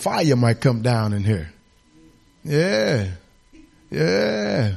Fire 0.00 0.36
might 0.36 0.60
come 0.60 0.80
down 0.80 1.12
in 1.12 1.24
here. 1.24 1.52
Yeah. 2.42 3.08
Yeah. 3.90 4.76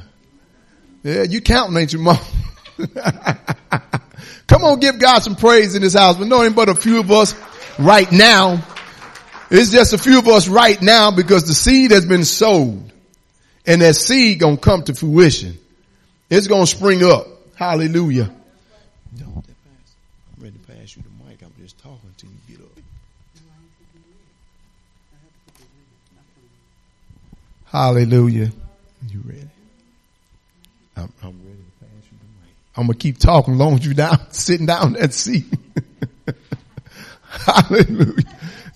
Yeah, 1.02 1.22
you 1.22 1.40
counting, 1.40 1.76
ain't 1.76 1.92
you, 1.92 1.98
mom? 1.98 2.18
Come 4.46 4.64
on, 4.64 4.80
give 4.80 4.98
God 4.98 5.22
some 5.22 5.36
praise 5.36 5.74
in 5.74 5.82
this 5.82 5.94
house. 5.94 6.16
But 6.16 6.28
knowing 6.28 6.52
but 6.52 6.68
a 6.68 6.74
few 6.74 7.00
of 7.00 7.10
us 7.10 7.34
right 7.78 8.10
now. 8.10 8.62
It's 9.50 9.70
just 9.70 9.92
a 9.92 9.98
few 9.98 10.18
of 10.18 10.28
us 10.28 10.48
right 10.48 10.80
now 10.80 11.10
because 11.10 11.46
the 11.46 11.54
seed 11.54 11.90
has 11.90 12.04
been 12.04 12.24
sowed. 12.24 12.92
And 13.66 13.80
that 13.80 13.96
seed 13.96 14.40
gonna 14.40 14.56
come 14.56 14.82
to 14.84 14.94
fruition. 14.94 15.58
It's 16.28 16.48
gonna 16.48 16.66
spring 16.66 17.02
up. 17.02 17.26
Hallelujah. 17.54 18.30
I'm 19.20 19.42
ready 20.38 20.58
to 20.58 20.72
pass 20.72 20.96
you 20.96 21.02
the 21.02 21.24
mic. 21.24 21.42
I'm 21.42 21.52
just 21.58 21.78
talking 21.78 22.14
till 22.16 22.30
you 22.30 22.56
get 22.56 22.64
up. 22.64 22.74
Hallelujah. 27.74 28.52
You 29.10 29.20
ready? 29.24 29.48
I'm, 30.96 31.12
I'm 31.24 31.40
ready 31.42 31.58
to 31.58 31.84
pass 31.84 32.04
you 32.04 32.18
the 32.20 32.46
mic. 32.46 32.54
I'm 32.76 32.86
gonna 32.86 32.96
keep 32.96 33.18
talking 33.18 33.54
as 33.54 33.58
long 33.58 33.74
as 33.74 33.84
you 33.84 33.94
down, 33.94 34.16
sitting 34.30 34.66
down 34.66 34.94
in 34.94 35.02
that 35.02 35.12
seat. 35.12 35.46
Hallelujah. 37.26 38.14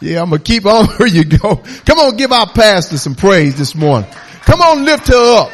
Yeah, 0.00 0.20
I'm 0.20 0.30
gonna 0.30 0.42
keep 0.42 0.66
on 0.66 0.86
where 0.96 1.06
you 1.06 1.22
go. 1.22 1.62
Come 1.86 2.00
on, 2.00 2.16
give 2.16 2.32
our 2.32 2.48
pastor 2.48 2.98
some 2.98 3.14
praise 3.14 3.56
this 3.56 3.76
morning. 3.76 4.10
Come 4.42 4.60
on, 4.62 4.84
lift 4.84 5.06
her 5.06 5.42
up. 5.42 5.50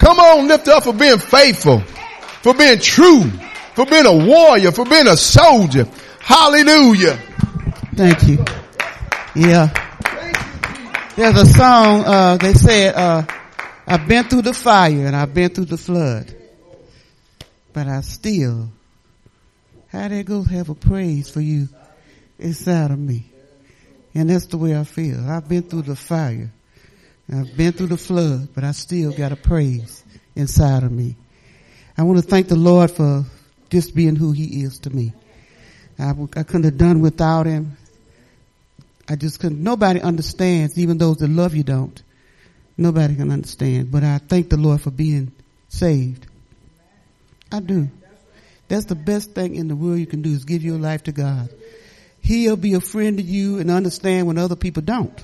Come 0.00 0.18
on, 0.18 0.48
lift 0.48 0.66
her 0.66 0.72
up 0.72 0.82
for 0.82 0.92
being 0.92 1.18
faithful, 1.18 1.78
for 1.78 2.54
being 2.54 2.80
true, 2.80 3.30
for 3.76 3.86
being 3.86 4.04
a 4.04 4.26
warrior, 4.26 4.72
for 4.72 4.84
being 4.84 5.06
a 5.06 5.16
soldier. 5.16 5.86
Hallelujah. 6.18 7.20
Thank 7.94 8.26
you. 8.26 8.44
Yeah. 9.36 9.83
There's 11.16 11.36
a 11.36 11.46
song, 11.46 12.02
uh, 12.04 12.38
they 12.38 12.54
said, 12.54 12.96
uh, 12.96 13.22
I've 13.86 14.08
been 14.08 14.24
through 14.24 14.42
the 14.42 14.52
fire 14.52 15.06
and 15.06 15.14
I've 15.14 15.32
been 15.32 15.48
through 15.48 15.66
the 15.66 15.76
flood, 15.76 16.34
but 17.72 17.86
I 17.86 18.00
still, 18.00 18.68
how 19.92 20.08
they 20.08 20.24
go 20.24 20.42
have 20.42 20.70
a 20.70 20.74
praise 20.74 21.30
for 21.30 21.40
you 21.40 21.68
inside 22.40 22.90
of 22.90 22.98
me. 22.98 23.26
And 24.12 24.28
that's 24.28 24.46
the 24.46 24.58
way 24.58 24.76
I 24.76 24.82
feel. 24.82 25.30
I've 25.30 25.48
been 25.48 25.62
through 25.62 25.82
the 25.82 25.94
fire. 25.94 26.50
I've 27.32 27.56
been 27.56 27.70
through 27.70 27.88
the 27.88 27.96
flood, 27.96 28.48
but 28.52 28.64
I 28.64 28.72
still 28.72 29.12
got 29.12 29.30
a 29.30 29.36
praise 29.36 30.02
inside 30.34 30.82
of 30.82 30.90
me. 30.90 31.14
I 31.96 32.02
want 32.02 32.18
to 32.18 32.28
thank 32.28 32.48
the 32.48 32.56
Lord 32.56 32.90
for 32.90 33.24
just 33.70 33.94
being 33.94 34.16
who 34.16 34.32
he 34.32 34.64
is 34.64 34.80
to 34.80 34.90
me. 34.90 35.12
I, 35.96 36.10
I 36.10 36.42
couldn't 36.42 36.64
have 36.64 36.76
done 36.78 37.00
without 37.00 37.46
him. 37.46 37.76
I 39.08 39.16
just 39.16 39.40
couldn't, 39.40 39.62
nobody 39.62 40.00
understands, 40.00 40.78
even 40.78 40.98
those 40.98 41.18
that 41.18 41.28
love 41.28 41.54
you 41.54 41.62
don't. 41.62 42.02
Nobody 42.76 43.14
can 43.14 43.30
understand, 43.30 43.90
but 43.90 44.02
I 44.02 44.18
thank 44.18 44.48
the 44.48 44.56
Lord 44.56 44.80
for 44.80 44.90
being 44.90 45.32
saved. 45.68 46.26
I 47.52 47.60
do. 47.60 47.88
That's 48.68 48.86
the 48.86 48.94
best 48.94 49.32
thing 49.32 49.54
in 49.54 49.68
the 49.68 49.76
world 49.76 49.98
you 49.98 50.06
can 50.06 50.22
do 50.22 50.30
is 50.30 50.44
give 50.44 50.62
your 50.62 50.78
life 50.78 51.04
to 51.04 51.12
God. 51.12 51.50
He'll 52.20 52.56
be 52.56 52.74
a 52.74 52.80
friend 52.80 53.18
to 53.18 53.22
you 53.22 53.58
and 53.58 53.70
understand 53.70 54.26
when 54.26 54.38
other 54.38 54.56
people 54.56 54.82
don't. 54.82 55.22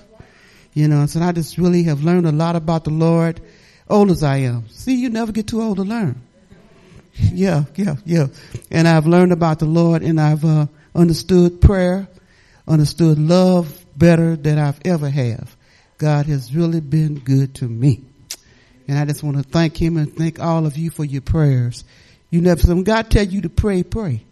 You 0.74 0.86
know, 0.86 1.06
so 1.06 1.20
I 1.20 1.32
just 1.32 1.58
really 1.58 1.84
have 1.84 2.04
learned 2.04 2.26
a 2.26 2.32
lot 2.32 2.54
about 2.54 2.84
the 2.84 2.90
Lord, 2.90 3.40
old 3.88 4.10
as 4.10 4.22
I 4.22 4.38
am. 4.38 4.68
See, 4.68 4.94
you 4.94 5.08
never 5.08 5.32
get 5.32 5.48
too 5.48 5.62
old 5.62 5.78
to 5.78 5.82
learn. 5.82 6.20
Yeah, 7.14 7.64
yeah, 7.74 7.96
yeah. 8.04 8.26
And 8.70 8.86
I've 8.86 9.06
learned 9.06 9.32
about 9.32 9.58
the 9.58 9.66
Lord 9.66 10.02
and 10.02 10.20
I've 10.20 10.44
uh, 10.44 10.66
understood 10.94 11.60
prayer, 11.60 12.08
understood 12.70 13.18
love 13.18 13.84
better 13.96 14.36
than 14.36 14.58
I've 14.58 14.80
ever 14.84 15.10
have. 15.10 15.54
God 15.98 16.26
has 16.26 16.54
really 16.54 16.80
been 16.80 17.18
good 17.18 17.56
to 17.56 17.68
me. 17.68 18.02
And 18.88 18.98
I 18.98 19.04
just 19.04 19.22
want 19.22 19.36
to 19.36 19.42
thank 19.42 19.76
him 19.76 19.96
and 19.96 20.16
thank 20.16 20.40
all 20.40 20.64
of 20.66 20.76
you 20.76 20.90
for 20.90 21.04
your 21.04 21.20
prayers. 21.20 21.84
You 22.30 22.40
never, 22.40 22.66
when 22.68 22.84
God 22.84 23.10
tell 23.10 23.24
you 23.24 23.42
to 23.42 23.48
pray, 23.48 23.82
pray. 23.82 24.22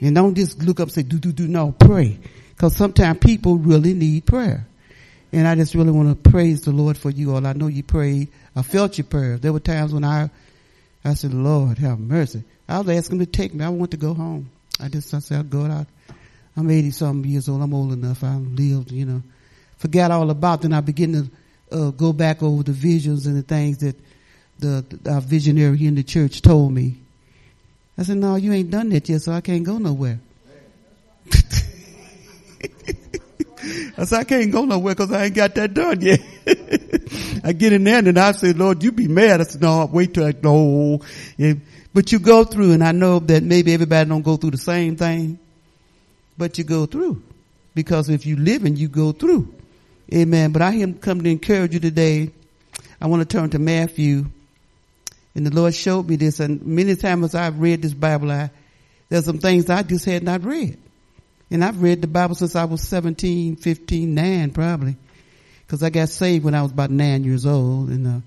And 0.00 0.14
don't 0.14 0.34
just 0.34 0.62
look 0.62 0.80
up 0.80 0.88
and 0.88 0.92
say, 0.92 1.02
do, 1.02 1.18
do, 1.18 1.32
do. 1.32 1.48
No, 1.48 1.72
pray. 1.72 2.18
Cause 2.58 2.76
sometimes 2.76 3.18
people 3.18 3.56
really 3.56 3.94
need 3.94 4.26
prayer. 4.26 4.66
And 5.32 5.48
I 5.48 5.54
just 5.54 5.74
really 5.74 5.90
want 5.90 6.10
to 6.24 6.30
praise 6.30 6.62
the 6.62 6.72
Lord 6.72 6.98
for 6.98 7.10
you 7.10 7.34
all. 7.34 7.46
I 7.46 7.52
know 7.52 7.68
you 7.68 7.82
prayed. 7.82 8.28
I 8.54 8.62
felt 8.62 8.98
your 8.98 9.06
prayers. 9.06 9.40
There 9.40 9.52
were 9.52 9.60
times 9.60 9.92
when 9.92 10.04
I, 10.04 10.30
I 11.04 11.14
said, 11.14 11.32
Lord, 11.34 11.78
have 11.78 11.98
mercy. 11.98 12.44
I 12.68 12.78
was 12.78 12.88
asking 12.90 13.18
him 13.18 13.26
to 13.26 13.32
take 13.32 13.54
me. 13.54 13.64
I 13.64 13.70
want 13.70 13.92
to 13.92 13.96
go 13.96 14.14
home. 14.14 14.50
I 14.78 14.88
just, 14.88 15.12
I 15.14 15.20
said, 15.20 15.50
God, 15.50 15.70
I, 15.70 15.86
I'm 16.56 16.70
80 16.70 16.90
something 16.92 17.30
years 17.30 17.48
old. 17.48 17.62
I'm 17.62 17.74
old 17.74 17.92
enough. 17.92 18.22
I 18.22 18.36
lived, 18.36 18.92
you 18.92 19.04
know, 19.04 19.22
forgot 19.78 20.10
all 20.10 20.30
about. 20.30 20.62
Then 20.62 20.72
I 20.72 20.80
begin 20.80 21.12
to 21.12 21.30
uh, 21.76 21.90
go 21.90 22.12
back 22.12 22.42
over 22.42 22.62
the 22.62 22.72
visions 22.72 23.26
and 23.26 23.36
the 23.36 23.42
things 23.42 23.78
that 23.78 23.96
the, 24.58 24.84
the 24.88 25.12
our 25.12 25.20
visionary 25.20 25.86
in 25.86 25.94
the 25.94 26.02
church 26.04 26.42
told 26.42 26.72
me. 26.72 26.98
I 27.96 28.02
said, 28.02 28.18
no, 28.18 28.36
you 28.36 28.52
ain't 28.52 28.70
done 28.70 28.88
that 28.90 29.08
yet, 29.08 29.22
so 29.22 29.32
I 29.32 29.40
can't 29.40 29.64
go 29.64 29.78
nowhere. 29.78 30.18
I 33.96 34.04
said, 34.04 34.20
I 34.20 34.24
can't 34.24 34.50
go 34.50 34.64
nowhere 34.64 34.94
because 34.94 35.12
I 35.12 35.26
ain't 35.26 35.34
got 35.34 35.54
that 35.54 35.74
done 35.74 36.00
yet. 36.00 36.20
I 37.44 37.52
get 37.52 37.72
in 37.72 37.84
there 37.84 37.98
and 37.98 38.18
I 38.18 38.32
say, 38.32 38.52
Lord, 38.52 38.82
you 38.82 38.90
be 38.92 39.06
mad. 39.08 39.40
I 39.40 39.44
said, 39.44 39.62
no, 39.62 39.88
wait 39.90 40.14
till 40.14 40.24
I, 40.24 40.34
no. 40.42 41.00
Yeah. 41.36 41.54
But 41.92 42.10
you 42.10 42.18
go 42.18 42.44
through 42.44 42.72
and 42.72 42.82
I 42.82 42.92
know 42.92 43.20
that 43.20 43.42
maybe 43.42 43.72
everybody 43.72 44.08
don't 44.08 44.22
go 44.22 44.36
through 44.36 44.50
the 44.50 44.58
same 44.58 44.96
thing, 44.96 45.38
but 46.36 46.58
you 46.58 46.64
go 46.64 46.86
through 46.86 47.22
because 47.74 48.08
if 48.08 48.26
you 48.26 48.36
live 48.36 48.64
and 48.64 48.78
you 48.78 48.88
go 48.88 49.12
through. 49.12 49.52
Amen. 50.12 50.52
But 50.52 50.62
I 50.62 50.74
am 50.74 50.94
come 50.94 51.22
to 51.22 51.30
encourage 51.30 51.74
you 51.74 51.80
today. 51.80 52.30
I 53.00 53.06
want 53.06 53.28
to 53.28 53.36
turn 53.36 53.50
to 53.50 53.58
Matthew 53.58 54.26
and 55.34 55.46
the 55.46 55.54
Lord 55.54 55.74
showed 55.74 56.08
me 56.08 56.16
this 56.16 56.40
and 56.40 56.64
many 56.64 56.94
times 56.96 57.34
I've 57.34 57.58
read 57.58 57.82
this 57.82 57.94
Bible, 57.94 58.30
I, 58.30 58.50
there's 59.08 59.24
some 59.24 59.38
things 59.38 59.68
I 59.68 59.82
just 59.82 60.04
had 60.04 60.22
not 60.22 60.44
read. 60.44 60.78
And 61.50 61.64
I've 61.64 61.82
read 61.82 62.00
the 62.00 62.06
Bible 62.06 62.34
since 62.34 62.56
I 62.56 62.64
was 62.64 62.80
17, 62.82 63.56
15, 63.56 64.14
9 64.14 64.50
probably. 64.50 64.96
Cause 65.66 65.82
I 65.82 65.90
got 65.90 66.08
saved 66.08 66.44
when 66.44 66.54
I 66.54 66.62
was 66.62 66.72
about 66.72 66.90
nine 66.90 67.24
years 67.24 67.46
old 67.46 67.88
and, 67.88 68.06
uh, 68.06 68.20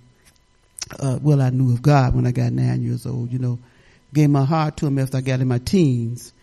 uh, 1.00 1.20
well, 1.22 1.42
I 1.42 1.50
knew 1.50 1.74
of 1.74 1.82
God 1.82 2.16
when 2.16 2.26
I 2.26 2.32
got 2.32 2.52
nine 2.52 2.82
years 2.82 3.06
old, 3.06 3.32
you 3.32 3.40
know, 3.40 3.60
gave 4.14 4.30
my 4.30 4.44
heart 4.44 4.78
to 4.78 4.88
him 4.88 4.98
after 5.00 5.18
I 5.18 5.22
got 5.22 5.40
in 5.40 5.48
my 5.48 5.60
teens. 5.60 6.34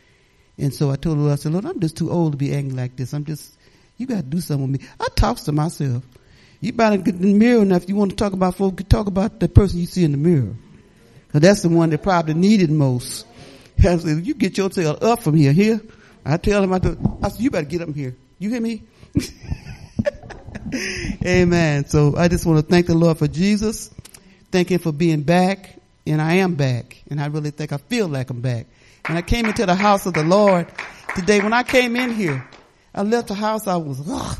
And 0.59 0.72
so 0.72 0.91
I 0.91 0.97
told 0.97 1.19
Lord, 1.19 1.32
I 1.32 1.37
said, 1.37 1.53
Lord, 1.53 1.65
I'm 1.65 1.81
just 1.81 1.97
too 1.97 2.10
old 2.10 2.32
to 2.32 2.38
be 2.38 2.54
acting 2.54 2.76
like 2.76 2.97
this. 2.97 3.12
I'm 3.12 3.25
just, 3.25 3.56
you 3.97 4.06
got 4.06 4.16
to 4.16 4.22
do 4.22 4.41
something 4.41 4.72
with 4.72 4.81
me. 4.81 4.88
I 5.00 5.09
talks 5.16 5.42
to 5.42 5.53
myself. 5.53 6.04
You 6.60 6.72
better 6.72 6.97
get 6.97 7.16
in 7.16 7.22
the 7.22 7.34
mirror 7.34 7.62
enough. 7.62 7.82
If 7.82 7.88
you 7.88 7.97
want 7.97 8.12
to 8.12 8.16
talk 8.16 8.32
about 8.32 8.54
folks, 8.54 8.82
talk 8.84 9.06
about 9.06 9.41
the 9.41 9.48
person 9.48 9.81
you 9.81 9.87
see 9.87 10.04
in 10.04 10.12
the 10.12 10.16
mirror. 10.16 10.54
Cause 11.32 11.41
that's 11.41 11.62
the 11.62 11.69
one 11.69 11.91
that 11.91 12.03
probably 12.03 12.34
needed 12.34 12.70
most. 12.70 13.26
I 13.78 13.97
said, 13.98 14.25
you 14.25 14.34
get 14.34 14.56
yourself 14.56 15.03
up 15.03 15.22
from 15.22 15.34
here. 15.34 15.53
Here, 15.53 15.81
I 16.25 16.37
tell 16.37 16.62
him, 16.62 16.72
I, 16.72 16.78
do, 16.78 17.19
I 17.22 17.28
said, 17.28 17.41
you 17.41 17.50
better 17.50 17.66
get 17.66 17.82
up 17.82 17.94
here. 17.94 18.16
You 18.38 18.50
hear 18.50 18.60
me? 18.60 18.84
Amen. 21.26 21.86
So 21.86 22.16
I 22.16 22.28
just 22.28 22.47
want 22.47 22.65
to 22.65 22.71
thank 22.71 22.86
the 22.86 22.94
Lord 22.94 23.19
for 23.19 23.28
Jesus. 23.28 23.91
Thank 24.50 24.71
him 24.71 24.78
for 24.78 24.92
being 24.92 25.22
back. 25.22 25.78
And 26.06 26.21
I 26.22 26.34
am 26.34 26.54
back. 26.54 27.03
And 27.10 27.21
I 27.21 27.26
really 27.26 27.50
think 27.50 27.72
I 27.72 27.78
feel 27.78 28.09
like 28.09 28.31
I'm 28.31 28.41
back. 28.41 28.66
And 29.06 29.19
I 29.19 29.22
came 29.22 29.47
into 29.47 29.66
the 29.66 29.75
house 29.75 30.06
of 30.06 30.15
the 30.15 30.22
Lord 30.22 30.66
today. 31.15 31.41
When 31.41 31.53
I 31.53 31.62
came 31.62 31.97
in 31.97 32.15
here, 32.15 32.47
I 32.94 33.03
left 33.03 33.28
the 33.28 33.34
house. 33.34 33.66
I 33.66 33.76
was, 33.76 34.00
ugh. 34.09 34.38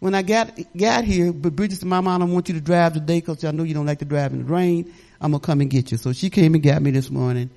when 0.00 0.14
I 0.14 0.22
got, 0.22 0.58
got 0.76 1.04
here, 1.04 1.32
but 1.32 1.54
Bridget 1.54 1.76
said, 1.76 1.88
Mama, 1.88 2.10
I 2.10 2.18
don't 2.18 2.32
want 2.32 2.48
you 2.48 2.54
to 2.54 2.60
drive 2.60 2.94
today 2.94 3.20
because 3.20 3.44
I 3.44 3.50
know 3.50 3.64
you 3.64 3.74
don't 3.74 3.86
like 3.86 3.98
to 3.98 4.04
drive 4.06 4.32
in 4.32 4.46
the 4.46 4.52
rain. 4.52 4.92
I'm 5.20 5.32
going 5.32 5.40
to 5.40 5.46
come 5.46 5.60
and 5.60 5.68
get 5.68 5.90
you. 5.90 5.98
So 5.98 6.12
she 6.12 6.30
came 6.30 6.54
and 6.54 6.62
got 6.62 6.80
me 6.80 6.90
this 6.90 7.10
morning. 7.10 7.50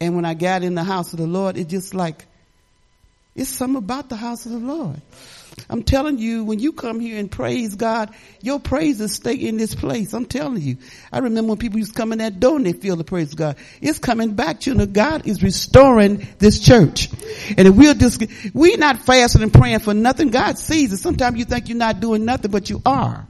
And 0.00 0.16
when 0.16 0.24
I 0.24 0.34
got 0.34 0.62
in 0.62 0.74
the 0.74 0.84
house 0.84 1.12
of 1.12 1.18
the 1.18 1.26
Lord, 1.26 1.56
it 1.56 1.68
just 1.68 1.94
like, 1.94 2.24
it's 3.34 3.50
something 3.50 3.76
about 3.76 4.08
the 4.08 4.16
house 4.16 4.46
of 4.46 4.52
the 4.52 4.58
Lord. 4.58 5.00
I'm 5.68 5.82
telling 5.82 6.18
you, 6.18 6.44
when 6.44 6.58
you 6.58 6.72
come 6.72 7.00
here 7.00 7.18
and 7.18 7.30
praise 7.30 7.74
God, 7.74 8.14
your 8.40 8.60
praises 8.60 9.14
stay 9.14 9.34
in 9.34 9.56
this 9.56 9.74
place. 9.74 10.12
I'm 10.12 10.26
telling 10.26 10.60
you. 10.60 10.78
I 11.12 11.18
remember 11.18 11.50
when 11.50 11.58
people 11.58 11.78
used 11.78 11.94
to 11.94 12.00
come 12.00 12.12
in 12.12 12.18
that 12.18 12.40
door 12.40 12.56
and 12.56 12.66
they 12.66 12.72
feel 12.72 12.96
the 12.96 13.04
praise 13.04 13.32
of 13.32 13.38
God. 13.38 13.56
It's 13.80 13.98
coming 13.98 14.34
back 14.34 14.60
to 14.60 14.72
you. 14.72 14.80
And 14.80 14.92
God 14.92 15.26
is 15.26 15.42
restoring 15.42 16.26
this 16.38 16.60
church. 16.60 17.08
And 17.56 17.68
if 17.68 17.74
we're 17.74 17.94
just, 17.94 18.22
we're 18.52 18.76
not 18.76 18.98
fasting 19.00 19.42
and 19.42 19.52
praying 19.52 19.80
for 19.80 19.94
nothing. 19.94 20.30
God 20.30 20.58
sees 20.58 20.92
it. 20.92 20.98
Sometimes 20.98 21.38
you 21.38 21.44
think 21.44 21.68
you're 21.68 21.78
not 21.78 22.00
doing 22.00 22.24
nothing, 22.24 22.50
but 22.50 22.68
you 22.68 22.82
are. 22.84 23.26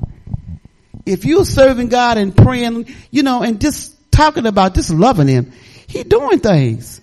If 1.07 1.25
you're 1.25 1.45
serving 1.45 1.89
God 1.89 2.19
and 2.19 2.35
praying, 2.37 2.95
you 3.11 3.23
know, 3.23 3.43
and 3.43 3.61
just 3.61 3.95
talking 4.11 4.47
about 4.47 4.75
just 4.75 4.91
loving 4.91 5.29
Him, 5.29 5.53
He 5.87 6.03
doing 6.03 6.41
things. 6.41 7.01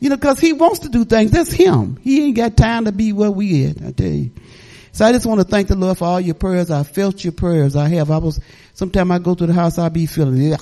You 0.00 0.08
know, 0.08 0.16
cause 0.16 0.40
He 0.40 0.52
wants 0.52 0.80
to 0.80 0.88
do 0.88 1.04
things. 1.04 1.30
That's 1.30 1.52
Him. 1.52 1.98
He 2.02 2.24
ain't 2.24 2.36
got 2.36 2.56
time 2.56 2.86
to 2.86 2.92
be 2.92 3.12
where 3.12 3.30
we 3.30 3.66
at, 3.66 3.82
I 3.82 3.92
tell 3.92 4.06
you. 4.08 4.30
So 4.92 5.06
I 5.06 5.12
just 5.12 5.24
want 5.24 5.40
to 5.40 5.46
thank 5.46 5.68
the 5.68 5.74
Lord 5.74 5.96
for 5.96 6.04
all 6.04 6.20
your 6.20 6.34
prayers. 6.34 6.70
I 6.70 6.82
felt 6.82 7.24
your 7.24 7.32
prayers. 7.32 7.76
I 7.76 7.88
have. 7.88 8.10
I 8.10 8.18
was, 8.18 8.40
sometimes 8.74 9.10
I 9.10 9.18
go 9.18 9.34
to 9.34 9.46
the 9.46 9.52
house, 9.52 9.78
I'll 9.78 9.90
be 9.90 10.06
feeling. 10.06 10.56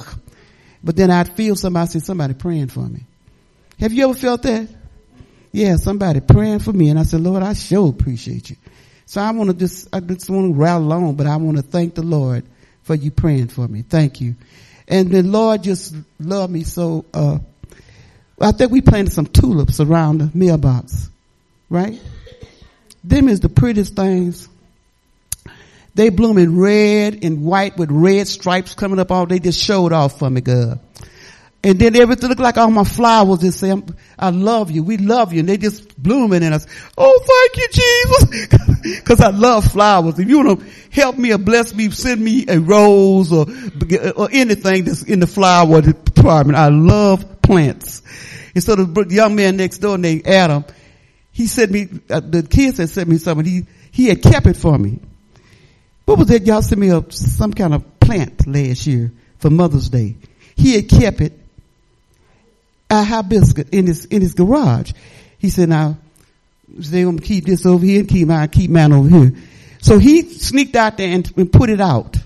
But 0.82 0.96
then 0.96 1.10
I'd 1.10 1.28
feel 1.34 1.56
somebody 1.56 1.90
say, 1.90 1.98
somebody 1.98 2.34
praying 2.34 2.68
for 2.68 2.80
me. 2.80 3.00
Have 3.80 3.92
you 3.92 4.04
ever 4.04 4.14
felt 4.14 4.42
that? 4.42 4.68
Yeah, 5.52 5.76
somebody 5.76 6.20
praying 6.20 6.60
for 6.60 6.72
me. 6.72 6.90
And 6.90 6.98
I 6.98 7.02
said, 7.02 7.20
Lord, 7.20 7.42
I 7.42 7.54
sure 7.54 7.90
appreciate 7.90 8.50
you. 8.50 8.56
So 9.04 9.20
I 9.20 9.32
want 9.32 9.50
to 9.50 9.56
just, 9.56 9.88
I 9.92 9.98
just 9.98 10.30
want 10.30 10.54
to 10.54 10.58
rattle 10.58 10.92
on, 10.92 11.16
but 11.16 11.26
I 11.26 11.36
want 11.36 11.56
to 11.56 11.62
thank 11.64 11.96
the 11.96 12.02
Lord 12.02 12.44
for 12.82 12.94
you 12.94 13.10
praying 13.10 13.48
for 13.48 13.66
me. 13.66 13.82
Thank 13.82 14.20
you. 14.20 14.36
And 14.86 15.10
the 15.10 15.22
Lord 15.22 15.64
just 15.64 15.94
loved 16.20 16.52
me 16.52 16.62
so, 16.62 17.04
uh, 17.12 17.38
I 18.40 18.52
think 18.52 18.70
we 18.70 18.80
planted 18.80 19.12
some 19.12 19.26
tulips 19.26 19.80
around 19.80 20.18
the 20.18 20.30
mailbox, 20.32 21.10
right? 21.68 22.00
Them 23.02 23.28
is 23.28 23.40
the 23.40 23.48
prettiest 23.48 23.96
things. 23.96 24.48
They 25.94 26.08
bloom 26.10 26.38
in 26.38 26.58
red 26.58 27.24
and 27.24 27.44
white 27.44 27.76
with 27.76 27.90
red 27.90 28.28
stripes 28.28 28.74
coming 28.74 28.98
up 28.98 29.10
all. 29.10 29.26
They 29.26 29.38
just 29.38 29.58
showed 29.58 29.92
off 29.92 30.18
for 30.18 30.30
me, 30.30 30.40
God. 30.40 30.78
And 31.62 31.78
then 31.78 31.94
everything 31.94 32.30
looked 32.30 32.40
like 32.40 32.56
all 32.56 32.70
my 32.70 32.84
flowers 32.84 33.40
just 33.40 33.60
say, 33.60 33.74
I 34.18 34.30
love 34.30 34.70
you. 34.70 34.82
We 34.82 34.96
love 34.96 35.34
you. 35.34 35.40
And 35.40 35.48
they 35.48 35.58
just 35.58 36.02
blooming 36.02 36.42
in 36.42 36.54
us. 36.54 36.66
Oh, 36.96 37.50
thank 37.52 37.56
you, 37.56 38.48
Jesus. 38.48 39.02
Cause 39.04 39.20
I 39.20 39.28
love 39.28 39.70
flowers. 39.70 40.18
If 40.18 40.26
you 40.26 40.42
want 40.42 40.60
to 40.60 40.66
help 40.90 41.18
me 41.18 41.32
or 41.32 41.38
bless 41.38 41.74
me, 41.74 41.90
send 41.90 42.22
me 42.22 42.46
a 42.48 42.58
rose 42.58 43.30
or, 43.30 43.44
or 44.16 44.30
anything 44.32 44.84
that's 44.84 45.02
in 45.02 45.20
the 45.20 45.26
flower 45.26 45.82
department. 45.82 46.56
I 46.56 46.68
love 46.68 47.42
plants. 47.42 48.00
And 48.54 48.64
so 48.64 48.74
the 48.76 49.06
young 49.10 49.36
man 49.36 49.58
next 49.58 49.78
door 49.78 49.98
named 49.98 50.26
Adam, 50.26 50.64
he 51.40 51.46
sent 51.46 51.70
me, 51.70 51.88
uh, 52.10 52.20
the 52.20 52.42
kids 52.42 52.76
had 52.76 52.90
sent 52.90 53.08
me 53.08 53.16
something. 53.16 53.46
He, 53.46 53.64
he 53.92 54.08
had 54.08 54.22
kept 54.22 54.46
it 54.46 54.58
for 54.58 54.76
me. 54.76 54.98
What 56.04 56.18
was 56.18 56.28
that? 56.28 56.46
Y'all 56.46 56.60
sent 56.60 56.78
me 56.78 56.90
a, 56.90 57.02
some 57.10 57.54
kind 57.54 57.72
of 57.72 57.98
plant 57.98 58.46
last 58.46 58.86
year 58.86 59.10
for 59.38 59.48
Mother's 59.48 59.88
Day. 59.88 60.16
He 60.54 60.74
had 60.74 60.90
kept 60.90 61.22
it 61.22 61.32
a 62.90 63.02
hibiscus 63.02 63.70
in 63.72 63.86
his, 63.86 64.04
in 64.04 64.20
his 64.20 64.34
garage. 64.34 64.92
He 65.38 65.48
said, 65.48 65.70
now, 65.70 65.96
they're 66.68 67.04
going 67.04 67.18
to 67.18 67.24
keep 67.24 67.46
this 67.46 67.64
over 67.64 67.86
here 67.86 68.00
and 68.00 68.08
keep 68.10 68.28
mine, 68.28 68.48
keep 68.50 68.70
mine 68.70 68.92
over 68.92 69.08
here. 69.08 69.32
So 69.80 69.98
he 69.98 70.24
sneaked 70.24 70.76
out 70.76 70.98
there 70.98 71.08
and, 71.08 71.32
and 71.38 71.50
put 71.50 71.70
it 71.70 71.80
out 71.80 72.18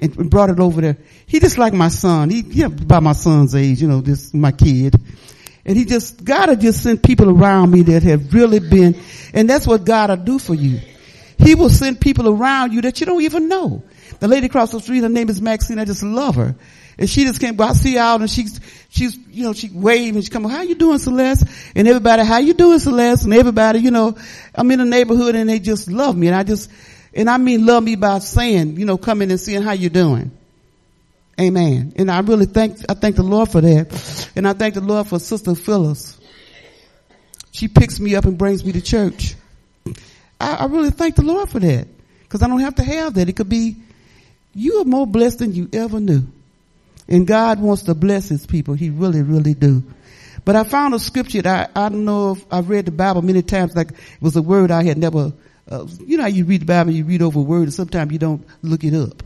and 0.00 0.28
brought 0.28 0.50
it 0.50 0.58
over 0.58 0.80
there. 0.80 0.96
He 1.28 1.38
just 1.38 1.58
like 1.58 1.74
my 1.74 1.90
son. 1.90 2.30
He, 2.30 2.42
he 2.42 2.62
about 2.62 3.04
my 3.04 3.12
son's 3.12 3.54
age, 3.54 3.80
you 3.80 3.86
know, 3.86 4.00
this, 4.00 4.34
my 4.34 4.50
kid. 4.50 4.96
And 5.68 5.76
he 5.76 5.84
just, 5.84 6.24
God 6.24 6.48
had 6.48 6.62
just 6.62 6.82
sent 6.82 7.02
people 7.02 7.28
around 7.28 7.70
me 7.70 7.82
that 7.82 8.02
have 8.02 8.32
really 8.32 8.58
been, 8.58 8.98
and 9.34 9.50
that's 9.50 9.66
what 9.66 9.84
God 9.84 10.08
will 10.08 10.16
do 10.16 10.38
for 10.38 10.54
you. 10.54 10.80
He 11.38 11.54
will 11.54 11.68
send 11.68 12.00
people 12.00 12.26
around 12.26 12.72
you 12.72 12.80
that 12.80 13.00
you 13.00 13.06
don't 13.06 13.20
even 13.20 13.48
know. 13.48 13.82
The 14.18 14.28
lady 14.28 14.46
across 14.46 14.72
the 14.72 14.80
street, 14.80 15.00
her 15.00 15.10
name 15.10 15.28
is 15.28 15.42
Maxine. 15.42 15.78
I 15.78 15.84
just 15.84 16.02
love 16.02 16.36
her. 16.36 16.56
And 16.96 17.08
she 17.08 17.24
just 17.24 17.38
came, 17.38 17.54
but 17.54 17.68
I 17.68 17.72
see 17.74 17.96
her 17.96 18.00
out 18.00 18.22
and 18.22 18.30
she's, 18.30 18.58
she's, 18.88 19.14
you 19.28 19.44
know, 19.44 19.52
she 19.52 19.68
waved 19.68 20.14
and 20.14 20.24
she 20.24 20.30
come, 20.30 20.44
how 20.44 20.62
you 20.62 20.74
doing 20.74 20.98
Celeste? 20.98 21.44
And 21.76 21.86
everybody, 21.86 22.24
how 22.24 22.38
you 22.38 22.54
doing 22.54 22.78
Celeste? 22.78 23.24
And 23.24 23.34
everybody, 23.34 23.80
you 23.80 23.90
know, 23.90 24.16
I'm 24.54 24.70
in 24.70 24.78
the 24.78 24.86
neighborhood 24.86 25.34
and 25.34 25.50
they 25.50 25.58
just 25.58 25.86
love 25.88 26.16
me. 26.16 26.28
And 26.28 26.34
I 26.34 26.44
just, 26.44 26.70
and 27.12 27.28
I 27.28 27.36
mean 27.36 27.66
love 27.66 27.82
me 27.82 27.94
by 27.94 28.20
saying, 28.20 28.78
you 28.78 28.86
know, 28.86 28.96
coming 28.96 29.30
and 29.30 29.38
seeing 29.38 29.60
how 29.60 29.72
you 29.72 29.90
doing. 29.90 30.30
Amen. 31.40 31.92
And 31.96 32.10
I 32.10 32.20
really 32.20 32.46
thank, 32.46 32.78
I 32.88 32.94
thank 32.94 33.16
the 33.16 33.22
Lord 33.22 33.50
for 33.50 33.60
that. 33.60 34.30
And 34.34 34.46
I 34.46 34.54
thank 34.54 34.74
the 34.74 34.80
Lord 34.80 35.06
for 35.06 35.18
Sister 35.18 35.54
Phyllis. 35.54 36.18
She 37.52 37.68
picks 37.68 38.00
me 38.00 38.16
up 38.16 38.24
and 38.24 38.36
brings 38.36 38.64
me 38.64 38.72
to 38.72 38.80
church. 38.80 39.34
I, 40.40 40.54
I 40.54 40.64
really 40.66 40.90
thank 40.90 41.16
the 41.16 41.22
Lord 41.22 41.48
for 41.48 41.60
that. 41.60 41.86
Cause 42.28 42.42
I 42.42 42.48
don't 42.48 42.60
have 42.60 42.74
to 42.76 42.84
have 42.84 43.14
that. 43.14 43.28
It 43.28 43.36
could 43.36 43.48
be, 43.48 43.76
you 44.54 44.80
are 44.80 44.84
more 44.84 45.06
blessed 45.06 45.38
than 45.38 45.54
you 45.54 45.68
ever 45.72 46.00
knew. 46.00 46.26
And 47.08 47.26
God 47.26 47.60
wants 47.60 47.84
to 47.84 47.94
bless 47.94 48.28
his 48.28 48.46
people. 48.46 48.74
He 48.74 48.90
really, 48.90 49.22
really 49.22 49.54
do. 49.54 49.82
But 50.44 50.56
I 50.56 50.64
found 50.64 50.94
a 50.94 50.98
scripture 50.98 51.42
that 51.42 51.70
I, 51.74 51.86
I 51.86 51.88
don't 51.88 52.04
know 52.04 52.32
if 52.32 52.44
I've 52.50 52.68
read 52.68 52.86
the 52.86 52.90
Bible 52.90 53.22
many 53.22 53.42
times, 53.42 53.74
like 53.74 53.90
it 53.92 53.96
was 54.20 54.36
a 54.36 54.42
word 54.42 54.70
I 54.70 54.84
had 54.84 54.98
never, 54.98 55.32
uh, 55.70 55.86
you 56.04 56.16
know 56.16 56.24
how 56.24 56.28
you 56.28 56.44
read 56.44 56.62
the 56.62 56.66
Bible, 56.66 56.90
you 56.90 57.04
read 57.04 57.22
over 57.22 57.38
a 57.38 57.42
word 57.42 57.62
and 57.62 57.74
sometimes 57.74 58.12
you 58.12 58.18
don't 58.18 58.46
look 58.62 58.84
it 58.84 58.94
up. 58.94 59.22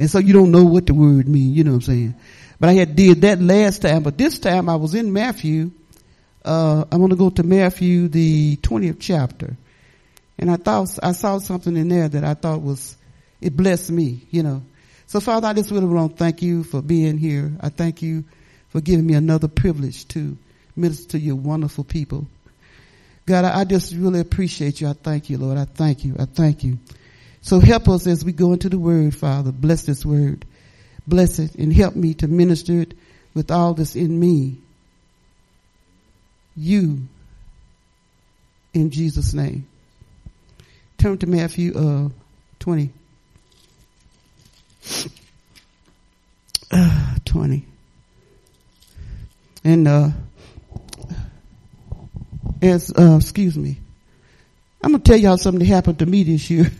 And 0.00 0.10
so 0.10 0.18
you 0.18 0.32
don't 0.32 0.50
know 0.50 0.64
what 0.64 0.86
the 0.86 0.94
word 0.94 1.28
means, 1.28 1.54
you 1.54 1.62
know 1.62 1.72
what 1.72 1.76
I'm 1.76 1.94
saying? 1.94 2.14
But 2.58 2.70
I 2.70 2.72
had 2.72 2.96
did 2.96 3.20
that 3.20 3.38
last 3.38 3.82
time, 3.82 4.02
but 4.02 4.16
this 4.16 4.38
time 4.38 4.70
I 4.70 4.76
was 4.76 4.94
in 4.94 5.12
Matthew, 5.12 5.72
uh, 6.42 6.86
I 6.90 6.96
want 6.96 7.10
to 7.10 7.16
go 7.16 7.28
to 7.28 7.42
Matthew, 7.42 8.08
the 8.08 8.56
20th 8.56 8.96
chapter. 8.98 9.58
And 10.38 10.50
I 10.50 10.56
thought, 10.56 10.98
I 11.02 11.12
saw 11.12 11.36
something 11.38 11.76
in 11.76 11.88
there 11.88 12.08
that 12.08 12.24
I 12.24 12.32
thought 12.32 12.62
was, 12.62 12.96
it 13.42 13.54
blessed 13.54 13.90
me, 13.90 14.26
you 14.30 14.42
know. 14.42 14.62
So 15.06 15.20
Father, 15.20 15.48
I 15.48 15.52
just 15.52 15.70
really 15.70 15.84
want 15.84 16.12
to 16.12 16.16
thank 16.16 16.40
you 16.40 16.64
for 16.64 16.80
being 16.80 17.18
here. 17.18 17.52
I 17.60 17.68
thank 17.68 18.00
you 18.00 18.24
for 18.70 18.80
giving 18.80 19.06
me 19.06 19.12
another 19.12 19.48
privilege 19.48 20.08
to 20.08 20.38
minister 20.74 21.10
to 21.10 21.18
your 21.18 21.36
wonderful 21.36 21.84
people. 21.84 22.26
God, 23.26 23.44
I, 23.44 23.64
just 23.64 23.94
really 23.94 24.20
appreciate 24.20 24.80
you. 24.80 24.88
I 24.88 24.94
thank 24.94 25.28
you, 25.28 25.36
Lord. 25.36 25.58
I 25.58 25.66
thank 25.66 26.06
you. 26.06 26.16
I 26.18 26.24
thank 26.24 26.64
you. 26.64 26.78
So 27.42 27.60
help 27.60 27.88
us 27.88 28.06
as 28.06 28.24
we 28.24 28.32
go 28.32 28.52
into 28.52 28.68
the 28.68 28.78
word, 28.78 29.14
Father. 29.14 29.52
Bless 29.52 29.82
this 29.82 30.04
word. 30.04 30.44
Bless 31.06 31.38
it 31.38 31.54
and 31.54 31.72
help 31.72 31.96
me 31.96 32.14
to 32.14 32.28
minister 32.28 32.82
it 32.82 32.94
with 33.34 33.50
all 33.50 33.74
that's 33.74 33.96
in 33.96 34.18
me. 34.18 34.58
You. 36.56 37.00
In 38.74 38.90
Jesus' 38.90 39.32
name. 39.32 39.66
Turn 40.98 41.16
to 41.18 41.26
Matthew 41.26 41.72
uh, 41.76 42.08
20. 42.58 42.90
Uh, 46.70 47.14
20. 47.24 47.64
And, 49.64 49.88
uh, 49.88 50.10
as, 52.62 52.92
uh, 52.96 53.16
excuse 53.16 53.56
me. 53.56 53.78
I'm 54.82 54.92
gonna 54.92 55.02
tell 55.02 55.16
y'all 55.16 55.36
something 55.36 55.60
that 55.60 55.66
happened 55.66 55.98
to 56.00 56.06
me 56.06 56.22
this 56.24 56.50
year. 56.50 56.70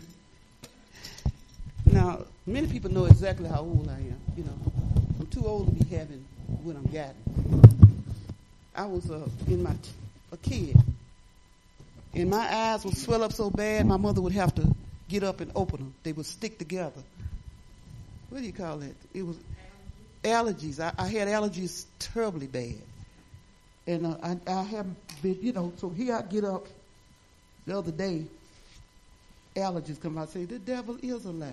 many 2.47 2.67
people 2.67 2.91
know 2.91 3.05
exactly 3.07 3.49
how 3.49 3.61
old 3.61 3.89
I 3.89 3.99
am. 3.99 4.21
You 4.37 4.45
know, 4.45 4.59
I'm 5.19 5.27
too 5.27 5.45
old 5.47 5.67
to 5.67 5.85
be 5.85 5.97
having 5.97 6.25
what 6.63 6.77
I'm 6.77 6.85
getting. 6.85 7.15
I 8.75 8.87
was, 8.87 9.11
uh, 9.11 9.29
in 9.47 9.63
my, 9.63 9.73
t- 9.73 9.91
a 10.33 10.37
kid. 10.37 10.77
And 12.15 12.31
my 12.31 12.55
eyes 12.55 12.85
would 12.85 12.97
swell 12.97 13.23
up 13.23 13.33
so 13.33 13.51
bad, 13.51 13.87
my 13.87 13.97
mother 13.97 14.21
would 14.21 14.33
have 14.33 14.55
to 14.57 14.75
get 15.09 15.23
up 15.23 15.41
and 15.41 15.51
open 15.55 15.79
them. 15.79 15.95
They 16.03 16.13
would 16.13 16.27
stick 16.27 16.59
together 16.59 17.03
what 18.31 18.41
do 18.41 18.47
you 18.47 18.53
call 18.53 18.81
it? 18.83 18.95
It 19.13 19.27
was 19.27 19.37
allergies. 20.23 20.81
I, 20.81 20.93
I 20.97 21.09
had 21.09 21.29
allergies 21.29 21.85
terribly 21.99 22.47
bad. 22.47 22.81
And 23.87 24.07
uh, 24.07 24.17
I, 24.23 24.37
I 24.47 24.63
haven't 24.63 24.97
been, 25.21 25.39
you 25.43 25.53
know, 25.53 25.73
so 25.79 25.91
here 25.91 26.15
I 26.15 26.23
get 26.23 26.45
up 26.45 26.67
the 27.67 27.77
other 27.77 27.91
day, 27.91 28.25
allergies 29.57 30.01
come 30.01 30.17
out. 30.17 30.29
I 30.29 30.33
say, 30.33 30.45
the 30.45 30.59
devil 30.59 30.97
is 31.03 31.27
a. 31.27 31.53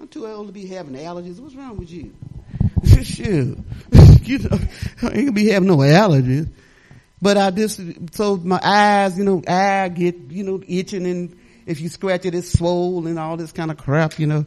I'm 0.00 0.08
too 0.08 0.26
old 0.26 0.46
to 0.46 0.52
be 0.52 0.66
having 0.66 0.94
allergies. 0.94 1.40
What's 1.40 1.54
wrong 1.54 1.76
with 1.76 1.90
you? 1.90 2.14
Sure. 3.02 3.26
you 4.22 4.38
know, 4.38 4.58
I 5.02 5.06
ain't 5.06 5.14
gonna 5.14 5.32
be 5.32 5.48
having 5.48 5.68
no 5.68 5.78
allergies. 5.78 6.48
But 7.20 7.36
I 7.36 7.50
just, 7.50 7.80
so 8.12 8.36
my 8.36 8.60
eyes, 8.62 9.18
you 9.18 9.24
know, 9.24 9.42
I 9.46 9.88
get, 9.88 10.16
you 10.30 10.44
know, 10.44 10.62
itching 10.66 11.06
and 11.06 11.36
if 11.66 11.80
you 11.80 11.88
scratch 11.88 12.24
it, 12.24 12.34
it's 12.34 12.52
swollen 12.52 13.06
and 13.06 13.18
all 13.18 13.36
this 13.36 13.52
kind 13.52 13.70
of 13.70 13.76
crap, 13.76 14.18
you 14.18 14.26
know. 14.26 14.46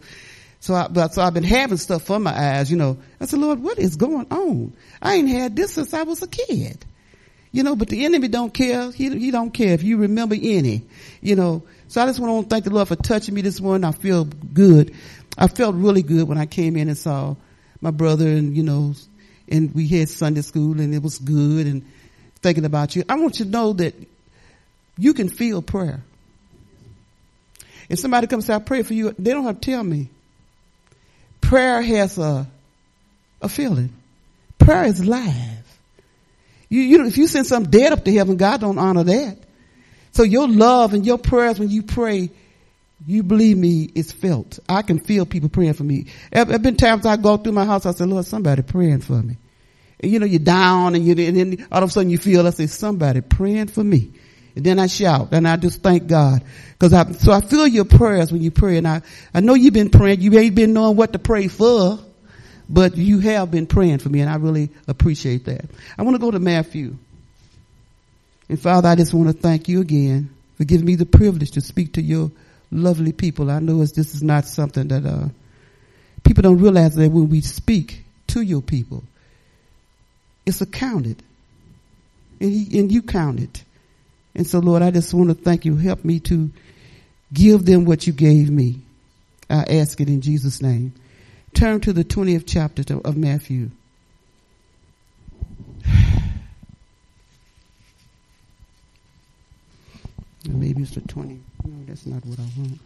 So 0.59 0.73
I, 0.73 0.87
but, 0.87 1.13
so 1.13 1.21
I've 1.21 1.33
been 1.33 1.43
having 1.43 1.77
stuff 1.77 2.03
for 2.03 2.19
my 2.19 2.31
eyes, 2.31 2.71
you 2.71 2.77
know. 2.77 2.97
I 3.19 3.25
said, 3.25 3.39
Lord, 3.39 3.61
what 3.61 3.77
is 3.77 3.95
going 3.95 4.27
on? 4.31 4.73
I 5.01 5.15
ain't 5.15 5.29
had 5.29 5.55
this 5.55 5.73
since 5.73 5.93
I 5.93 6.03
was 6.03 6.21
a 6.21 6.27
kid. 6.27 6.85
You 7.51 7.63
know, 7.63 7.75
but 7.75 7.89
the 7.89 8.05
enemy 8.05 8.29
don't 8.29 8.53
care. 8.53 8.91
He, 8.91 9.09
he 9.09 9.31
don't 9.31 9.51
care 9.51 9.73
if 9.73 9.83
you 9.83 9.97
remember 9.97 10.35
any, 10.41 10.83
you 11.19 11.35
know. 11.35 11.63
So 11.89 12.01
I 12.01 12.05
just 12.05 12.19
want 12.19 12.45
to 12.45 12.49
thank 12.49 12.63
the 12.63 12.69
Lord 12.69 12.87
for 12.87 12.95
touching 12.95 13.35
me 13.35 13.41
this 13.41 13.59
morning. 13.59 13.83
I 13.83 13.91
feel 13.91 14.23
good. 14.23 14.95
I 15.37 15.47
felt 15.47 15.75
really 15.75 16.01
good 16.01 16.27
when 16.27 16.37
I 16.37 16.45
came 16.45 16.75
in 16.75 16.87
and 16.87 16.97
saw 16.97 17.35
my 17.81 17.91
brother 17.91 18.27
and, 18.27 18.55
you 18.55 18.63
know, 18.63 18.93
and 19.47 19.73
we 19.73 19.87
had 19.87 20.09
Sunday 20.09 20.41
school 20.41 20.79
and 20.79 20.93
it 20.93 21.01
was 21.01 21.19
good 21.19 21.67
and 21.67 21.85
thinking 22.41 22.65
about 22.65 22.95
you. 22.95 23.03
I 23.09 23.15
want 23.15 23.39
you 23.39 23.45
to 23.45 23.51
know 23.51 23.73
that 23.73 23.95
you 24.97 25.13
can 25.13 25.29
feel 25.29 25.61
prayer. 25.61 26.01
If 27.89 27.99
somebody 27.99 28.27
comes 28.27 28.49
I 28.49 28.59
pray 28.59 28.83
for 28.83 28.93
you, 28.93 29.13
they 29.17 29.31
don't 29.31 29.45
have 29.45 29.59
to 29.59 29.71
tell 29.71 29.83
me 29.83 30.09
prayer 31.41 31.81
has 31.81 32.17
a, 32.17 32.47
a 33.41 33.49
feeling. 33.49 33.91
Prayer 34.57 34.85
is 34.85 35.05
live. 35.05 35.61
You, 36.69 36.79
you, 36.81 37.05
if 37.05 37.17
you 37.17 37.27
send 37.27 37.45
something 37.45 37.69
dead 37.69 37.91
up 37.91 38.05
to 38.05 38.13
heaven, 38.13 38.37
God 38.37 38.61
don't 38.61 38.77
honor 38.77 39.03
that. 39.03 39.37
So 40.13 40.23
your 40.23 40.47
love 40.47 40.93
and 40.93 41.05
your 41.05 41.17
prayers 41.17 41.59
when 41.59 41.69
you 41.69 41.83
pray, 41.83 42.29
you 43.05 43.23
believe 43.23 43.57
me, 43.57 43.89
it's 43.95 44.11
felt. 44.11 44.59
I 44.69 44.81
can 44.81 44.99
feel 44.99 45.25
people 45.25 45.49
praying 45.49 45.73
for 45.73 45.83
me. 45.83 46.07
There 46.31 46.45
have 46.45 46.61
been 46.61 46.77
times 46.77 47.05
I 47.05 47.17
go 47.17 47.37
through 47.37 47.53
my 47.53 47.65
house, 47.65 47.85
I 47.85 47.91
say, 47.91 48.05
Lord, 48.05 48.25
somebody 48.25 48.61
praying 48.61 49.01
for 49.01 49.21
me. 49.21 49.37
And 49.99 50.11
you 50.11 50.19
know, 50.19 50.25
you're 50.25 50.39
down 50.39 50.95
and 50.95 51.05
you 51.05 51.11
and 51.25 51.37
then 51.37 51.67
all 51.71 51.83
of 51.83 51.89
a 51.89 51.91
sudden 51.91 52.09
you 52.09 52.17
feel, 52.17 52.45
I 52.45 52.51
say, 52.51 52.67
somebody 52.67 53.21
praying 53.21 53.67
for 53.67 53.83
me. 53.83 54.11
And 54.55 54.65
then 54.65 54.79
I 54.79 54.87
shout 54.87 55.29
and 55.31 55.47
I 55.47 55.55
just 55.57 55.81
thank 55.81 56.07
God. 56.07 56.43
Cause 56.79 56.93
I, 56.93 57.09
so 57.13 57.31
I 57.31 57.41
feel 57.41 57.67
your 57.67 57.85
prayers 57.85 58.31
when 58.31 58.41
you 58.41 58.51
pray 58.51 58.77
and 58.77 58.87
I, 58.87 59.01
I 59.33 59.39
know 59.39 59.53
you've 59.53 59.73
been 59.73 59.89
praying. 59.89 60.21
You 60.21 60.37
ain't 60.37 60.55
been 60.55 60.73
knowing 60.73 60.97
what 60.97 61.13
to 61.13 61.19
pray 61.19 61.47
for, 61.47 61.99
but 62.67 62.97
you 62.97 63.19
have 63.19 63.51
been 63.51 63.67
praying 63.67 63.99
for 63.99 64.09
me 64.09 64.21
and 64.21 64.29
I 64.29 64.35
really 64.35 64.69
appreciate 64.87 65.45
that. 65.45 65.65
I 65.97 66.03
want 66.03 66.15
to 66.15 66.19
go 66.19 66.31
to 66.31 66.39
Matthew. 66.39 66.97
And 68.49 68.59
Father, 68.59 68.89
I 68.89 68.95
just 68.95 69.13
want 69.13 69.27
to 69.27 69.33
thank 69.33 69.69
you 69.69 69.79
again 69.79 70.29
for 70.57 70.65
giving 70.65 70.85
me 70.85 70.95
the 70.95 71.05
privilege 71.05 71.51
to 71.51 71.61
speak 71.61 71.93
to 71.93 72.01
your 72.01 72.31
lovely 72.71 73.11
people. 73.11 73.51
I 73.51 73.59
know 73.59 73.79
this 73.79 73.97
is 73.97 74.23
not 74.23 74.45
something 74.45 74.87
that, 74.87 75.05
uh, 75.05 75.27
people 76.23 76.43
don't 76.43 76.59
realize 76.59 76.95
that 76.95 77.11
when 77.11 77.29
we 77.29 77.41
speak 77.41 78.03
to 78.27 78.41
your 78.41 78.61
people, 78.61 79.03
it's 80.45 80.61
accounted. 80.61 81.21
And, 82.39 82.51
he, 82.51 82.79
and 82.79 82.91
you 82.91 83.01
count 83.01 83.39
it. 83.39 83.63
And 84.33 84.47
so 84.47 84.59
Lord, 84.59 84.81
I 84.81 84.91
just 84.91 85.13
want 85.13 85.29
to 85.29 85.35
thank 85.35 85.65
you. 85.65 85.75
Help 85.75 86.05
me 86.05 86.19
to 86.21 86.49
give 87.33 87.65
them 87.65 87.85
what 87.85 88.07
you 88.07 88.13
gave 88.13 88.49
me. 88.49 88.81
I 89.49 89.63
ask 89.63 89.99
it 89.99 90.07
in 90.07 90.21
Jesus' 90.21 90.61
name. 90.61 90.93
Turn 91.53 91.81
to 91.81 91.91
the 91.91 92.05
20th 92.05 92.45
chapter 92.47 92.83
of 93.03 93.17
Matthew. 93.17 93.71
Maybe 100.47 100.81
it's 100.81 100.91
the 100.91 101.01
20. 101.01 101.41
No, 101.65 101.83
that's 101.87 102.05
not 102.05 102.25
what 102.25 102.39
I 102.39 102.47
want. 102.57 102.79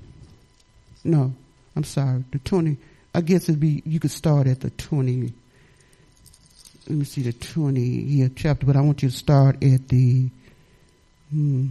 No, 1.04 1.34
I'm 1.76 1.84
sorry. 1.84 2.24
The 2.32 2.40
20. 2.40 2.78
I 3.14 3.22
guess 3.22 3.44
it'd 3.44 3.60
be, 3.60 3.82
you 3.86 4.00
could 4.00 4.12
start 4.12 4.48
at 4.48 4.60
the 4.60 4.70
20. 4.72 5.32
Let 6.88 6.98
me 6.98 7.06
see 7.06 7.22
the 7.22 7.34
20 7.34 7.80
year 7.82 8.30
chapter, 8.36 8.66
but 8.66 8.76
I 8.76 8.82
want 8.82 9.02
you 9.04 9.10
to 9.10 9.16
start 9.16 9.64
at 9.64 9.88
the, 9.88 10.30
hmm, 11.32 11.68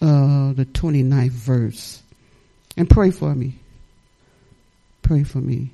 uh, 0.00 0.52
the 0.52 0.66
29th 0.66 1.30
verse. 1.30 2.02
And 2.76 2.88
pray 2.88 3.10
for 3.10 3.34
me. 3.34 3.54
Pray 5.02 5.24
for 5.24 5.38
me. 5.38 5.70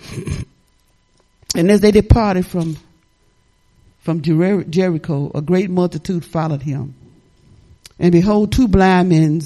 and 1.54 1.70
as 1.70 1.80
they 1.80 1.90
departed 1.90 2.46
from, 2.46 2.76
from 4.00 4.22
Jericho, 4.22 5.30
a 5.34 5.42
great 5.42 5.70
multitude 5.70 6.24
followed 6.24 6.62
him. 6.62 6.94
And 7.98 8.12
behold, 8.12 8.52
two 8.52 8.68
blind 8.68 9.08
men 9.08 9.40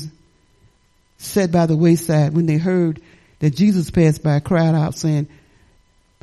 sat 1.19 1.51
by 1.53 1.67
the 1.67 1.77
wayside 1.77 2.35
when 2.35 2.47
they 2.47 2.57
heard 2.57 3.01
that 3.41 3.55
Jesus 3.55 3.91
passed 3.91 4.23
by, 4.23 4.41
cried 4.41 4.75
out 4.75 4.95
saying, 4.95 5.29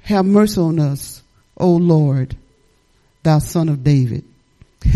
have 0.03 0.25
mercy 0.25 0.59
on 0.61 0.79
us, 0.79 1.21
O 1.57 1.75
Lord, 1.75 2.37
thou 3.23 3.39
son 3.39 3.69
of 3.69 3.83
David. 3.83 4.23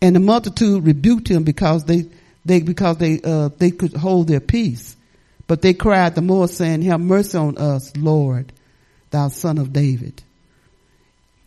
and 0.00 0.16
the 0.16 0.20
multitude 0.20 0.84
rebuked 0.84 1.28
him 1.28 1.44
because 1.44 1.84
they, 1.84 2.06
they, 2.44 2.60
because 2.60 2.96
they, 2.98 3.20
uh, 3.22 3.50
they 3.58 3.70
could 3.70 3.94
hold 3.94 4.28
their 4.28 4.40
peace. 4.40 4.96
But 5.46 5.60
they 5.60 5.74
cried 5.74 6.14
the 6.14 6.22
more 6.22 6.48
saying, 6.48 6.82
have 6.82 7.00
mercy 7.00 7.36
on 7.36 7.58
us, 7.58 7.94
Lord, 7.96 8.52
thou 9.10 9.28
son 9.28 9.58
of 9.58 9.72
David. 9.72 10.22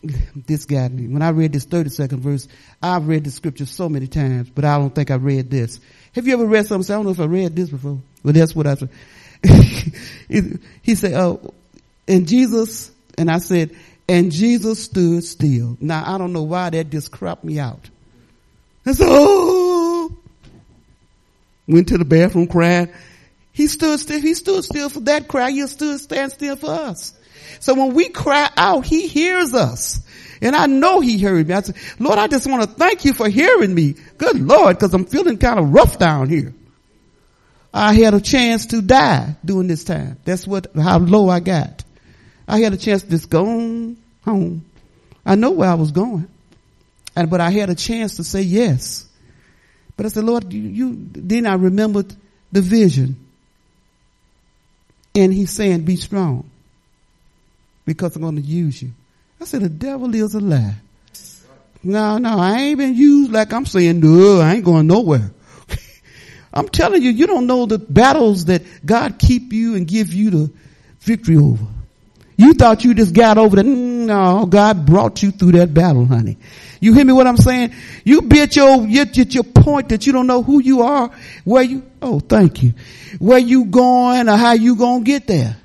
This 0.03 0.65
got 0.65 0.91
me. 0.91 1.07
When 1.07 1.21
I 1.21 1.29
read 1.29 1.53
this 1.53 1.65
32nd 1.65 2.19
verse, 2.19 2.47
I've 2.81 3.07
read 3.07 3.23
the 3.23 3.31
scripture 3.31 3.65
so 3.65 3.89
many 3.89 4.07
times, 4.07 4.49
but 4.49 4.63
I 4.63 4.77
don't 4.77 4.93
think 4.93 5.11
I 5.11 5.15
read 5.15 5.49
this. 5.49 5.79
Have 6.13 6.27
you 6.27 6.33
ever 6.33 6.45
read 6.45 6.67
something? 6.67 6.93
I 6.93 6.97
don't 6.97 7.05
know 7.05 7.11
if 7.11 7.19
I 7.19 7.25
read 7.25 7.55
this 7.55 7.69
before, 7.69 7.99
but 8.23 8.35
that's 8.35 8.55
what 8.55 8.67
I 8.67 8.75
said. 8.75 8.89
he 10.81 10.95
said, 10.95 11.13
oh, 11.13 11.53
and 12.07 12.27
Jesus, 12.27 12.91
and 13.17 13.29
I 13.29 13.39
said, 13.39 13.75
and 14.07 14.31
Jesus 14.31 14.83
stood 14.83 15.23
still. 15.23 15.77
Now 15.81 16.03
I 16.05 16.17
don't 16.17 16.33
know 16.33 16.43
why 16.43 16.69
that 16.69 16.89
just 16.89 17.11
cropped 17.11 17.43
me 17.43 17.59
out. 17.59 17.89
I 18.85 18.93
said, 18.93 19.07
oh, 19.09 20.15
went 21.67 21.89
to 21.89 21.97
the 21.97 22.05
bathroom 22.05 22.47
crying. 22.47 22.89
He 23.51 23.67
stood 23.67 23.99
still. 23.99 24.21
He 24.21 24.35
stood 24.35 24.63
still 24.63 24.89
for 24.89 24.99
that 25.01 25.27
cry. 25.27 25.51
He 25.51 25.65
stood 25.67 25.99
stand 25.99 26.31
still 26.31 26.55
for 26.55 26.69
us. 26.69 27.13
So 27.59 27.73
when 27.73 27.93
we 27.93 28.09
cry 28.09 28.49
out, 28.55 28.85
he 28.85 29.07
hears 29.07 29.53
us. 29.53 30.01
And 30.41 30.55
I 30.55 30.67
know 30.67 30.99
he 30.99 31.19
heard 31.19 31.47
me. 31.47 31.53
I 31.53 31.61
said, 31.61 31.75
Lord, 31.99 32.19
I 32.19 32.27
just 32.27 32.47
want 32.47 32.63
to 32.63 32.69
thank 32.69 33.05
you 33.05 33.13
for 33.13 33.27
hearing 33.27 33.73
me. 33.73 33.95
Good 34.17 34.39
Lord, 34.39 34.77
because 34.77 34.93
I'm 34.93 35.05
feeling 35.05 35.37
kind 35.37 35.59
of 35.59 35.73
rough 35.73 35.97
down 35.97 36.29
here. 36.29 36.53
I 37.73 37.93
had 37.93 38.13
a 38.13 38.21
chance 38.21 38.67
to 38.67 38.81
die 38.81 39.35
during 39.43 39.67
this 39.67 39.83
time. 39.83 40.17
That's 40.25 40.47
what, 40.47 40.67
how 40.75 40.99
low 40.99 41.29
I 41.29 41.39
got. 41.39 41.83
I 42.47 42.59
had 42.59 42.73
a 42.73 42.77
chance 42.77 43.03
to 43.03 43.09
just 43.09 43.29
go 43.29 43.95
home. 44.23 44.65
I 45.25 45.35
know 45.35 45.51
where 45.51 45.69
I 45.69 45.75
was 45.75 45.91
going. 45.91 46.27
And, 47.15 47.29
but 47.29 47.41
I 47.41 47.49
had 47.49 47.69
a 47.69 47.75
chance 47.75 48.17
to 48.17 48.23
say 48.23 48.41
yes. 48.41 49.07
But 49.95 50.05
I 50.05 50.09
said, 50.09 50.23
Lord, 50.23 50.53
you, 50.53 50.61
you 50.61 50.97
then 51.13 51.47
I 51.47 51.55
remembered 51.55 52.15
the 52.51 52.61
vision. 52.61 53.25
And 55.15 55.33
he's 55.33 55.51
saying, 55.51 55.81
be 55.83 55.95
strong 55.95 56.49
because 57.87 58.15
I'm 58.17 58.21
going 58.21 58.35
to 58.35 58.41
use 58.41 58.79
you. 58.83 58.91
I 59.41 59.45
said, 59.45 59.61
the 59.61 59.69
devil 59.69 60.13
is 60.13 60.35
a 60.35 60.39
lie. 60.39 60.75
No, 61.83 62.17
no, 62.17 62.37
I 62.37 62.57
ain't 62.57 62.77
been 62.77 62.95
used 62.95 63.31
like 63.31 63.53
I'm 63.53 63.65
saying, 63.65 64.01
no, 64.01 64.41
I 64.41 64.55
ain't 64.55 64.65
going 64.65 64.87
nowhere. 64.87 65.31
I'm 66.53 66.67
telling 66.67 67.01
you, 67.01 67.11
you 67.11 67.27
don't 67.27 67.47
know 67.47 67.65
the 67.65 67.79
battles 67.79 68.45
that 68.45 68.85
God 68.85 69.17
keep 69.17 69.53
you 69.53 69.75
and 69.75 69.87
give 69.87 70.13
you 70.13 70.29
the 70.29 70.51
victory 70.99 71.37
over. 71.37 71.65
You 72.35 72.53
thought 72.53 72.83
you 72.83 72.93
just 72.93 73.13
got 73.13 73.37
over 73.37 73.55
that. 73.55 73.65
Mm, 73.65 74.05
no, 74.07 74.45
God 74.45 74.85
brought 74.85 75.23
you 75.23 75.31
through 75.31 75.53
that 75.53 75.73
battle, 75.73 76.05
honey. 76.05 76.37
You 76.81 76.93
hear 76.93 77.05
me 77.05 77.13
what 77.13 77.25
I'm 77.25 77.37
saying? 77.37 77.73
You 78.03 78.21
be 78.21 78.41
at 78.41 78.55
your, 78.55 78.85
at 78.85 79.33
your 79.33 79.43
point 79.43 79.89
that 79.89 80.05
you 80.05 80.11
don't 80.11 80.27
know 80.27 80.43
who 80.43 80.61
you 80.61 80.81
are, 80.81 81.09
where 81.45 81.63
you, 81.63 81.83
oh, 82.01 82.19
thank 82.19 82.61
you. 82.63 82.73
Where 83.19 83.39
you 83.39 83.65
going 83.65 84.27
or 84.27 84.35
how 84.35 84.53
you 84.53 84.75
gonna 84.75 85.03
get 85.03 85.25
there. 85.25 85.57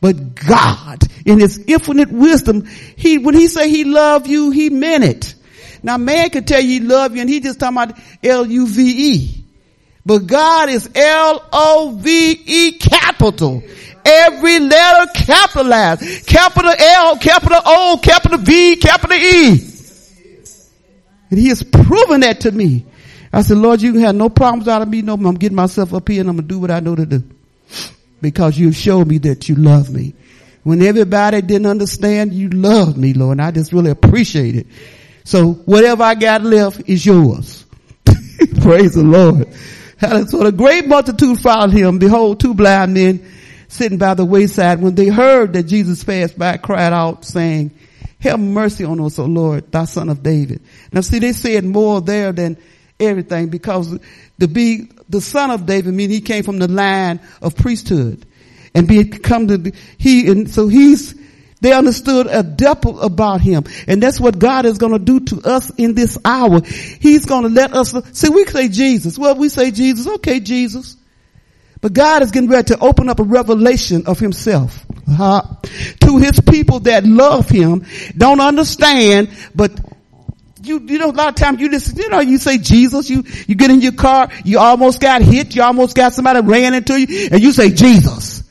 But 0.00 0.34
God, 0.34 1.02
in 1.24 1.40
his 1.40 1.58
infinite 1.66 2.10
wisdom, 2.12 2.66
he, 2.66 3.18
when 3.18 3.34
he 3.34 3.48
say 3.48 3.68
he 3.68 3.84
love 3.84 4.26
you, 4.26 4.50
he 4.50 4.70
meant 4.70 5.04
it. 5.04 5.34
Now 5.82 5.96
man 5.96 6.30
could 6.30 6.46
tell 6.46 6.60
you 6.60 6.68
he 6.68 6.80
love 6.80 7.14
you 7.14 7.20
and 7.20 7.30
he 7.30 7.40
just 7.40 7.60
talking 7.60 7.76
about 7.76 7.98
L-U-V-E. 8.22 9.44
But 10.04 10.26
God 10.26 10.70
is 10.70 10.88
L-O-V-E 10.94 12.72
capital. 12.78 13.62
Every 14.04 14.58
letter 14.58 15.10
capitalized. 15.14 16.26
Capital 16.26 16.72
L, 16.78 17.18
capital 17.18 17.60
O, 17.64 18.00
capital 18.02 18.38
V, 18.38 18.76
capital 18.76 19.16
E. 19.16 19.50
And 21.30 21.38
he 21.38 21.48
has 21.48 21.62
proven 21.62 22.20
that 22.20 22.40
to 22.40 22.52
me. 22.52 22.86
I 23.32 23.42
said, 23.42 23.58
Lord, 23.58 23.82
you 23.82 23.92
can 23.92 24.00
have 24.00 24.14
no 24.14 24.30
problems 24.30 24.68
out 24.68 24.80
of 24.80 24.88
me 24.88 25.02
no. 25.02 25.14
I'm 25.14 25.34
getting 25.34 25.56
myself 25.56 25.92
up 25.92 26.08
here 26.08 26.20
and 26.20 26.30
I'm 26.30 26.36
going 26.36 26.48
to 26.48 26.54
do 26.54 26.58
what 26.58 26.70
I 26.70 26.80
know 26.80 26.94
to 26.94 27.04
do. 27.04 27.22
Because 28.20 28.58
you 28.58 28.72
showed 28.72 29.06
me 29.06 29.18
that 29.18 29.48
you 29.48 29.54
love 29.54 29.90
me. 29.90 30.14
When 30.64 30.82
everybody 30.82 31.40
didn't 31.40 31.66
understand, 31.66 32.32
you 32.32 32.48
loved 32.50 32.96
me, 32.96 33.14
Lord. 33.14 33.38
And 33.38 33.42
I 33.42 33.50
just 33.50 33.72
really 33.72 33.90
appreciate 33.90 34.56
it. 34.56 34.66
So 35.24 35.52
whatever 35.52 36.02
I 36.02 36.14
got 36.14 36.42
left 36.42 36.88
is 36.88 37.04
yours. 37.04 37.64
Praise 38.60 38.94
the 38.94 39.02
Lord. 39.02 39.52
So 40.28 40.44
the 40.44 40.52
great 40.52 40.86
multitude 40.86 41.40
followed 41.40 41.72
him. 41.72 41.98
Behold, 41.98 42.40
two 42.40 42.54
blind 42.54 42.94
men 42.94 43.30
sitting 43.68 43.98
by 43.98 44.14
the 44.14 44.24
wayside, 44.24 44.80
when 44.80 44.94
they 44.94 45.08
heard 45.08 45.52
that 45.52 45.64
Jesus 45.64 46.02
passed 46.02 46.38
by, 46.38 46.56
cried 46.56 46.92
out 46.92 47.24
saying, 47.24 47.70
have 48.20 48.40
mercy 48.40 48.84
on 48.84 49.00
us, 49.00 49.18
O 49.18 49.26
Lord, 49.26 49.70
thy 49.70 49.84
son 49.84 50.08
of 50.08 50.22
David. 50.22 50.62
Now 50.92 51.02
see, 51.02 51.18
they 51.18 51.32
said 51.32 51.64
more 51.64 52.00
there 52.00 52.32
than 52.32 52.56
everything 52.98 53.48
because 53.48 53.96
to 54.40 54.48
be 54.48 54.88
the 55.08 55.20
son 55.20 55.50
of 55.50 55.66
David 55.66 55.94
mean 55.94 56.10
he 56.10 56.20
came 56.20 56.42
from 56.42 56.58
the 56.58 56.68
line 56.68 57.20
of 57.40 57.56
priesthood 57.56 58.26
and 58.74 58.86
become 58.86 59.46
the, 59.46 59.72
he, 59.96 60.30
and 60.30 60.50
so 60.50 60.68
he's, 60.68 61.14
they 61.60 61.72
understood 61.72 62.26
a 62.28 62.42
depth 62.42 62.86
about 62.86 63.40
him. 63.40 63.64
And 63.86 64.02
that's 64.02 64.20
what 64.20 64.38
God 64.38 64.66
is 64.66 64.78
going 64.78 64.92
to 64.92 64.98
do 64.98 65.20
to 65.20 65.48
us 65.48 65.70
in 65.70 65.94
this 65.94 66.18
hour. 66.24 66.60
He's 66.62 67.26
going 67.26 67.44
to 67.44 67.48
let 67.48 67.74
us, 67.74 67.94
see, 68.12 68.28
we 68.28 68.44
say 68.44 68.68
Jesus. 68.68 69.18
Well, 69.18 69.34
we 69.34 69.48
say 69.48 69.70
Jesus. 69.70 70.06
Okay, 70.06 70.40
Jesus. 70.40 70.96
But 71.80 71.92
God 71.92 72.22
is 72.22 72.30
getting 72.30 72.48
ready 72.48 72.74
to 72.74 72.78
open 72.80 73.08
up 73.08 73.20
a 73.20 73.24
revelation 73.24 74.06
of 74.06 74.18
himself 74.18 74.84
uh, 75.08 75.42
to 76.00 76.18
his 76.18 76.40
people 76.40 76.80
that 76.80 77.04
love 77.04 77.48
him, 77.48 77.86
don't 78.16 78.40
understand, 78.40 79.30
but 79.54 79.72
you, 80.68 80.80
you 80.80 80.98
know, 80.98 81.10
a 81.10 81.12
lot 81.12 81.28
of 81.28 81.34
times 81.34 81.60
you 81.60 81.70
listen, 81.70 81.96
you 81.96 82.08
know, 82.08 82.20
you 82.20 82.38
say 82.38 82.58
Jesus, 82.58 83.08
you, 83.10 83.24
you 83.46 83.54
get 83.54 83.70
in 83.70 83.80
your 83.80 83.92
car, 83.92 84.28
you 84.44 84.58
almost 84.58 85.00
got 85.00 85.22
hit, 85.22 85.56
you 85.56 85.62
almost 85.62 85.96
got 85.96 86.12
somebody 86.12 86.40
ran 86.40 86.74
into 86.74 87.00
you, 87.00 87.28
and 87.32 87.42
you 87.42 87.52
say 87.52 87.70
Jesus. 87.70 88.44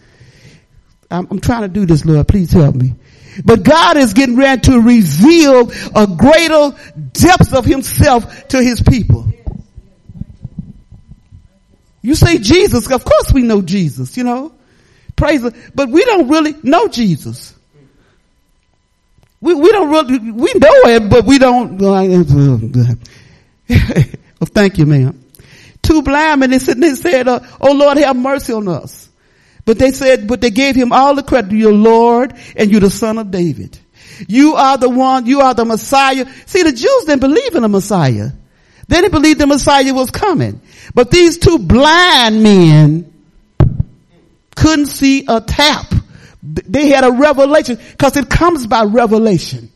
I'm, 1.09 1.27
I'm 1.31 1.39
trying 1.39 1.61
to 1.61 1.67
do 1.67 1.85
this, 1.85 2.03
Lord, 2.05 2.27
please 2.27 2.51
help 2.51 2.75
me. 2.75 2.95
But 3.45 3.63
God 3.63 3.97
is 3.97 4.13
getting 4.13 4.35
ready 4.35 4.61
to 4.61 4.81
reveal 4.81 5.71
a 5.95 6.07
greater 6.07 6.75
depth 7.13 7.53
of 7.53 7.65
himself 7.65 8.47
to 8.49 8.61
his 8.61 8.81
people. 8.81 9.31
You 12.01 12.15
say 12.15 12.37
Jesus, 12.37 12.89
of 12.89 13.03
course 13.03 13.31
we 13.33 13.43
know 13.43 13.61
Jesus, 13.61 14.17
you 14.17 14.23
know. 14.23 14.53
Praise 15.15 15.41
but 15.73 15.89
we 15.89 16.05
don't 16.05 16.29
really 16.29 16.55
know 16.63 16.87
Jesus. 16.87 17.56
We, 19.47 19.55
we 19.55 19.71
don't 19.71 19.89
really, 19.89 20.19
we 20.31 20.53
know 20.55 20.81
it, 20.87 21.09
but 21.09 21.23
we 21.23 21.39
don't. 21.39 21.79
well, 21.79 22.09
thank 24.43 24.77
you, 24.77 24.85
ma'am. 24.85 25.23
Two 25.81 26.01
blind 26.01 26.41
men, 26.41 26.49
they 26.49 26.59
said, 26.59 26.81
they 26.81 26.95
said, 26.95 27.29
uh, 27.29 27.39
oh 27.61 27.71
Lord, 27.71 27.97
have 27.97 28.17
mercy 28.17 28.51
on 28.51 28.67
us. 28.67 29.07
But 29.63 29.79
they 29.79 29.91
said, 29.91 30.27
but 30.27 30.41
they 30.41 30.49
gave 30.49 30.75
him 30.75 30.91
all 30.91 31.15
the 31.15 31.23
credit. 31.23 31.53
You're 31.53 31.71
Lord 31.71 32.33
and 32.57 32.69
you're 32.69 32.81
the 32.81 32.89
son 32.89 33.17
of 33.17 33.31
David. 33.31 33.79
You 34.27 34.55
are 34.55 34.77
the 34.77 34.89
one, 34.89 35.27
you 35.27 35.39
are 35.39 35.53
the 35.53 35.63
Messiah. 35.63 36.25
See, 36.45 36.63
the 36.63 36.73
Jews 36.73 37.05
didn't 37.05 37.21
believe 37.21 37.55
in 37.55 37.61
the 37.61 37.69
Messiah. 37.69 38.31
They 38.89 38.97
didn't 38.97 39.13
believe 39.13 39.37
the 39.37 39.47
Messiah 39.47 39.93
was 39.93 40.11
coming. 40.11 40.59
But 40.93 41.09
these 41.09 41.37
two 41.37 41.57
blind 41.57 42.43
men 42.43 43.13
couldn't 44.57 44.87
see 44.87 45.23
a 45.25 45.39
tap. 45.39 45.93
They 46.53 46.87
had 46.89 47.03
a 47.03 47.11
revelation 47.11 47.77
because 47.91 48.15
it 48.17 48.29
comes 48.29 48.67
by 48.67 48.83
revelation. 48.83 49.71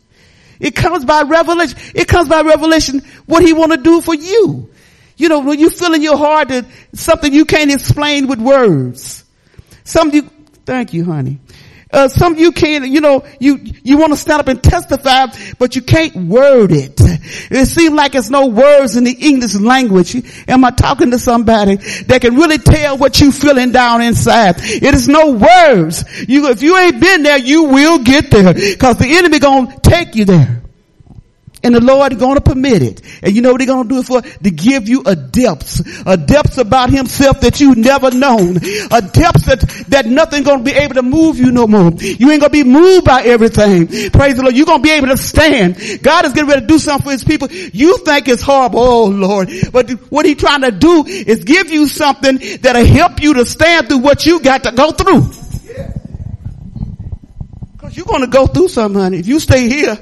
It 0.60 0.76
comes 0.76 1.06
by 1.06 1.24
revelation. 1.24 1.78
It 1.96 2.08
comes 2.08 2.30
by 2.30 2.42
revelation 2.42 3.02
what 3.26 3.44
he 3.44 3.54
want 3.54 3.72
to 3.72 3.78
do 3.78 4.00
for 4.02 4.14
you. 4.14 4.70
You 5.18 5.30
know, 5.30 5.40
when 5.40 5.60
you 5.60 5.70
feel 5.70 5.94
in 5.94 6.02
your 6.02 6.18
heart 6.18 6.50
that 6.50 6.66
something 6.94 7.34
you 7.34 7.46
can't 7.46 7.72
explain 7.72 8.28
with 8.28 8.40
words. 8.40 9.24
Something 9.84 10.24
you, 10.24 10.30
thank 10.66 10.94
you, 10.94 11.04
honey. 11.06 11.40
Uh, 11.92 12.08
some 12.08 12.34
of 12.34 12.40
you 12.40 12.52
can't, 12.52 12.88
you 12.88 13.02
know, 13.02 13.24
you, 13.40 13.60
you 13.84 13.98
want 13.98 14.14
to 14.14 14.18
stand 14.18 14.40
up 14.40 14.48
and 14.48 14.64
testify, 14.64 15.28
but 15.60 15.76
you 15.76 15.82
can't 15.82 16.16
word 16.16 16.72
it. 16.72 16.94
It 17.52 17.68
seems 17.68 17.94
like 17.94 18.16
it's 18.16 18.30
no 18.30 18.48
words 18.48 18.96
in 18.96 19.04
the 19.04 19.12
English 19.12 19.56
language. 19.56 20.16
Am 20.48 20.64
I 20.64 20.72
talking 20.72 21.12
to 21.12 21.20
somebody 21.20 21.76
that 21.76 22.22
can 22.22 22.36
really 22.36 22.58
tell 22.58 22.98
what 22.98 23.20
you 23.20 23.32
feeling 23.32 23.72
down 23.72 24.02
inside? 24.02 24.56
It 24.60 24.94
is 24.94 25.08
no 25.08 25.32
words. 25.32 26.04
You, 26.28 26.50
if 26.50 26.62
you 26.64 26.78
ain't 26.78 27.00
been 27.00 27.24
there, 27.24 27.38
you 27.38 27.64
will 27.66 28.00
get 28.00 28.32
there 28.32 28.54
because 28.54 28.98
the 28.98 29.18
enemy 29.18 29.40
gonna 29.40 29.78
take 29.82 30.16
you 30.16 30.26
there. 30.26 30.61
And 31.64 31.76
the 31.76 31.82
Lord 31.82 32.14
is 32.14 32.20
going 32.20 32.36
to 32.36 32.42
permit 32.42 32.82
it. 32.82 33.02
And 33.22 33.36
you 33.36 33.42
know 33.42 33.52
what 33.52 33.62
he's 33.62 33.70
going 33.70 33.88
to 33.88 33.90
do 33.90 34.00
it 34.00 34.06
for? 34.06 34.22
To 34.22 34.52
give 34.52 34.90
you 34.90 35.04
a 35.06 35.16
depth, 35.16 35.82
a 36.08 36.18
depth 36.18 36.58
about 36.58 36.90
himself 36.90 37.42
that 37.42 37.62
you 37.62 37.76
never 37.76 38.10
known, 38.10 38.58
a 38.58 39.02
depth 39.02 39.46
that, 39.46 39.86
that 39.90 40.06
nothing 40.08 40.44
going 40.44 40.60
to 40.60 40.64
be 40.64 40.72
able 40.72 40.96
to 40.96 41.04
move 41.04 41.38
you 41.38 41.52
no 41.52 41.68
more. 41.68 41.92
You 41.92 42.32
ain't 42.32 42.42
going 42.42 42.42
to 42.42 42.50
be 42.50 42.64
moved 42.64 43.06
by 43.06 43.24
everything. 43.24 43.88
Praise 44.12 44.38
the 44.38 44.44
Lord. 44.44 44.56
You're 44.56 44.66
going 44.66 44.80
to 44.80 44.84
be 44.84 44.92
able 44.92 45.08
to 45.10 45.18
stand. 45.18 46.02
God 46.02 46.26
is 46.26 46.34
getting 46.34 46.50
ready 46.50 46.62
to 46.62 46.68
do 46.68 46.80
something 46.80 47.06
for 47.06 47.12
his 47.12 47.24
people. 47.24 47.52
You 47.52 47.98
think 48.00 48.28
it's 48.28 48.42
horrible. 48.42 48.80
Oh 48.80 49.06
Lord. 49.06 49.50
But 49.72 49.92
what 50.12 50.26
he's 50.26 50.38
trying 50.38 50.62
to 50.62 50.72
do 50.72 51.06
is 51.06 51.44
give 51.44 51.70
you 51.70 51.88
something 51.88 52.40
that'll 52.62 52.86
help 52.86 53.22
you 53.22 53.36
to 53.36 53.46
stand 53.46 53.88
through 53.88 54.00
what 54.00 54.26
you 54.26 54.40
got 54.40 54.64
to 54.64 54.72
go 54.72 54.92
through. 54.92 55.32
Cause 57.78 57.96
you're 57.96 58.06
going 58.06 58.22
to 58.22 58.28
go 58.28 58.48
through 58.48 58.70
something, 58.70 59.00
honey. 59.00 59.20
If 59.20 59.28
you 59.28 59.40
stay 59.40 59.68
here, 59.68 59.98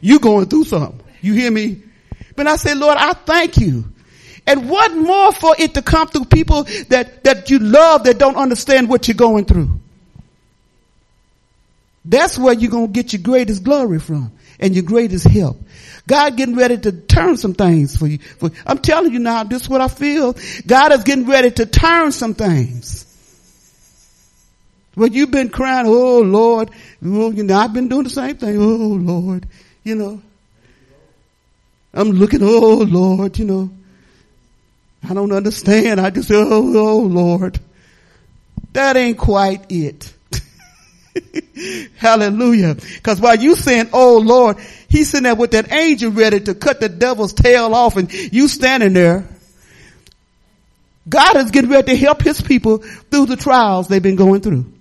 you 0.00 0.18
going 0.18 0.46
through 0.46 0.64
something. 0.64 1.00
You 1.20 1.34
hear 1.34 1.50
me? 1.50 1.82
But 2.36 2.46
I 2.46 2.56
said, 2.56 2.78
Lord, 2.78 2.96
I 2.98 3.12
thank 3.12 3.58
you. 3.58 3.84
And 4.46 4.68
what 4.70 4.94
more 4.94 5.32
for 5.32 5.54
it 5.58 5.74
to 5.74 5.82
come 5.82 6.08
through 6.08 6.24
people 6.24 6.64
that, 6.88 7.24
that 7.24 7.50
you 7.50 7.58
love 7.58 8.04
that 8.04 8.18
don't 8.18 8.36
understand 8.36 8.88
what 8.88 9.06
you're 9.06 9.14
going 9.14 9.44
through? 9.44 9.78
That's 12.04 12.38
where 12.38 12.54
you're 12.54 12.70
going 12.70 12.88
to 12.88 12.92
get 12.92 13.12
your 13.12 13.22
greatest 13.22 13.62
glory 13.62 14.00
from 14.00 14.32
and 14.58 14.74
your 14.74 14.84
greatest 14.84 15.26
help. 15.28 15.60
God 16.06 16.36
getting 16.36 16.56
ready 16.56 16.78
to 16.78 16.92
turn 16.92 17.36
some 17.36 17.54
things 17.54 17.96
for 17.96 18.06
you. 18.06 18.18
For, 18.18 18.50
I'm 18.66 18.78
telling 18.78 19.12
you 19.12 19.18
now, 19.18 19.44
this 19.44 19.62
is 19.62 19.68
what 19.68 19.80
I 19.80 19.88
feel. 19.88 20.34
God 20.66 20.92
is 20.92 21.04
getting 21.04 21.26
ready 21.26 21.50
to 21.50 21.66
turn 21.66 22.12
some 22.12 22.34
things. 22.34 23.06
When 24.94 25.12
you've 25.12 25.30
been 25.30 25.50
crying, 25.50 25.86
oh 25.86 26.20
Lord, 26.20 26.70
well, 27.00 27.32
you 27.32 27.44
know, 27.44 27.56
I've 27.56 27.72
been 27.72 27.88
doing 27.88 28.04
the 28.04 28.10
same 28.10 28.36
thing. 28.36 28.56
Oh 28.60 28.96
Lord, 28.96 29.46
you 29.84 29.94
know. 29.94 30.22
I'm 31.92 32.12
looking, 32.12 32.40
oh 32.42 32.86
Lord, 32.88 33.38
you 33.38 33.44
know. 33.44 33.70
I 35.08 35.14
don't 35.14 35.32
understand. 35.32 36.00
I 36.00 36.10
just 36.10 36.28
say, 36.28 36.34
oh, 36.36 36.76
oh 36.76 36.98
Lord. 36.98 37.58
That 38.72 38.96
ain't 38.96 39.18
quite 39.18 39.66
it. 39.70 40.12
Hallelujah. 41.96 42.76
Cause 43.02 43.20
while 43.20 43.36
you 43.36 43.56
saying, 43.56 43.90
oh 43.92 44.18
Lord, 44.18 44.58
he's 44.88 45.10
sitting 45.10 45.24
there 45.24 45.34
with 45.34 45.52
that 45.52 45.72
angel 45.72 46.12
ready 46.12 46.40
to 46.40 46.54
cut 46.54 46.80
the 46.80 46.88
devil's 46.88 47.32
tail 47.32 47.74
off 47.74 47.96
and 47.96 48.12
you 48.12 48.46
standing 48.46 48.92
there. 48.92 49.28
God 51.08 51.36
is 51.36 51.50
getting 51.50 51.70
ready 51.70 51.92
to 51.92 51.96
help 51.96 52.22
his 52.22 52.40
people 52.40 52.78
through 52.78 53.26
the 53.26 53.36
trials 53.36 53.88
they've 53.88 54.02
been 54.02 54.16
going 54.16 54.42
through. 54.42 54.72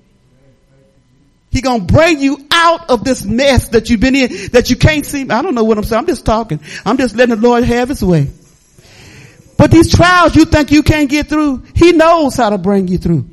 He 1.51 1.61
gonna 1.61 1.83
bring 1.83 2.19
you 2.19 2.45
out 2.51 2.89
of 2.89 3.03
this 3.03 3.23
mess 3.23 3.69
that 3.69 3.89
you've 3.89 3.99
been 3.99 4.15
in, 4.15 4.51
that 4.51 4.69
you 4.69 4.75
can't 4.75 5.05
see. 5.05 5.29
I 5.29 5.41
don't 5.41 5.55
know 5.55 5.63
what 5.63 5.77
I'm 5.77 5.83
saying. 5.83 6.01
I'm 6.01 6.07
just 6.07 6.25
talking. 6.25 6.59
I'm 6.85 6.97
just 6.97 7.15
letting 7.15 7.35
the 7.35 7.41
Lord 7.41 7.63
have 7.63 7.89
his 7.89 8.03
way. 8.03 8.29
But 9.57 9.71
these 9.71 9.93
trials 9.93 10.35
you 10.35 10.45
think 10.45 10.71
you 10.71 10.83
can't 10.83 11.09
get 11.09 11.27
through, 11.27 11.63
he 11.75 11.91
knows 11.91 12.35
how 12.35 12.51
to 12.51 12.57
bring 12.57 12.87
you 12.87 12.97
through. 12.97 13.29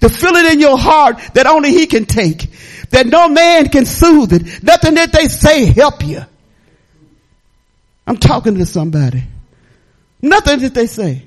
To 0.00 0.08
feel 0.08 0.34
it 0.34 0.52
in 0.52 0.60
your 0.60 0.76
heart 0.76 1.18
that 1.34 1.46
only 1.46 1.70
he 1.70 1.86
can 1.86 2.04
take. 2.04 2.50
That 2.90 3.06
no 3.06 3.28
man 3.28 3.68
can 3.68 3.86
soothe 3.86 4.32
it. 4.32 4.62
Nothing 4.62 4.94
that 4.94 5.12
they 5.12 5.28
say 5.28 5.66
help 5.66 6.04
you. 6.04 6.22
I'm 8.06 8.16
talking 8.16 8.56
to 8.56 8.66
somebody. 8.66 9.22
Nothing 10.22 10.60
that 10.60 10.74
they 10.74 10.86
say. 10.86 11.22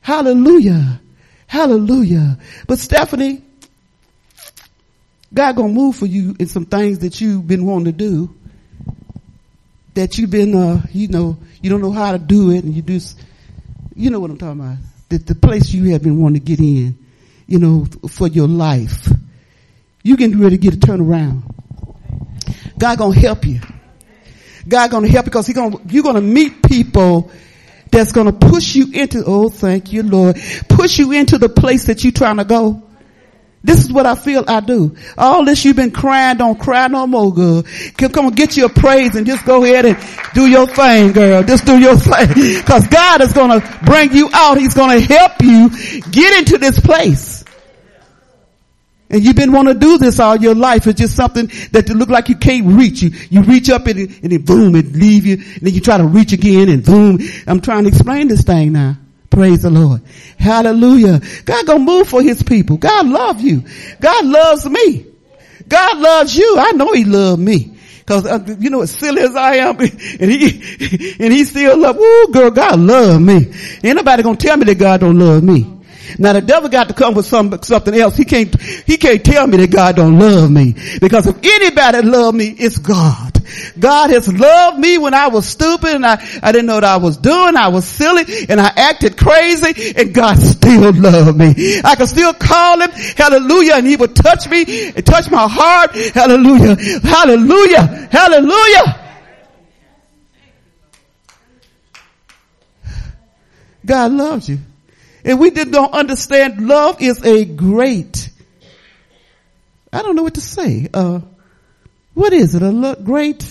Hallelujah. 0.00 1.00
Hallelujah. 1.46 2.38
But 2.66 2.78
Stephanie, 2.78 3.42
God 5.32 5.56
gonna 5.56 5.72
move 5.72 5.96
for 5.96 6.06
you 6.06 6.34
in 6.38 6.46
some 6.46 6.66
things 6.66 7.00
that 7.00 7.20
you've 7.20 7.46
been 7.46 7.64
wanting 7.64 7.86
to 7.86 7.92
do. 7.92 8.34
That 9.94 10.18
you've 10.18 10.30
been, 10.30 10.54
uh, 10.54 10.82
you 10.92 11.08
know, 11.08 11.38
you 11.62 11.70
don't 11.70 11.80
know 11.80 11.92
how 11.92 12.12
to 12.12 12.18
do 12.18 12.50
it 12.50 12.64
and 12.64 12.74
you 12.74 12.82
just, 12.82 13.20
you 13.94 14.10
know 14.10 14.20
what 14.20 14.30
I'm 14.30 14.38
talking 14.38 14.60
about. 14.60 14.76
That 15.08 15.26
the 15.26 15.34
place 15.34 15.70
you 15.70 15.92
have 15.92 16.02
been 16.02 16.20
wanting 16.20 16.40
to 16.40 16.46
get 16.46 16.60
in, 16.60 16.98
you 17.46 17.58
know, 17.58 17.86
for 18.08 18.28
your 18.28 18.48
life. 18.48 19.08
You 20.02 20.16
getting 20.16 20.40
ready 20.40 20.56
to 20.56 20.62
get 20.62 20.74
a 20.74 20.78
turnaround. 20.78 21.42
God 22.78 22.98
gonna 22.98 23.18
help 23.18 23.44
you. 23.46 23.60
God 24.66 24.90
gonna 24.90 25.08
help 25.08 25.26
you 25.26 25.30
because 25.30 25.46
he 25.46 25.52
gonna, 25.52 25.76
you're 25.88 26.02
gonna 26.02 26.20
meet 26.20 26.62
people 26.62 27.30
that's 27.90 28.12
gonna 28.12 28.32
push 28.32 28.74
you 28.74 28.90
into, 28.92 29.24
oh 29.26 29.48
thank 29.48 29.92
you 29.92 30.02
Lord, 30.02 30.36
push 30.68 30.98
you 30.98 31.12
into 31.12 31.38
the 31.38 31.48
place 31.48 31.86
that 31.86 32.02
you're 32.04 32.12
trying 32.12 32.38
to 32.38 32.44
go. 32.44 32.82
This 33.62 33.84
is 33.84 33.92
what 33.92 34.06
I 34.06 34.14
feel 34.14 34.44
I 34.48 34.60
do. 34.60 34.96
All 35.18 35.44
this 35.44 35.64
you've 35.64 35.76
been 35.76 35.90
crying, 35.90 36.38
don't 36.38 36.58
cry 36.58 36.88
no 36.88 37.06
more, 37.06 37.32
girl. 37.32 37.62
Come, 37.98 38.26
on, 38.26 38.32
get 38.32 38.56
your 38.56 38.70
praise 38.70 39.14
and 39.16 39.26
just 39.26 39.44
go 39.44 39.62
ahead 39.62 39.84
and 39.84 39.98
do 40.32 40.46
your 40.46 40.66
thing, 40.66 41.12
girl. 41.12 41.42
Just 41.42 41.66
do 41.66 41.78
your 41.78 41.96
thing. 41.98 42.62
Cause 42.62 42.86
God 42.88 43.20
is 43.20 43.34
gonna 43.34 43.60
bring 43.84 44.14
you 44.14 44.30
out. 44.32 44.56
He's 44.58 44.72
gonna 44.72 45.00
help 45.00 45.42
you 45.42 45.68
get 46.10 46.38
into 46.38 46.56
this 46.56 46.80
place. 46.80 47.44
And 49.10 49.24
you've 49.24 49.36
been 49.36 49.52
wanting 49.52 49.74
to 49.74 49.80
do 49.80 49.98
this 49.98 50.20
all 50.20 50.36
your 50.36 50.54
life. 50.54 50.86
It's 50.86 51.00
just 51.00 51.16
something 51.16 51.50
that 51.72 51.88
to 51.88 51.94
look 51.94 52.08
like 52.08 52.28
you 52.28 52.36
can't 52.36 52.64
reach. 52.66 53.02
You, 53.02 53.10
you 53.28 53.42
reach 53.42 53.68
up 53.68 53.88
and 53.88 53.98
and 53.98 54.32
it 54.32 54.46
boom, 54.46 54.74
it 54.76 54.92
leave 54.92 55.26
you. 55.26 55.34
And 55.34 55.60
then 55.62 55.74
you 55.74 55.80
try 55.80 55.98
to 55.98 56.04
reach 56.04 56.32
again 56.32 56.68
and 56.68 56.82
boom. 56.82 57.18
I'm 57.46 57.60
trying 57.60 57.82
to 57.82 57.88
explain 57.88 58.28
this 58.28 58.42
thing 58.42 58.72
now. 58.72 58.96
Praise 59.30 59.62
the 59.62 59.70
Lord. 59.70 60.02
Hallelujah. 60.38 61.20
God 61.44 61.66
gonna 61.66 61.84
move 61.84 62.08
for 62.08 62.20
his 62.20 62.42
people. 62.42 62.76
God 62.76 63.06
love 63.06 63.40
you. 63.40 63.64
God 64.00 64.26
loves 64.26 64.68
me. 64.68 65.06
God 65.68 65.98
loves 65.98 66.36
you. 66.36 66.56
I 66.58 66.72
know 66.72 66.92
he 66.92 67.04
loved 67.04 67.40
me. 67.40 67.78
Cause 68.06 68.26
uh, 68.26 68.44
you 68.58 68.70
know 68.70 68.80
as 68.80 68.90
silly 68.90 69.22
as 69.22 69.36
I 69.36 69.56
am, 69.56 69.78
and 69.78 69.90
he 69.90 71.16
and 71.20 71.32
he 71.32 71.44
still 71.44 71.78
love. 71.78 71.96
Woo, 71.96 72.32
girl, 72.32 72.50
God 72.50 72.80
love 72.80 73.22
me. 73.22 73.52
Ain't 73.84 73.96
nobody 73.96 74.24
gonna 74.24 74.36
tell 74.36 74.56
me 74.56 74.64
that 74.64 74.78
God 74.78 75.00
don't 75.00 75.16
love 75.18 75.44
me. 75.44 75.79
Now 76.18 76.32
the 76.32 76.40
devil 76.40 76.68
got 76.68 76.88
to 76.88 76.94
come 76.94 77.14
with 77.14 77.26
some, 77.26 77.62
something 77.62 77.94
else. 77.94 78.16
He 78.16 78.24
can't, 78.24 78.60
he 78.60 78.96
can't 78.96 79.24
tell 79.24 79.46
me 79.46 79.58
that 79.58 79.70
God 79.70 79.96
don't 79.96 80.18
love 80.18 80.50
me. 80.50 80.74
Because 81.00 81.26
if 81.26 81.36
anybody 81.42 82.02
love 82.02 82.34
me, 82.34 82.48
it's 82.48 82.78
God. 82.78 83.40
God 83.78 84.10
has 84.10 84.32
loved 84.32 84.78
me 84.78 84.98
when 84.98 85.14
I 85.14 85.28
was 85.28 85.46
stupid 85.46 85.94
and 85.94 86.06
I, 86.06 86.22
I 86.42 86.52
didn't 86.52 86.66
know 86.66 86.76
what 86.76 86.84
I 86.84 86.96
was 86.98 87.16
doing. 87.16 87.56
I 87.56 87.68
was 87.68 87.86
silly 87.86 88.24
and 88.48 88.60
I 88.60 88.72
acted 88.76 89.16
crazy 89.16 89.92
and 89.96 90.14
God 90.14 90.38
still 90.38 90.92
loved 90.92 91.36
me. 91.36 91.80
I 91.84 91.96
could 91.96 92.08
still 92.08 92.32
call 92.32 92.80
him, 92.80 92.90
hallelujah, 92.90 93.74
and 93.74 93.86
he 93.86 93.96
would 93.96 94.14
touch 94.14 94.48
me 94.48 94.92
and 94.94 95.04
touch 95.04 95.30
my 95.30 95.48
heart. 95.48 95.94
Hallelujah. 96.14 96.76
Hallelujah. 97.00 98.08
Hallelujah. 98.10 98.96
God 103.84 104.12
loves 104.12 104.48
you. 104.48 104.58
And 105.24 105.38
we 105.38 105.50
did 105.50 105.68
not 105.68 105.92
understand 105.92 106.66
love 106.66 107.00
is 107.02 107.22
a 107.24 107.44
great, 107.44 108.30
I 109.92 110.02
don't 110.02 110.16
know 110.16 110.22
what 110.22 110.34
to 110.34 110.40
say. 110.40 110.88
Uh, 110.92 111.20
what 112.14 112.32
is 112.32 112.54
it? 112.54 112.62
A 112.62 112.70
look 112.70 113.04
great, 113.04 113.44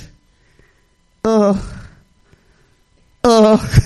uh, 1.23 1.61
uh, 3.23 3.57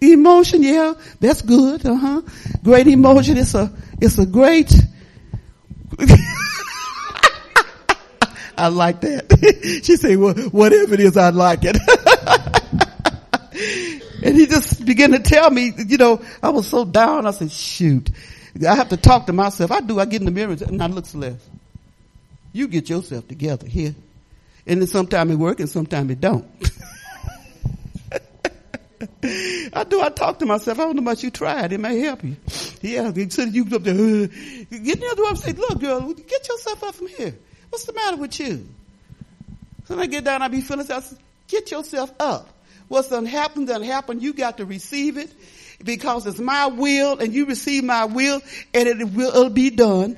emotion. 0.00 0.62
Yeah, 0.62 0.94
that's 1.20 1.42
good. 1.42 1.84
Uh 1.84 1.94
huh. 1.94 2.22
Great 2.62 2.86
emotion. 2.86 3.36
It's 3.36 3.54
a, 3.54 3.72
it's 4.00 4.18
a 4.18 4.26
great, 4.26 4.72
I 8.56 8.68
like 8.68 9.00
that. 9.00 9.80
she 9.84 9.96
said, 9.96 10.16
well, 10.18 10.34
whatever 10.34 10.94
it 10.94 11.00
is, 11.00 11.16
I 11.16 11.30
like 11.30 11.60
it. 11.62 11.76
And 14.22 14.36
he 14.36 14.46
just 14.46 14.84
began 14.84 15.12
to 15.12 15.20
tell 15.20 15.50
me, 15.50 15.72
you 15.76 15.96
know, 15.96 16.22
I 16.42 16.50
was 16.50 16.66
so 16.66 16.84
down. 16.84 17.26
I 17.26 17.30
said, 17.30 17.52
shoot, 17.52 18.10
I 18.66 18.74
have 18.74 18.88
to 18.88 18.96
talk 18.96 19.26
to 19.26 19.32
myself. 19.32 19.70
I 19.70 19.80
do. 19.80 20.00
I 20.00 20.06
get 20.06 20.20
in 20.20 20.24
the 20.24 20.30
mirror 20.30 20.56
and 20.66 20.82
I 20.82 20.86
look 20.86 21.06
Celeste. 21.06 21.48
You 22.52 22.68
get 22.68 22.88
yourself 22.88 23.28
together 23.28 23.66
here. 23.66 23.94
And 24.66 24.80
then 24.80 24.88
sometimes 24.88 25.32
it 25.32 25.36
works 25.36 25.60
and 25.60 25.70
sometimes 25.70 26.10
it 26.10 26.20
don't. 26.20 26.46
I 29.72 29.84
do. 29.84 30.02
I 30.02 30.08
talk 30.10 30.38
to 30.40 30.46
myself. 30.46 30.78
I 30.78 30.84
don't 30.84 30.96
know 30.96 31.02
much 31.02 31.22
you 31.22 31.30
tried. 31.30 31.72
It 31.72 31.78
may 31.78 32.00
help 32.00 32.24
you. 32.24 32.36
Yeah. 32.82 33.12
Instead 33.14 33.48
of 33.48 33.54
you 33.54 33.66
up 33.72 33.82
there, 33.82 33.94
uh, 33.94 34.26
get 34.70 35.00
the 35.00 35.08
other 35.10 35.22
one. 35.22 35.36
Say, 35.36 35.52
look, 35.52 35.80
girl, 35.80 36.12
get 36.12 36.48
yourself 36.48 36.82
up 36.82 36.94
from 36.94 37.08
here. 37.08 37.34
What's 37.70 37.84
the 37.84 37.92
matter 37.92 38.16
with 38.16 38.38
you? 38.40 38.66
So 39.84 39.98
I 39.98 40.06
get 40.06 40.24
down, 40.24 40.42
I 40.42 40.48
be 40.48 40.60
feeling. 40.60 40.90
I 40.90 41.00
say, 41.00 41.16
get 41.46 41.70
yourself 41.70 42.12
up. 42.18 42.48
What's 42.88 43.08
done 43.08 43.26
happened 43.26 43.68
done 43.68 43.82
happened. 43.82 44.22
You 44.22 44.32
got 44.32 44.58
to 44.58 44.64
receive 44.64 45.18
it 45.18 45.32
because 45.84 46.26
it's 46.26 46.38
my 46.38 46.66
will, 46.66 47.18
and 47.18 47.32
you 47.32 47.46
receive 47.46 47.84
my 47.84 48.06
will, 48.06 48.40
and 48.74 48.88
it 48.88 49.10
will 49.12 49.50
be 49.50 49.70
done. 49.70 50.16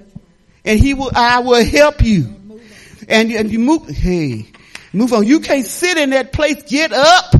And 0.64 0.78
He 0.78 0.94
will. 0.94 1.10
I 1.14 1.40
will 1.40 1.64
help 1.64 2.02
you. 2.02 2.60
And 3.08 3.32
and 3.32 3.50
you 3.50 3.58
move. 3.58 3.88
Hey, 3.88 4.46
move 4.92 5.12
on. 5.12 5.26
You 5.26 5.40
can't 5.40 5.66
sit 5.66 5.98
in 5.98 6.10
that 6.10 6.32
place. 6.32 6.62
Get 6.62 6.92
up. 6.92 7.34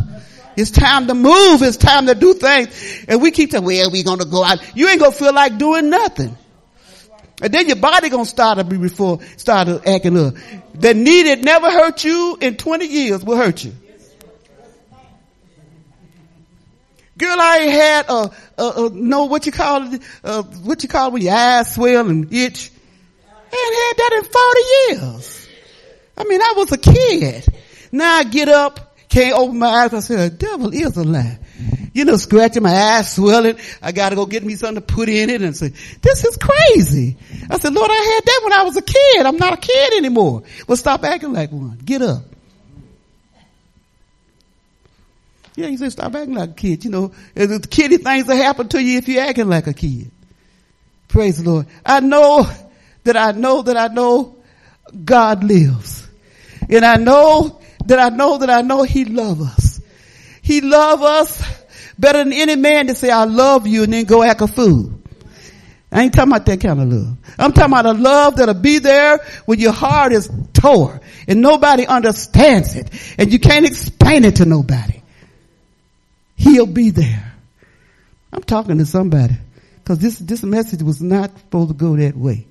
It's 0.57 0.71
time 0.71 1.07
to 1.07 1.15
move. 1.15 1.63
It's 1.63 1.77
time 1.77 2.07
to 2.07 2.15
do 2.15 2.35
things. 2.35 3.05
And 3.09 3.23
we 3.23 3.31
keep 3.31 3.53
saying, 3.53 3.65
well, 3.65 3.91
we're 3.91 4.05
going 4.05 4.19
to 4.19 4.27
go 4.27 4.45
out. 4.45 4.59
You 4.77 4.89
ain't 4.89 5.01
going 5.01 5.13
to 5.13 5.17
feel 5.17 5.33
like 5.33 5.59
doing 5.59 5.89
nothing. 5.91 6.37
And 7.41 7.55
then 7.55 7.69
your 7.69 7.77
body 7.77 8.11
to 8.11 8.25
start 8.27 8.59
to 8.59 8.65
be 8.65 8.77
before, 8.77 9.21
start 9.37 9.69
acting 9.87 10.19
up. 10.19 10.35
That 10.75 10.97
never 10.97 11.71
hurt 11.71 12.05
you 12.05 12.37
in 12.41 12.57
20 12.57 12.87
years 12.87 13.25
will 13.25 13.37
hurt 13.37 13.65
you. 13.65 13.73
Girl, 17.21 17.37
I 17.39 17.59
ain't 17.59 17.71
had 17.71 18.09
a, 18.09 18.31
a, 18.57 18.87
a 18.87 18.91
no, 18.95 19.27
what 19.27 19.45
you 19.45 19.53
call 19.53 19.93
it, 19.93 20.03
uh, 20.25 20.43
what 20.43 20.83
you 20.83 20.89
call 20.89 21.09
it 21.09 21.13
when 21.13 21.23
your 21.23 21.35
eyes 21.35 21.75
swell 21.75 22.09
and 22.09 22.33
itch. 22.33 22.71
I 23.29 23.57
ain't 23.57 23.77
had 23.77 23.97
that 23.99 24.13
in 24.17 24.97
40 24.97 25.11
years. 25.19 25.49
I 26.17 26.25
mean, 26.25 26.41
I 26.41 26.55
was 26.57 26.73
a 26.73 26.79
kid. 26.79 27.45
Now 27.93 28.15
I 28.15 28.25
get 28.25 28.49
up, 28.49 28.97
can't 29.11 29.37
open 29.37 29.59
my 29.59 29.67
eyes. 29.67 29.93
I 29.93 30.01
said, 30.01 30.33
the 30.33 30.37
devil 30.47 30.73
is 30.73 30.97
a 30.97 31.05
lie. 31.05 31.39
You 31.93 32.07
know, 32.07 32.17
scratching 32.17 32.63
my 32.63 32.73
eyes, 32.73 33.13
swelling. 33.13 33.59
I 33.83 33.93
gotta 33.93 34.17
go 34.17 34.25
get 34.25 34.43
me 34.43 34.55
something 34.55 34.77
to 34.77 34.81
put 34.81 35.11
in 35.11 35.29
it 35.29 35.43
and 35.43 35.55
say, 35.55 35.75
this 36.01 36.25
is 36.25 36.39
crazy. 36.39 37.19
I 37.51 37.59
said, 37.59 37.75
Lord, 37.75 37.91
I 37.91 38.15
had 38.15 38.25
that 38.25 38.41
when 38.45 38.53
I 38.55 38.63
was 38.63 38.79
a 38.79 38.83
kid. 38.83 39.27
I'm 39.27 39.37
not 39.37 39.53
a 39.53 39.59
kid 39.59 39.93
anymore. 39.93 40.45
Well, 40.67 40.77
stop 40.79 41.05
acting 41.05 41.35
like 41.35 41.53
one. 41.53 41.77
Get 41.85 42.01
up. 42.01 42.30
Yeah, 45.61 45.69
he 45.69 45.77
said, 45.77 45.93
stop 45.93 46.15
acting 46.15 46.35
like 46.35 46.51
a 46.51 46.55
kid. 46.55 46.85
You 46.85 46.91
know, 46.91 47.13
the 47.35 47.61
kiddie 47.69 47.99
things 47.99 48.27
that 48.27 48.37
happen 48.37 48.69
to 48.69 48.83
you 48.83 48.99
if 48.99 49.09
you're 49.09 49.23
acting 49.23 49.49
like 49.49 49.67
a 49.67 49.75
kid. 49.75 50.11
Praise 51.09 51.43
the 51.43 51.51
Lord. 51.51 51.67
I 51.85 52.01
know 52.01 52.51
that 53.05 53.17
I 53.17 53.33
know 53.33 53.63
that 53.63 53.77
I 53.77 53.89
know 53.89 54.37
God 55.05 55.45
lives. 55.45 56.09
And 56.69 56.85
I 56.85 56.97
know 56.97 57.61
that 57.87 57.99
I 57.99 58.09
know 58.09 58.39
that 58.39 58.49
I 58.49 58.63
know 58.63 58.85
he 58.85 59.05
love 59.05 59.41
us. 59.43 59.81
He 60.41 60.61
love 60.61 61.03
us 61.03 61.43
better 61.99 62.25
than 62.25 62.33
any 62.33 62.57
man 62.57 62.87
to 62.87 62.95
say, 62.95 63.11
I 63.11 63.25
love 63.25 63.67
you 63.67 63.83
and 63.83 63.93
then 63.93 64.05
go 64.05 64.23
act 64.23 64.41
a 64.41 64.47
fool. 64.47 64.95
I 65.93 66.03
ain't 66.03 66.15
talking 66.15 66.33
about 66.33 66.47
that 66.47 66.61
kind 66.61 66.81
of 66.81 66.89
love. 66.89 67.17
I'm 67.39 67.53
talking 67.53 67.73
about 67.73 67.87
a 67.87 67.93
love 67.93 68.37
that'll 68.37 68.55
be 68.55 68.79
there 68.79 69.19
when 69.45 69.59
your 69.59 69.73
heart 69.73 70.13
is 70.13 70.31
tore 70.53 71.01
and 71.27 71.43
nobody 71.43 71.85
understands 71.85 72.77
it 72.77 72.89
and 73.19 73.33
you 73.33 73.41
can't 73.41 73.67
explain 73.67 74.25
it 74.25 74.37
to 74.37 74.45
nobody. 74.45 75.00
He'll 76.41 76.65
be 76.65 76.89
there. 76.89 77.35
I'm 78.33 78.43
talking 78.43 78.79
to 78.79 78.87
somebody 78.87 79.35
because 79.77 79.99
this, 79.99 80.19
this 80.19 80.43
message 80.43 80.83
was 80.83 81.03
not 81.03 81.37
supposed 81.39 81.69
to 81.69 81.75
go 81.75 81.97
that 81.97 82.17
way. 82.17 82.47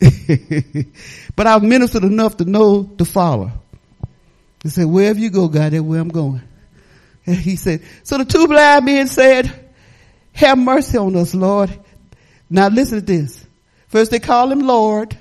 but 1.36 1.46
I've 1.46 1.62
ministered 1.62 2.04
enough 2.04 2.38
to 2.38 2.46
know 2.46 2.84
to 2.96 3.04
follow. 3.04 3.52
He 4.62 4.70
said, 4.70 4.86
wherever 4.86 5.18
you 5.18 5.28
go, 5.28 5.48
God, 5.48 5.72
that's 5.72 5.82
where 5.82 6.00
I'm 6.00 6.08
going. 6.08 6.40
And 7.26 7.36
he 7.36 7.56
said, 7.56 7.82
so 8.02 8.16
the 8.16 8.24
two 8.24 8.48
blind 8.48 8.86
men 8.86 9.08
said, 9.08 9.52
have 10.32 10.56
mercy 10.56 10.96
on 10.96 11.14
us, 11.14 11.34
Lord. 11.34 11.70
Now 12.48 12.68
listen 12.68 13.00
to 13.00 13.04
this. 13.04 13.44
First 13.88 14.10
they 14.10 14.20
call 14.20 14.50
him 14.50 14.60
Lord. 14.60 15.18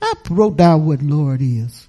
I 0.00 0.14
wrote 0.30 0.56
down 0.56 0.86
what 0.86 1.02
Lord 1.02 1.42
is. 1.42 1.88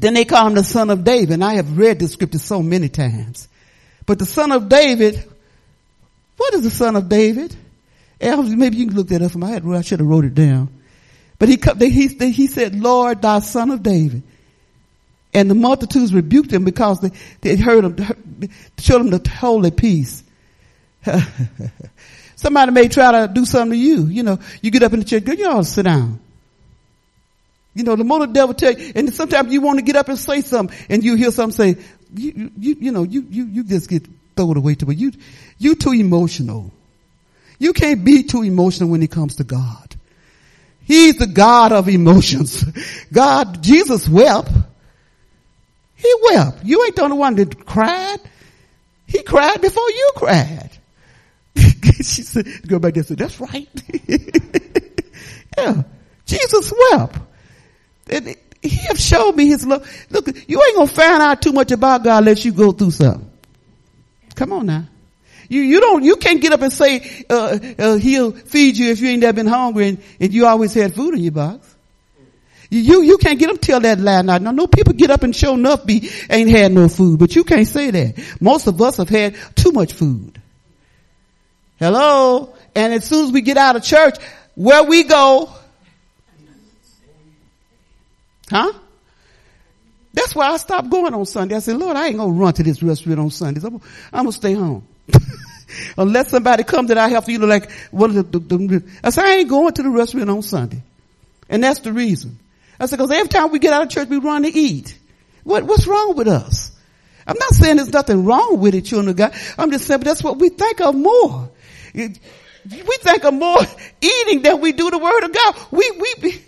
Then 0.00 0.14
they 0.14 0.24
call 0.24 0.46
him 0.46 0.54
the 0.54 0.64
son 0.64 0.90
of 0.90 1.04
David. 1.04 1.30
And 1.30 1.44
I 1.44 1.54
have 1.54 1.78
read 1.78 1.98
the 1.98 2.08
scripture 2.08 2.38
so 2.38 2.62
many 2.62 2.88
times. 2.88 3.48
But 4.04 4.18
the 4.18 4.26
son 4.26 4.52
of 4.52 4.68
David, 4.68 5.22
what 6.36 6.54
is 6.54 6.62
the 6.62 6.70
son 6.70 6.96
of 6.96 7.08
David? 7.08 7.54
Maybe 8.20 8.76
you 8.76 8.86
can 8.86 8.96
look 8.96 9.08
that 9.08 9.22
up 9.22 9.34
my 9.34 9.50
head. 9.50 9.64
I 9.66 9.80
should 9.82 10.00
have 10.00 10.08
wrote 10.08 10.24
it 10.24 10.34
down. 10.34 10.68
But 11.38 11.48
he, 11.48 11.58
he, 11.90 12.30
he 12.30 12.46
said, 12.46 12.74
Lord, 12.74 13.20
thy 13.20 13.40
son 13.40 13.70
of 13.70 13.82
David. 13.82 14.22
And 15.34 15.50
the 15.50 15.54
multitudes 15.54 16.14
rebuked 16.14 16.50
him 16.50 16.64
because 16.64 17.00
they, 17.00 17.10
they 17.42 17.56
heard 17.56 17.84
him, 17.84 18.50
showed 18.78 19.02
him 19.02 19.10
the 19.10 19.28
holy 19.28 19.70
peace. 19.70 20.24
Somebody 22.36 22.72
may 22.72 22.88
try 22.88 23.12
to 23.12 23.32
do 23.32 23.44
something 23.44 23.72
to 23.72 23.76
you. 23.76 24.06
You 24.06 24.22
know, 24.22 24.38
you 24.62 24.70
get 24.70 24.82
up 24.82 24.92
in 24.92 25.00
the 25.00 25.04
church, 25.04 25.24
you 25.26 25.36
to 25.36 25.64
sit 25.64 25.84
down. 25.84 26.20
You 27.76 27.84
know, 27.84 27.94
the 27.94 28.04
more 28.04 28.20
the 28.20 28.32
devil 28.32 28.54
tell 28.54 28.72
you, 28.72 28.92
and 28.94 29.12
sometimes 29.12 29.52
you 29.52 29.60
want 29.60 29.78
to 29.78 29.84
get 29.84 29.96
up 29.96 30.08
and 30.08 30.18
say 30.18 30.40
something, 30.40 30.74
and 30.88 31.04
you 31.04 31.14
hear 31.14 31.30
something 31.30 31.74
say, 31.74 31.84
you, 32.14 32.50
you, 32.58 32.76
you 32.80 32.90
know, 32.90 33.02
you, 33.02 33.26
you, 33.28 33.44
you 33.44 33.64
just 33.64 33.90
get 33.90 34.08
thrown 34.34 34.56
away 34.56 34.76
to 34.76 34.90
it. 34.90 34.96
You, 34.96 35.12
you 35.58 35.74
too 35.74 35.92
emotional. 35.92 36.72
You 37.58 37.74
can't 37.74 38.02
be 38.02 38.22
too 38.22 38.42
emotional 38.42 38.88
when 38.88 39.02
it 39.02 39.10
comes 39.10 39.36
to 39.36 39.44
God. 39.44 39.94
He's 40.84 41.16
the 41.16 41.26
God 41.26 41.72
of 41.72 41.86
emotions. 41.90 42.64
God, 43.12 43.62
Jesus 43.62 44.08
wept. 44.08 44.50
He 45.96 46.14
wept. 46.22 46.64
You 46.64 46.82
ain't 46.82 46.96
the 46.96 47.02
only 47.02 47.18
one 47.18 47.34
that 47.34 47.66
cried. 47.66 48.18
He 49.06 49.22
cried 49.22 49.60
before 49.60 49.90
you 49.90 50.12
cried. 50.16 50.70
she 51.56 52.22
said, 52.22 52.46
go 52.66 52.78
back 52.78 52.94
there 52.94 53.00
and 53.00 53.06
said, 53.06 53.18
that's 53.18 53.38
right. 53.38 53.68
yeah. 55.58 55.82
Jesus 56.24 56.72
wept. 56.90 57.18
And 58.08 58.36
he 58.62 58.76
have 58.86 58.98
showed 58.98 59.36
me 59.36 59.46
his 59.46 59.66
love. 59.66 59.88
Look, 60.10 60.28
you 60.48 60.62
ain't 60.62 60.76
gonna 60.76 60.86
find 60.86 61.22
out 61.22 61.42
too 61.42 61.52
much 61.52 61.70
about 61.70 62.04
God 62.04 62.18
unless 62.18 62.44
you 62.44 62.52
go 62.52 62.72
through 62.72 62.92
something. 62.92 63.30
Come 64.34 64.52
on 64.52 64.66
now. 64.66 64.84
You, 65.48 65.60
you 65.60 65.80
don't, 65.80 66.02
you 66.02 66.16
can't 66.16 66.40
get 66.40 66.52
up 66.52 66.60
and 66.62 66.72
say, 66.72 67.24
uh, 67.30 67.58
uh, 67.78 67.96
he'll 67.96 68.32
feed 68.32 68.76
you 68.76 68.90
if 68.90 69.00
you 69.00 69.08
ain't 69.08 69.20
never 69.20 69.34
been 69.34 69.46
hungry 69.46 69.88
and, 69.88 70.02
and 70.20 70.32
you 70.32 70.46
always 70.46 70.74
had 70.74 70.94
food 70.94 71.14
in 71.14 71.20
your 71.20 71.32
box. 71.32 71.74
You, 72.68 73.02
you 73.02 73.16
can't 73.18 73.38
get 73.38 73.46
them 73.46 73.58
tell 73.58 73.80
that 73.80 74.00
lie 74.00 74.22
now. 74.22 74.38
No, 74.38 74.50
no 74.50 74.66
people 74.66 74.92
get 74.92 75.10
up 75.10 75.22
and 75.22 75.34
show 75.34 75.54
enough 75.54 75.86
be, 75.86 76.10
ain't 76.28 76.50
had 76.50 76.72
no 76.72 76.88
food, 76.88 77.20
but 77.20 77.36
you 77.36 77.44
can't 77.44 77.66
say 77.66 77.90
that. 77.92 78.40
Most 78.40 78.66
of 78.66 78.80
us 78.82 78.96
have 78.96 79.08
had 79.08 79.36
too 79.54 79.70
much 79.70 79.92
food. 79.92 80.40
Hello? 81.78 82.54
And 82.74 82.92
as 82.92 83.04
soon 83.04 83.26
as 83.26 83.32
we 83.32 83.42
get 83.42 83.56
out 83.56 83.76
of 83.76 83.84
church, 83.84 84.16
where 84.54 84.82
we 84.82 85.04
go, 85.04 85.50
huh? 88.50 88.72
That's 90.12 90.34
why 90.34 90.48
I 90.48 90.56
stopped 90.56 90.88
going 90.88 91.12
on 91.12 91.26
Sunday. 91.26 91.56
I 91.56 91.58
said, 91.58 91.76
Lord, 91.76 91.96
I 91.96 92.08
ain't 92.08 92.16
gonna 92.16 92.32
run 92.32 92.54
to 92.54 92.62
this 92.62 92.82
restaurant 92.82 93.20
on 93.20 93.30
Sundays. 93.30 93.64
I'm, 93.64 93.74
I'm 94.12 94.24
gonna 94.24 94.32
stay 94.32 94.54
home. 94.54 94.86
Unless 95.98 96.30
somebody 96.30 96.64
comes 96.64 96.88
that 96.88 96.98
I 96.98 97.08
to, 97.20 97.32
you 97.32 97.38
know, 97.38 97.46
like 97.46 97.70
of 97.92 98.14
the, 98.14 98.22
the, 98.22 98.38
the, 98.38 98.90
I 99.04 99.10
said, 99.10 99.24
I 99.24 99.34
ain't 99.34 99.48
going 99.48 99.74
to 99.74 99.82
the 99.82 99.90
restaurant 99.90 100.30
on 100.30 100.42
Sunday. 100.42 100.82
And 101.48 101.62
that's 101.62 101.80
the 101.80 101.92
reason. 101.92 102.38
I 102.80 102.86
said, 102.86 102.98
cause 102.98 103.10
every 103.10 103.28
time 103.28 103.50
we 103.50 103.58
get 103.58 103.72
out 103.72 103.82
of 103.82 103.90
church, 103.90 104.08
we 104.08 104.18
run 104.18 104.42
to 104.42 104.48
eat. 104.48 104.98
What, 105.44 105.64
what's 105.64 105.86
wrong 105.86 106.16
with 106.16 106.28
us? 106.28 106.72
I'm 107.26 107.36
not 107.38 107.54
saying 107.54 107.76
there's 107.76 107.92
nothing 107.92 108.24
wrong 108.24 108.60
with 108.60 108.74
it, 108.74 108.82
children 108.82 109.10
of 109.10 109.16
God. 109.16 109.34
I'm 109.58 109.70
just 109.70 109.86
saying, 109.86 110.00
but 110.00 110.06
that's 110.06 110.22
what 110.22 110.38
we 110.38 110.48
think 110.48 110.80
of 110.80 110.94
more. 110.94 111.50
We 111.94 112.08
think 113.00 113.24
of 113.24 113.34
more 113.34 113.58
eating 114.00 114.42
than 114.42 114.60
we 114.60 114.72
do 114.72 114.90
the 114.90 114.98
word 114.98 115.24
of 115.24 115.32
God. 115.32 115.56
We, 115.70 115.90
we, 116.22 116.44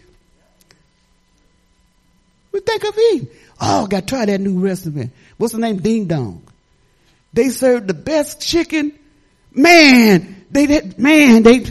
we 2.52 2.60
think 2.60 2.84
of 2.84 2.96
eating. 3.12 3.28
Oh, 3.60 3.86
got 3.86 4.00
to 4.00 4.06
try 4.06 4.26
that 4.26 4.40
new 4.40 4.60
restaurant. 4.60 5.10
What's 5.36 5.52
the 5.52 5.58
name? 5.58 5.78
Ding 5.78 6.06
Dong. 6.06 6.42
They 7.32 7.48
serve 7.50 7.86
the 7.86 7.94
best 7.94 8.40
chicken. 8.40 8.98
Man, 9.52 10.44
they, 10.50 10.66
that 10.66 10.98
man, 10.98 11.42
they, 11.42 11.64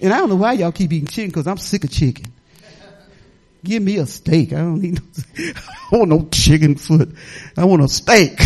and 0.00 0.12
I 0.12 0.18
don't 0.18 0.28
know 0.28 0.36
why 0.36 0.52
y'all 0.52 0.72
keep 0.72 0.92
eating 0.92 1.08
chicken 1.08 1.30
because 1.30 1.46
I'm 1.46 1.58
sick 1.58 1.84
of 1.84 1.90
chicken. 1.90 2.32
Give 3.64 3.82
me 3.82 3.96
a 3.96 4.06
steak. 4.06 4.52
I 4.52 4.58
don't 4.58 4.80
need 4.80 5.00
no, 5.00 5.52
I 5.92 5.96
want 5.96 6.10
no 6.10 6.28
chicken 6.30 6.76
foot. 6.76 7.10
I 7.56 7.64
want 7.64 7.82
a 7.82 7.88
steak. 7.88 8.38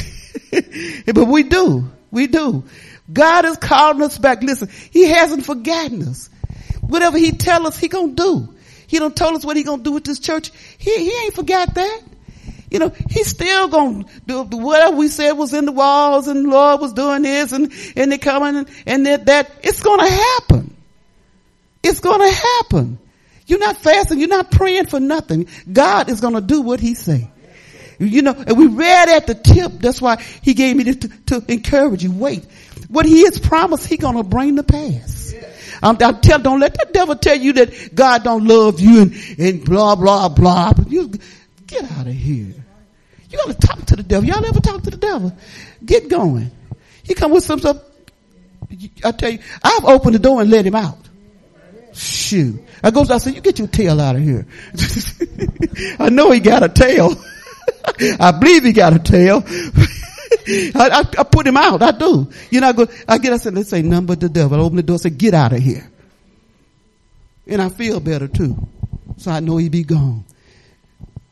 but 1.07 1.27
we 1.27 1.43
do. 1.43 1.91
We 2.11 2.27
do. 2.27 2.65
God 3.13 3.45
is 3.45 3.59
calling 3.59 4.03
us 4.03 4.17
back. 4.19 4.43
Listen, 4.43 4.69
He 4.91 5.07
hasn't 5.07 5.45
forgotten 5.45 6.09
us. 6.09 6.31
Whatever 6.81 7.19
He 7.19 7.33
tell 7.33 7.67
us, 7.67 7.79
He 7.79 7.89
gonna 7.89 8.13
do. 8.13 8.55
He 8.93 8.99
don't 8.99 9.17
tell 9.17 9.35
us 9.35 9.43
what 9.43 9.57
He 9.57 9.63
gonna 9.63 9.83
do 9.83 9.93
with 9.93 10.05
this 10.05 10.19
church. 10.19 10.53
He, 10.77 10.95
he 10.95 11.25
ain't 11.25 11.33
forgot 11.33 11.75
that. 11.77 12.03
You 12.71 12.79
know, 12.79 12.93
he's 13.09 13.29
still 13.29 13.71
to 13.71 14.05
do 14.27 14.43
whatever 14.43 14.97
we 14.97 15.09
said 15.09 15.33
was 15.33 15.55
in 15.55 15.65
the 15.65 15.73
walls 15.73 16.29
and 16.29 16.45
the 16.45 16.51
Lord 16.51 16.83
was 16.83 16.93
doing 16.93 17.23
this 17.23 17.53
and, 17.53 17.73
and 17.97 18.13
they 18.13 18.19
coming 18.19 18.55
and, 18.55 18.69
and 18.87 19.07
that, 19.07 19.25
that, 19.27 19.51
it's 19.63 19.81
to 19.83 20.15
happen. 20.15 20.77
It's 21.83 22.01
to 22.21 22.35
happen. 22.61 22.99
You're 23.47 23.61
not 23.61 23.79
fasting. 23.79 24.21
You're 24.21 24.29
not 24.29 24.51
praying 24.51 24.89
for 24.89 25.01
nothing. 25.01 25.49
God 25.73 26.11
is 26.11 26.21
to 26.35 26.43
do 26.43 26.61
what 26.61 26.81
he 26.81 26.93
say. 26.93 27.31
You 27.99 28.21
know, 28.21 28.35
and 28.35 28.59
we 28.59 28.67
read 28.67 29.09
at 29.09 29.27
the 29.27 29.35
tip. 29.35 29.73
That's 29.73 30.03
why 30.03 30.23
he 30.43 30.53
gave 30.53 30.77
me 30.77 30.85
this 30.85 30.97
to, 30.97 31.09
to 31.41 31.45
encourage 31.51 32.05
you. 32.05 32.13
Wait. 32.13 32.45
What 32.89 33.07
he 33.07 33.25
has 33.25 33.39
promised, 33.39 33.87
he 33.87 33.97
gonna 33.97 34.23
bring 34.23 34.57
to 34.57 34.63
pass. 34.63 35.22
I'm, 35.83 35.97
I'm 36.01 36.21
tell, 36.21 36.39
don't 36.39 36.61
let 36.61 36.75
the 36.75 36.89
devil 36.93 37.17
tell 37.17 37.37
you 37.37 37.55
that 37.55 37.95
God 37.95 38.25
don't 38.25 38.47
love 38.47 38.81
you 38.81 39.03
and, 39.03 39.15
and 39.39 39.65
blah, 39.65 39.97
blah, 39.97 40.29
blah. 40.29 40.73
You, 40.87 41.13
get 41.73 41.91
out 41.93 42.07
of 42.07 42.13
here. 42.13 42.55
You 43.31 43.39
gotta 43.39 43.55
talk 43.55 43.85
to 43.87 43.97
the 43.97 44.03
devil. 44.03 44.29
Y'all 44.29 44.43
never 44.43 44.61
talk 44.61 44.83
to 44.83 44.91
the 44.91 44.97
devil? 44.97 45.37
Get 45.85 46.09
going. 46.09 46.51
He 47.03 47.15
come 47.15 47.33
with 47.33 47.45
some 47.45 47.59
stuff. 47.59 47.79
I 49.05 49.13
tell 49.13 49.31
you, 49.31 49.39
I've 49.63 49.85
opened 49.85 50.15
the 50.15 50.19
door 50.19 50.41
and 50.41 50.51
let 50.51 50.67
him 50.67 50.75
out. 50.75 50.99
Shoot. 51.95 52.63
I 52.83 52.91
goes, 52.91 53.11
I 53.11 53.19
said, 53.19 53.35
you 53.35 53.41
get 53.41 53.59
your 53.59 53.69
tail 53.69 54.01
out 54.01 54.17
of 54.17 54.23
here. 54.23 54.47
I 55.99 56.09
know 56.11 56.31
he 56.31 56.41
got 56.41 56.63
a 56.63 56.69
tail. 56.69 57.15
I 58.21 58.33
believe 58.33 58.65
he 58.65 58.73
got 58.73 58.95
a 58.95 58.99
tail. 58.99 59.45
I, 60.75 60.89
I, 60.91 61.21
I, 61.21 61.23
put 61.25 61.47
him 61.47 61.57
out. 61.57 61.83
I 61.83 61.91
do. 61.93 62.31
You 62.51 62.61
know, 62.61 62.69
I 62.69 62.73
go, 62.73 62.87
I 63.09 63.19
get, 63.19 63.33
I 63.33 63.37
said, 63.37 63.55
let's 63.55 63.71
say 63.71 63.83
number 63.83 64.15
the 64.15 64.29
devil. 64.29 64.59
I 64.59 64.63
open 64.63 64.77
the 64.77 64.83
door, 64.83 64.99
say, 64.99 65.11
get 65.11 65.35
out 65.35 65.53
of 65.53 65.61
here. 65.61 65.91
And 67.47 67.61
I 67.61 67.69
feel 67.69 68.01
better 68.01 68.29
too. 68.29 68.57
So 69.17 69.31
I 69.31 69.41
know 69.41 69.57
he 69.57 69.69
be 69.69 69.85
gone. 69.85 70.25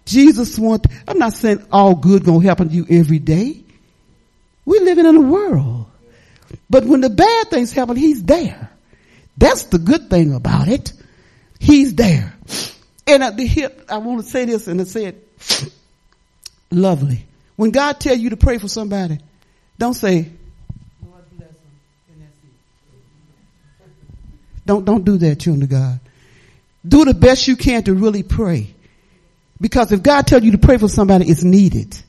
Jesus 0.05 0.59
want, 0.59 0.87
I'm 1.07 1.19
not 1.19 1.35
saying 1.35 1.67
all 1.71 1.95
good 1.95 2.25
gonna 2.25 2.43
happen 2.43 2.69
to 2.69 2.75
you 2.75 2.87
every 2.91 3.19
day. 3.19 3.63
We're 4.65 4.83
living 4.83 5.07
in 5.07 5.17
a 5.17 5.21
world. 5.21 5.87
But 6.69 6.85
when 6.85 7.01
the 7.01 7.11
bad 7.11 7.49
things 7.49 7.73
happen, 7.73 7.97
he's 7.97 8.23
there. 8.23 8.71
That's 9.37 9.65
the 9.65 9.79
good 9.79 10.11
thing 10.11 10.35
about 10.35 10.69
it. 10.69 10.93
He's 11.59 11.95
there. 11.95 12.35
And 13.07 13.23
at 13.23 13.37
the 13.37 13.47
hip, 13.47 13.87
I 13.89 13.99
want 13.99 14.23
to 14.23 14.29
say 14.29 14.45
this 14.45 14.67
and 14.67 14.81
I 14.81 14.85
said, 14.85 15.21
lovely. 16.71 17.27
When 17.61 17.73
God 17.73 18.01
tell 18.01 18.17
you 18.17 18.31
to 18.31 18.39
pray 18.39 18.57
for 18.57 18.69
somebody, 18.69 19.19
don't 19.79 19.93
say. 19.93 20.31
Don't, 24.65 24.87
don't 24.87 25.05
do 25.05 25.19
that, 25.19 25.41
children 25.41 25.65
of 25.65 25.69
God. 25.69 26.01
Do 26.89 27.05
the 27.05 27.13
best 27.13 27.47
you 27.49 27.57
can 27.57 27.83
to 27.83 27.93
really 27.93 28.23
pray. 28.23 28.73
Because 29.61 29.93
if 29.93 30.03
God 30.03 30.27
tells 30.27 30.43
you 30.43 30.53
to 30.53 30.59
pray 30.59 30.79
for 30.79 30.89
somebody, 30.89 31.29
it's 31.29 31.43
needed. 31.45 32.01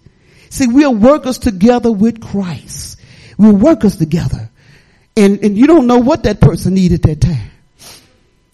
See, 0.50 0.68
we 0.68 0.86
are 0.86 0.90
workers 0.90 1.38
together 1.38 1.92
with 1.92 2.22
Christ. 2.22 2.98
We're 3.38 3.52
workers 3.52 3.98
together. 3.98 4.50
And, 5.18 5.44
and 5.44 5.58
you 5.58 5.68
don't 5.68 5.86
know 5.86 5.98
what 5.98 6.24
that 6.24 6.40
person 6.40 6.76
needed 6.76 7.06
at 7.06 7.20
that 7.20 7.28
time. 7.28 7.52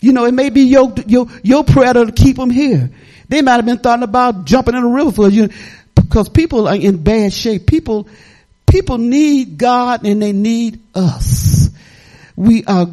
You 0.01 0.13
know, 0.13 0.25
it 0.25 0.33
may 0.33 0.49
be 0.49 0.61
your, 0.61 0.95
your, 1.05 1.27
your 1.43 1.63
prayer 1.63 1.93
to 1.93 2.11
keep 2.11 2.37
them 2.37 2.49
here. 2.49 2.89
They 3.29 3.43
might 3.43 3.57
have 3.57 3.65
been 3.65 3.77
thought 3.77 4.01
about 4.01 4.45
jumping 4.45 4.73
in 4.73 4.81
the 4.81 4.89
river 4.89 5.11
for 5.11 5.29
you 5.29 5.49
because 6.07 6.29
people 6.29 6.67
are 6.67 6.75
in 6.75 7.03
bad 7.03 7.33
shape. 7.33 7.67
People, 7.67 8.07
people 8.65 8.97
need 8.97 9.57
God 9.57 10.05
and 10.05 10.21
they 10.21 10.31
need 10.31 10.79
us. 10.95 11.69
We 12.35 12.63
are, 12.65 12.85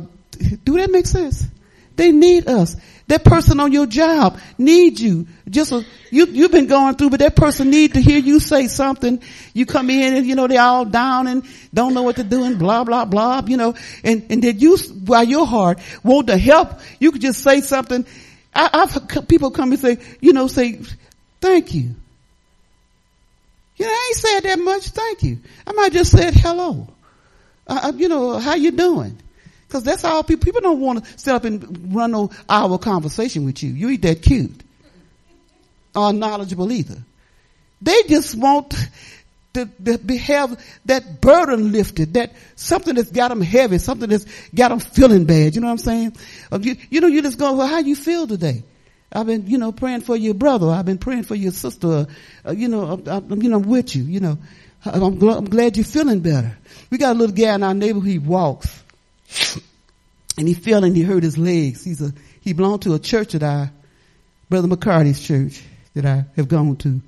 do 0.64 0.79
that 0.79 0.90
make 0.90 1.07
sense? 1.07 1.46
They 1.94 2.11
need 2.11 2.48
us. 2.48 2.77
That 3.07 3.22
person 3.22 3.61
on 3.61 3.70
your 3.70 3.87
job 3.87 4.40
needs 4.59 5.00
you. 5.00 5.29
Just 5.48 5.70
a, 5.70 5.85
you, 6.11 6.27
you've 6.27 6.50
been 6.50 6.66
going 6.66 6.96
through, 6.96 7.11
but 7.11 7.20
that 7.20 7.37
person 7.37 7.70
need 7.70 7.94
to 7.94 8.00
hear 8.00 8.18
you 8.18 8.40
say 8.40 8.66
something. 8.66 9.22
You 9.53 9.66
come 9.66 9.90
in 9.90 10.14
and 10.14 10.27
you 10.27 10.35
know 10.35 10.46
they're 10.48 10.62
all 10.62 10.87
down 10.87 11.29
and 11.29 11.44
don't 11.72 11.92
know 11.92 12.03
what 12.03 12.16
to 12.16 12.24
do 12.24 12.44
and 12.44 12.59
blah 12.59 12.83
blah 12.83 13.05
blah. 13.05 13.42
You 13.46 13.59
know, 13.59 13.74
and 14.03 14.24
and 14.31 14.42
that 14.42 14.55
you 14.55 14.79
by 14.94 15.22
your 15.22 15.46
heart 15.46 15.81
want 16.03 16.29
to 16.29 16.38
help, 16.38 16.81
you 16.98 17.12
could 17.12 17.20
just 17.20 17.42
say 17.42 17.61
something. 17.61 18.07
I, 18.55 18.70
I've 18.72 19.29
people 19.29 19.50
come 19.50 19.72
and 19.72 19.81
say, 19.81 19.98
you 20.20 20.33
know, 20.33 20.46
say 20.46 20.81
thank 21.42 21.74
you. 21.74 21.94
You 23.76 23.87
know, 23.87 23.92
I 23.92 24.06
ain't 24.08 24.16
said 24.16 24.40
that 24.40 24.58
much. 24.58 24.88
Thank 24.88 25.22
you. 25.22 25.38
I 25.66 25.72
might 25.72 25.92
just 25.92 26.12
said 26.12 26.34
hello. 26.34 26.88
Uh, 27.66 27.92
you 27.96 28.08
know, 28.08 28.38
how 28.38 28.54
you 28.54 28.70
doing? 28.70 29.18
Cause 29.68 29.82
that's 29.82 30.04
all 30.04 30.22
people, 30.22 30.44
people 30.44 30.60
don't 30.60 30.80
want 30.80 31.04
to 31.04 31.18
sit 31.18 31.34
up 31.34 31.44
and 31.44 31.92
run 31.94 32.12
no 32.12 32.30
hour 32.48 32.78
conversation 32.78 33.44
with 33.44 33.62
you. 33.62 33.72
You 33.72 33.88
ain't 33.88 34.02
that 34.02 34.22
cute. 34.22 34.62
Or 35.96 36.12
knowledgeable 36.12 36.70
either. 36.70 37.02
They 37.82 38.02
just 38.04 38.37
want 38.37 38.74
to, 39.54 39.66
to 39.66 40.16
have 40.18 40.64
that 40.84 41.20
burden 41.20 41.72
lifted, 41.72 42.14
that 42.14 42.32
something 42.56 42.94
that's 42.94 43.10
got 43.10 43.28
them 43.28 43.40
heavy, 43.40 43.78
something 43.78 44.08
that's 44.08 44.26
got 44.54 44.68
them 44.68 44.80
feeling 44.80 45.24
bad. 45.24 45.54
You 45.54 45.60
know 45.60 45.68
what 45.68 45.72
I'm 45.72 45.78
saying? 45.78 46.16
You, 46.60 46.76
you 46.90 47.00
know, 47.00 47.08
you 47.08 47.22
just 47.22 47.38
go, 47.38 47.54
well, 47.54 47.66
how 47.66 47.78
you 47.78 47.96
feel 47.96 48.26
today? 48.26 48.62
I've 49.14 49.27
been, 49.27 49.46
you 49.46 49.59
know, 49.59 49.70
praying 49.70 50.00
for 50.00 50.16
your 50.16 50.35
brother. 50.35 50.68
I've 50.68 50.87
been 50.87 50.98
praying 50.98 51.22
for 51.22 51.37
your 51.37 51.53
sister. 51.53 52.07
Uh, 52.44 52.50
you 52.50 52.66
know, 52.66 53.00
I, 53.07 53.11
I, 53.11 53.18
you 53.20 53.48
know, 53.48 53.59
I'm 53.59 53.62
with 53.62 53.94
you. 53.94 54.03
You 54.03 54.20
know, 54.20 54.38
I'm, 54.85 55.22
I'm 55.22 55.44
glad 55.44 55.77
you're 55.77 55.85
feeling 55.85 56.20
better. 56.20 56.57
We 56.90 56.98
got 56.98 57.14
a 57.14 57.18
little 57.18 57.35
guy 57.35 57.55
in 57.55 57.62
our 57.62 57.74
neighborhood. 57.74 58.11
He 58.11 58.18
walks, 58.18 58.83
and 60.37 60.48
he 60.48 60.55
fell 60.55 60.83
and 60.83 60.96
he 60.96 61.03
hurt 61.03 61.22
his 61.22 61.38
legs. 61.38 61.85
He's 61.85 62.03
a 62.03 62.12
he 62.40 62.53
belonged 62.53 62.83
to 62.83 62.94
a 62.94 62.98
church 62.98 63.33
that 63.33 63.42
I, 63.44 63.70
Brother 64.50 64.68
McCarty's 64.68 65.20
church 65.20 65.62
that 65.94 66.05
I 66.05 66.24
have 66.37 66.48
gone 66.48 66.77
to, 66.79 67.00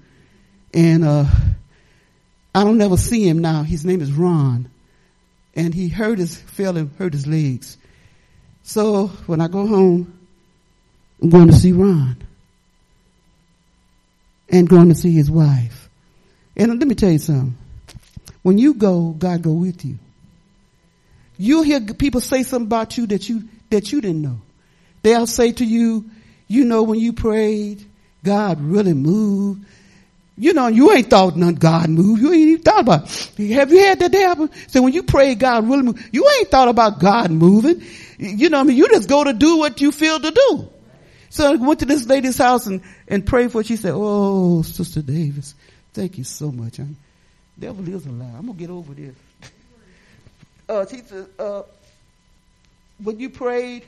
and 0.73 1.05
uh, 1.05 1.25
I 2.55 2.65
don't 2.65 2.81
ever 2.81 2.97
see 2.97 3.29
him 3.29 3.41
now. 3.41 3.65
His 3.65 3.85
name 3.85 4.01
is 4.01 4.13
Ron, 4.13 4.71
and 5.55 5.75
he 5.75 5.89
hurt 5.89 6.21
his 6.21 6.37
fell 6.41 6.77
and 6.77 6.93
hurt 6.99 7.13
his 7.13 7.27
legs. 7.27 7.77
So 8.63 9.09
when 9.27 9.41
I 9.41 9.49
go 9.49 9.67
home, 9.67 10.16
I'm 11.23 11.31
going 11.31 11.49
to 11.49 11.55
see 11.55 11.73
Ron. 11.73 12.17
And 14.49 14.69
going 14.69 14.89
to 14.91 14.95
see 14.95 15.13
his 15.13 15.31
wife. 15.31 15.89
And 16.57 16.79
let 16.79 16.87
me 16.87 16.95
tell 16.95 17.11
you 17.11 17.19
something. 17.19 17.57
When 18.43 18.59
you 18.59 18.75
go, 18.75 19.11
God 19.11 19.43
go 19.43 19.53
with 19.53 19.85
you. 19.85 19.99
You'll 21.37 21.63
hear 21.63 21.81
people 21.81 22.21
say 22.21 22.43
something 22.43 22.67
about 22.67 22.97
you 22.97 23.07
that 23.09 23.29
you, 23.29 23.45
that 23.71 23.93
you 23.93 24.01
didn't 24.01 24.23
know. 24.23 24.41
They'll 25.03 25.27
say 25.27 25.53
to 25.53 25.65
you, 25.65 26.09
you 26.49 26.65
know, 26.65 26.83
when 26.83 26.99
you 26.99 27.13
prayed, 27.13 27.85
God 28.25 28.61
really 28.61 28.95
moved. 28.95 29.65
You 30.39 30.53
know, 30.53 30.69
you 30.69 30.93
ain't 30.93 31.09
thought 31.09 31.37
none 31.37 31.55
God 31.55 31.89
moved. 31.89 32.21
You 32.21 32.33
ain't 32.33 32.49
even 32.49 32.63
thought 32.63 32.81
about 32.81 33.05
it. 33.39 33.51
Have 33.53 33.73
you 33.73 33.79
had 33.79 34.01
that 34.01 34.13
happen? 34.13 34.51
So 34.69 34.83
when 34.83 34.93
you 34.93 35.03
pray, 35.03 35.35
God 35.35 35.69
really 35.69 35.83
moved. 35.83 36.09
You 36.13 36.29
ain't 36.39 36.51
thought 36.51 36.69
about 36.69 37.01
God 37.01 37.31
moving. 37.31 37.83
You 38.19 38.51
know 38.51 38.61
I 38.61 38.63
mean? 38.63 38.77
You 38.77 38.89
just 38.89 39.09
go 39.09 39.25
to 39.25 39.33
do 39.33 39.57
what 39.57 39.81
you 39.81 39.93
feel 39.93 40.21
to 40.21 40.31
do. 40.31 40.69
So 41.31 41.53
I 41.53 41.57
went 41.57 41.81
to 41.81 41.87
this 41.87 42.07
lady's 42.07 42.39
house 42.39 42.67
and, 42.67 42.83
and 43.09 43.27
prayed 43.27 43.53
for 43.53 43.59
her. 43.59 43.65
She 43.65 43.77
said, 43.77 43.93
Oh, 43.95 44.63
Sister 44.63 45.03
Davis, 45.03 45.55
thank 45.93 46.19
you 46.19 46.25
so 46.25 46.51
much. 46.51 46.79
I'm, 46.79 46.97
devil 47.59 47.87
is. 47.89 48.07
I'm 48.07 48.19
going 48.19 48.47
to 48.47 48.53
get 48.53 48.71
over 48.71 48.95
this. 48.95 49.15
uh, 50.69 50.87
she 50.87 50.99
said, 50.99 51.27
uh, 51.39 51.63
when 53.03 53.19
you 53.21 53.31
prayed, 53.31 53.85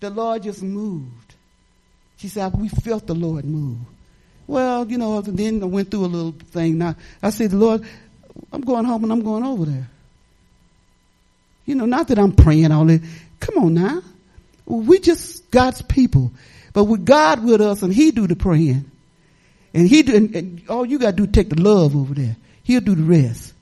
the 0.00 0.10
Lord 0.10 0.42
just 0.42 0.62
moved. 0.62 1.34
She 2.18 2.28
said, 2.28 2.52
we 2.54 2.68
felt 2.68 3.06
the 3.06 3.14
Lord 3.14 3.44
move. 3.44 3.78
Well, 4.48 4.90
you 4.90 4.96
know, 4.96 5.20
then 5.20 5.62
I 5.62 5.66
went 5.66 5.90
through 5.90 6.06
a 6.06 6.08
little 6.08 6.32
thing. 6.32 6.78
Now, 6.78 6.96
I 7.22 7.28
said, 7.30 7.50
The 7.50 7.58
Lord, 7.58 7.86
I'm 8.50 8.62
going 8.62 8.86
home 8.86 9.04
and 9.04 9.12
I'm 9.12 9.22
going 9.22 9.44
over 9.44 9.66
there. 9.66 9.88
You 11.66 11.74
know, 11.74 11.84
not 11.84 12.08
that 12.08 12.18
I'm 12.18 12.32
praying 12.32 12.72
all 12.72 12.86
this. 12.86 13.02
Come 13.40 13.58
on 13.58 13.74
now. 13.74 14.02
We 14.68 15.00
just 15.00 15.50
God's 15.50 15.82
people. 15.82 16.32
But 16.72 16.84
with 16.84 17.04
God 17.04 17.42
with 17.42 17.60
us 17.60 17.82
and 17.82 17.92
He 17.92 18.10
do 18.10 18.26
the 18.26 18.36
praying. 18.36 18.90
And 19.74 19.88
He 19.88 20.02
do, 20.02 20.14
and, 20.14 20.36
and 20.36 20.62
all 20.68 20.84
you 20.84 20.98
got 20.98 21.16
to 21.16 21.26
do 21.26 21.26
take 21.26 21.48
the 21.48 21.60
love 21.60 21.96
over 21.96 22.14
there. 22.14 22.36
He'll 22.62 22.80
do 22.80 22.94
the 22.94 23.02
rest. 23.02 23.54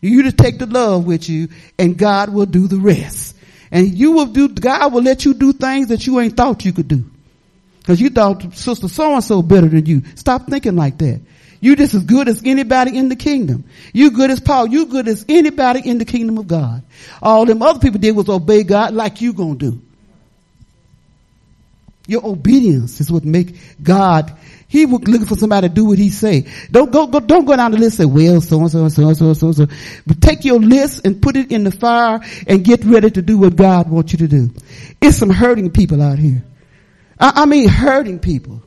You 0.00 0.22
just 0.22 0.38
take 0.38 0.58
the 0.58 0.66
love 0.66 1.04
with 1.04 1.28
you 1.28 1.48
and 1.78 1.96
God 1.96 2.32
will 2.32 2.46
do 2.46 2.68
the 2.68 2.78
rest. 2.78 3.36
And 3.70 3.88
you 3.96 4.12
will 4.12 4.26
do, 4.26 4.48
God 4.48 4.92
will 4.92 5.02
let 5.02 5.24
you 5.24 5.34
do 5.34 5.52
things 5.52 5.88
that 5.88 6.06
you 6.06 6.20
ain't 6.20 6.36
thought 6.36 6.64
you 6.64 6.72
could 6.72 6.88
do. 6.88 7.04
Cause 7.84 8.00
you 8.00 8.10
thought 8.10 8.54
sister 8.54 8.88
so 8.88 9.14
and 9.14 9.24
so 9.24 9.42
better 9.42 9.68
than 9.68 9.86
you. 9.86 10.02
Stop 10.14 10.46
thinking 10.46 10.76
like 10.76 10.98
that. 10.98 11.20
You 11.60 11.76
just 11.76 11.94
as 11.94 12.04
good 12.04 12.28
as 12.28 12.42
anybody 12.44 12.96
in 12.96 13.08
the 13.08 13.16
kingdom. 13.16 13.64
You 13.92 14.10
good 14.10 14.30
as 14.30 14.40
Paul. 14.40 14.68
You 14.68 14.86
good 14.86 15.08
as 15.08 15.24
anybody 15.28 15.80
in 15.84 15.98
the 15.98 16.04
kingdom 16.04 16.38
of 16.38 16.46
God. 16.46 16.82
All 17.22 17.44
them 17.44 17.62
other 17.62 17.80
people 17.80 18.00
did 18.00 18.16
was 18.16 18.28
obey 18.28 18.62
God 18.62 18.94
like 18.94 19.20
you 19.20 19.32
gonna 19.32 19.56
do. 19.56 19.80
Your 22.10 22.26
obedience 22.26 23.00
is 23.00 23.08
what 23.08 23.24
make 23.24 23.54
God. 23.80 24.36
He 24.66 24.84
was 24.84 25.06
looking 25.06 25.28
for 25.28 25.36
somebody 25.36 25.68
to 25.68 25.72
do 25.72 25.84
what 25.84 25.96
he 25.96 26.10
say. 26.10 26.44
Don't 26.68 26.90
go, 26.90 27.06
go 27.06 27.20
don't 27.20 27.44
go 27.44 27.54
down 27.54 27.70
the 27.70 27.78
list 27.78 28.00
and 28.00 28.08
say, 28.08 28.12
well, 28.12 28.40
so 28.40 28.58
and 28.58 28.68
so 28.68 28.82
and 28.82 28.92
so 28.92 29.06
and 29.06 29.16
so 29.16 29.26
and 29.26 29.36
so 29.36 29.46
and 29.46 29.56
so. 29.56 29.66
But 30.08 30.20
take 30.20 30.44
your 30.44 30.58
list 30.58 31.06
and 31.06 31.22
put 31.22 31.36
it 31.36 31.52
in 31.52 31.62
the 31.62 31.70
fire 31.70 32.18
and 32.48 32.64
get 32.64 32.84
ready 32.84 33.12
to 33.12 33.22
do 33.22 33.38
what 33.38 33.54
God 33.54 33.88
wants 33.88 34.10
you 34.12 34.18
to 34.18 34.26
do. 34.26 34.50
It's 35.00 35.18
some 35.18 35.30
hurting 35.30 35.70
people 35.70 36.02
out 36.02 36.18
here. 36.18 36.42
I, 37.20 37.42
I 37.42 37.46
mean 37.46 37.68
hurting 37.68 38.18
people. 38.18 38.60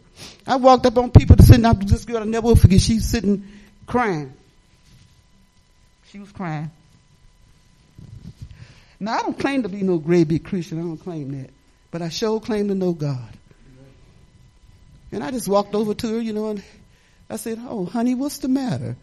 I 0.47 0.55
walked 0.55 0.85
up 0.85 0.97
on 0.97 1.11
people 1.11 1.35
sitting 1.39 1.65
out 1.65 1.85
this 1.85 2.05
girl 2.05 2.21
I 2.21 2.23
never 2.23 2.47
will 2.47 2.55
forget. 2.55 2.79
She's 2.79 3.09
sitting 3.09 3.45
crying. 3.85 4.31
She 6.11 6.19
was 6.19 6.31
crying. 6.31 6.71
Now 9.01 9.17
I 9.17 9.21
don't 9.23 9.37
claim 9.37 9.63
to 9.63 9.69
be 9.69 9.83
no 9.83 9.97
great 9.97 10.29
big 10.29 10.45
Christian. 10.45 10.79
I 10.79 10.83
don't 10.83 10.97
claim 10.97 11.41
that. 11.41 11.49
But 11.93 12.01
I 12.01 12.09
sure 12.09 12.39
claim 12.41 12.69
to 12.69 12.75
know 12.75 12.91
God. 12.93 13.37
And 15.11 15.23
I 15.23 15.29
just 15.29 15.47
walked 15.47 15.75
over 15.75 15.93
to 15.93 16.07
her, 16.15 16.19
you 16.19 16.33
know, 16.33 16.47
and 16.47 16.63
I 17.29 17.35
said, 17.35 17.59
oh, 17.69 17.85
honey, 17.85 18.15
what's 18.15 18.39
the 18.39 18.47
matter? 18.47 18.95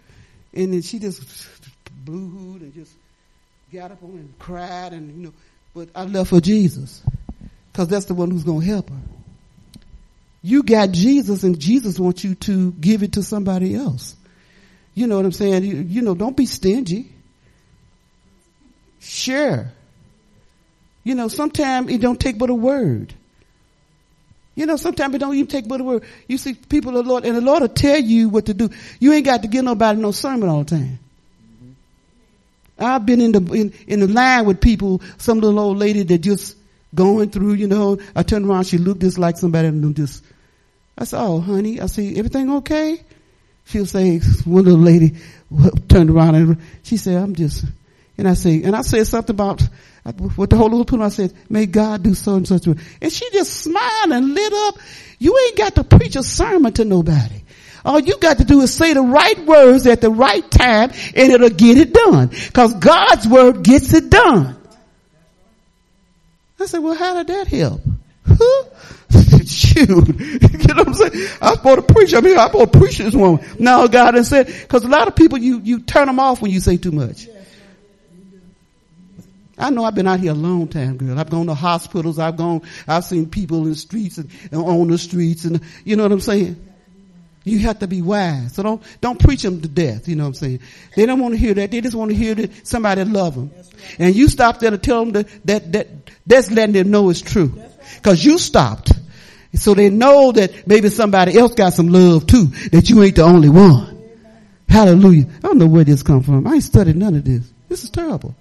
And 0.53 0.73
then 0.73 0.83
she 0.83 0.99
just 0.99 1.23
boo-hooed 2.05 2.63
and 2.63 2.75
just 2.75 2.93
got 3.73 3.93
up 3.93 4.03
on 4.03 4.11
and 4.11 4.35
cried 4.41 4.93
and, 4.93 5.17
you 5.17 5.23
know, 5.27 5.33
but 5.73 5.89
I 5.95 6.03
left 6.03 6.31
for 6.31 6.41
Jesus. 6.41 7.01
Cause 7.75 7.87
that's 7.87 8.07
the 8.07 8.15
one 8.15 8.33
who's 8.33 8.43
going 8.43 8.63
to 8.63 8.67
help 8.67 8.91
her. 8.91 9.01
You 10.43 10.65
got 10.65 10.91
Jesus 10.91 11.45
and 11.45 11.61
Jesus 11.61 11.97
wants 11.97 12.25
you 12.25 12.35
to 12.35 12.73
give 12.73 13.05
it 13.05 13.13
to 13.13 13.23
somebody 13.23 13.77
else. 13.77 14.17
You 14.95 15.07
know 15.07 15.15
what 15.15 15.27
I'm 15.27 15.31
saying? 15.31 15.63
You, 15.63 15.77
you 15.77 16.03
know, 16.03 16.17
don't 16.17 16.37
be 16.37 16.47
stingy. 16.47 17.13
Share. 18.99 19.75
You 21.05 21.15
know, 21.15 21.29
sometimes 21.29 21.91
it 21.91 22.01
don't 22.01 22.21
take 22.21 22.39
but 22.39 22.51
a 22.51 22.55
word. 22.55 23.15
You 24.55 24.67
know, 24.67 24.77
sometimes 24.77 25.15
it 25.15 25.19
don't 25.19 25.35
even 25.35 25.47
take 25.47 25.67
but 25.67 25.81
a 25.81 25.85
word. 25.85 26.05
You 26.29 26.37
see 26.37 26.55
people 26.55 26.97
of 26.97 27.05
the 27.05 27.11
Lord, 27.11 27.25
and 27.25 27.37
the 27.37 27.41
Lord 27.41 27.63
will 27.63 27.69
tell 27.69 27.99
you 27.99 28.29
what 28.29 28.47
to 28.47 28.55
do. 28.55 28.71
You 28.99 29.13
ain't 29.13 29.25
got 29.25 29.43
to 29.43 29.49
give 29.49 29.65
nobody 29.65 30.01
no 30.01 30.11
sermon 30.11 30.49
all 30.49 30.65
the 30.65 30.77
time. 30.77 30.99
I've 32.79 33.05
been 33.05 33.21
in 33.21 33.33
the 33.33 33.53
in, 33.53 33.73
in 33.87 34.01
the 34.01 34.09
line 34.09 34.47
with 34.47 34.61
people, 34.61 35.03
some 35.19 35.41
little 35.41 35.59
old 35.59 35.79
lady 35.79 36.03
that 36.03 36.19
just 36.19 36.57
going 36.95 37.31
through, 37.31 37.55
you 37.55 37.69
know, 37.69 37.99
I 38.17 38.23
turned 38.23 38.47
around, 38.47 38.65
she 38.65 38.79
looked 38.79 39.03
just 39.03 39.19
like 39.19 39.37
somebody 39.37 39.69
and 39.69 39.95
just 39.95 40.25
I 40.97 41.05
said, 41.05 41.21
Oh 41.21 41.41
honey, 41.41 41.81
I 41.81 41.87
see 41.87 42.17
everything 42.19 42.51
okay? 42.57 43.03
She'll 43.67 43.87
say 43.87 44.19
one 44.45 44.65
little 44.65 44.81
lady 44.81 45.17
turned 45.89 46.11
around 46.11 46.35
and 46.35 46.59
she 46.83 46.97
said, 46.97 47.17
I'm 47.17 47.35
just 47.35 47.65
and 48.19 48.29
I 48.29 48.35
say 48.35 48.63
and 48.63 48.75
I 48.75 48.83
said 48.83 49.07
something 49.07 49.35
about 49.35 49.63
what 50.03 50.51
the 50.51 50.57
Holy 50.57 50.83
Spirit 50.83 51.05
I 51.05 51.09
said, 51.11 51.35
may 51.49 51.67
God 51.67 52.03
do 52.03 52.15
so 52.15 52.37
and 52.37 52.49
such. 52.49 52.67
And 52.67 53.13
she 53.13 53.31
just 53.31 53.53
smiled 53.53 54.13
and 54.13 54.35
lit 54.35 54.53
up. 54.53 54.79
You 55.19 55.39
ain't 55.39 55.59
got 55.59 55.75
to 55.75 55.85
preach 55.85 56.17
a 56.17 56.23
sermon 56.23 56.73
to 56.75 56.85
nobody. 56.85 57.43
All 57.85 58.01
you 58.01 58.19
got 58.19 58.39
to 58.39 58.45
do 58.45 58.61
is 58.61 58.73
say 58.73 58.93
the 58.95 59.03
right 59.03 59.39
words 59.47 59.87
at 59.87 60.01
the 60.01 60.11
right 60.11 60.49
time 60.51 60.91
and 61.15 61.33
it'll 61.33 61.51
get 61.51 61.79
it 61.79 61.93
done. 61.93 62.31
Cause 62.53 62.75
God's 62.75 63.27
word 63.27 63.63
gets 63.63 63.93
it 63.95 64.11
done. 64.11 64.57
I 66.59 66.67
said, 66.67 66.81
well, 66.81 66.95
how 66.95 67.23
did 67.23 67.29
that 67.29 67.49
help? 67.49 67.81
Shoot. 69.47 69.89
you 69.89 70.75
know 70.75 70.85
what 70.85 70.89
I'm 70.89 70.95
saying? 70.95 71.29
I'm 71.41 71.55
supposed 71.57 71.89
to 71.89 71.95
preach. 71.95 72.15
I 72.15 72.21
mean, 72.21 72.39
I'm 72.39 72.49
supposed 72.49 72.73
to 72.73 72.79
preach 72.79 72.99
this 72.99 73.15
woman. 73.15 73.45
Now 73.59 73.87
God 73.87 74.15
has 74.15 74.29
said, 74.29 74.69
cause 74.69 74.85
a 74.85 74.89
lot 74.89 75.09
of 75.09 75.17
people, 75.17 75.39
you, 75.39 75.61
you 75.61 75.81
turn 75.81 76.07
them 76.07 76.21
off 76.21 76.43
when 76.43 76.51
you 76.51 76.61
say 76.61 76.77
too 76.77 76.93
much. 76.93 77.27
I 79.61 79.71
know 79.71 79.85
I've 79.85 79.95
been 79.95 80.07
out 80.07 80.21
here 80.21 80.33
a 80.33 80.35
long 80.35 80.69
time, 80.69 80.97
girl. 80.97 81.19
I've 81.19 81.31
gone 81.31 81.47
to 81.47 81.55
hospitals. 81.55 82.19
I've 82.19 82.37
gone, 82.37 82.63
I've 82.89 83.05
seen 83.05 83.29
people 83.29 83.59
in 83.65 83.71
the 83.71 83.77
streets 83.77 84.19
and, 84.19 84.31
and 84.51 84.63
on 84.63 84.89
the 84.89 84.99
streets 84.99 85.45
and, 85.45 85.61
you 85.85 85.97
know 85.97 86.05
what 86.05 86.13
I'm 86.13 86.21
saying? 86.21 86.67
You 87.45 87.59
have 87.61 87.79
to 87.79 87.87
be 87.87 88.03
wise. 88.03 88.55
So 88.55 88.63
don't, 88.63 88.83
don't 89.01 89.19
preach 89.19 89.43
them 89.43 89.61
to 89.63 89.69
death. 89.69 90.09
You 90.09 90.17
know 90.17 90.25
what 90.25 90.29
I'm 90.29 90.35
saying? 90.35 90.61
They 90.97 91.07
don't 91.07 91.21
want 91.21 91.35
to 91.35 91.39
hear 91.39 91.55
that. 91.55 91.71
They 91.71 91.81
just 91.81 91.95
want 91.95 92.11
to 92.11 92.17
hear 92.17 92.35
that 92.35 92.67
somebody 92.67 93.05
love 93.05 93.35
them. 93.35 93.51
And 93.99 94.15
you 94.15 94.29
stop 94.29 94.61
there 94.61 94.71
to 94.71 94.79
tell 94.79 95.05
them 95.05 95.13
that, 95.13 95.47
that, 95.47 95.73
that 95.73 95.89
that's 96.27 96.51
letting 96.51 96.75
them 96.75 96.91
know 96.91 97.11
it's 97.11 97.21
true. 97.21 97.63
Cause 98.03 98.25
you 98.25 98.39
stopped. 98.39 98.93
So 99.55 99.75
they 99.75 99.91
know 99.91 100.33
that 100.33 100.67
maybe 100.67 100.91
somebody 100.91 101.37
else 101.37 101.55
got 101.55 101.73
some 101.73 101.89
love 101.89 102.27
too, 102.27 102.47
that 102.73 102.89
you 102.89 103.03
ain't 103.03 103.17
the 103.17 103.23
only 103.23 103.49
one. 103.49 103.91
Hallelujah. 104.69 105.27
I 105.39 105.41
don't 105.41 105.59
know 105.59 105.67
where 105.67 105.83
this 105.83 106.03
come 106.03 106.23
from. 106.23 106.47
I 106.47 106.55
ain't 106.55 106.63
studied 106.63 106.97
none 106.97 107.17
of 107.17 107.25
this. 107.25 107.51
This 107.69 107.83
is 107.83 107.91
terrible. 107.91 108.37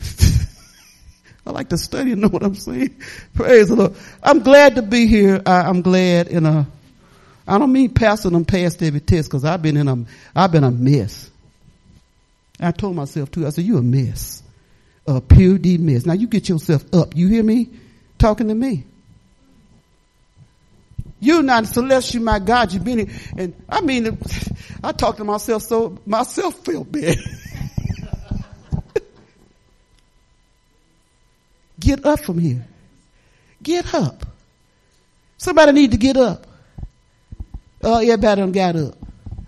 I 1.46 1.50
like 1.50 1.68
to 1.68 1.78
study 1.78 2.12
and 2.12 2.20
know 2.20 2.28
what 2.28 2.42
I'm 2.42 2.54
saying. 2.54 2.96
Praise 3.34 3.68
the 3.68 3.76
Lord. 3.76 3.94
I'm 4.22 4.40
glad 4.40 4.74
to 4.76 4.82
be 4.82 5.06
here. 5.06 5.40
I, 5.46 5.68
am 5.68 5.82
glad 5.82 6.28
in 6.28 6.44
a, 6.44 6.66
I 7.46 7.58
don't 7.58 7.72
mean 7.72 7.90
passing 7.90 8.32
them 8.32 8.44
past 8.44 8.82
every 8.82 9.00
test 9.00 9.28
because 9.28 9.44
I've 9.44 9.62
been 9.62 9.76
in 9.76 9.86
a, 9.86 10.04
I've 10.34 10.50
been 10.50 10.64
a 10.64 10.70
mess. 10.70 11.30
I 12.58 12.72
told 12.72 12.96
myself 12.96 13.30
too, 13.30 13.46
I 13.46 13.50
said, 13.50 13.64
you 13.64 13.78
a 13.78 13.82
mess. 13.82 14.42
A 15.06 15.20
pure 15.20 15.58
D 15.58 15.78
mess. 15.78 16.04
Now 16.04 16.14
you 16.14 16.26
get 16.26 16.48
yourself 16.48 16.84
up. 16.92 17.14
You 17.14 17.28
hear 17.28 17.44
me? 17.44 17.70
Talking 18.18 18.48
to 18.48 18.54
me. 18.54 18.84
You're 21.20 21.42
not 21.42 21.66
celestial, 21.66 22.22
my 22.22 22.38
God. 22.38 22.72
You've 22.72 22.84
been, 22.84 23.00
in 23.00 23.10
and 23.38 23.64
I 23.68 23.80
mean, 23.80 24.18
I 24.84 24.92
talk 24.92 25.16
to 25.18 25.24
myself 25.24 25.62
so 25.62 25.98
myself 26.06 26.64
feel 26.64 26.84
bad. 26.84 27.16
Get 31.78 32.04
up 32.04 32.20
from 32.20 32.38
here. 32.38 32.66
Get 33.62 33.94
up. 33.94 34.24
Somebody 35.38 35.72
need 35.72 35.90
to 35.90 35.96
get 35.96 36.16
up. 36.16 36.46
Oh, 37.82 37.98
everybody 37.98 38.40
done 38.40 38.52
got 38.52 38.76
up. 38.76 38.94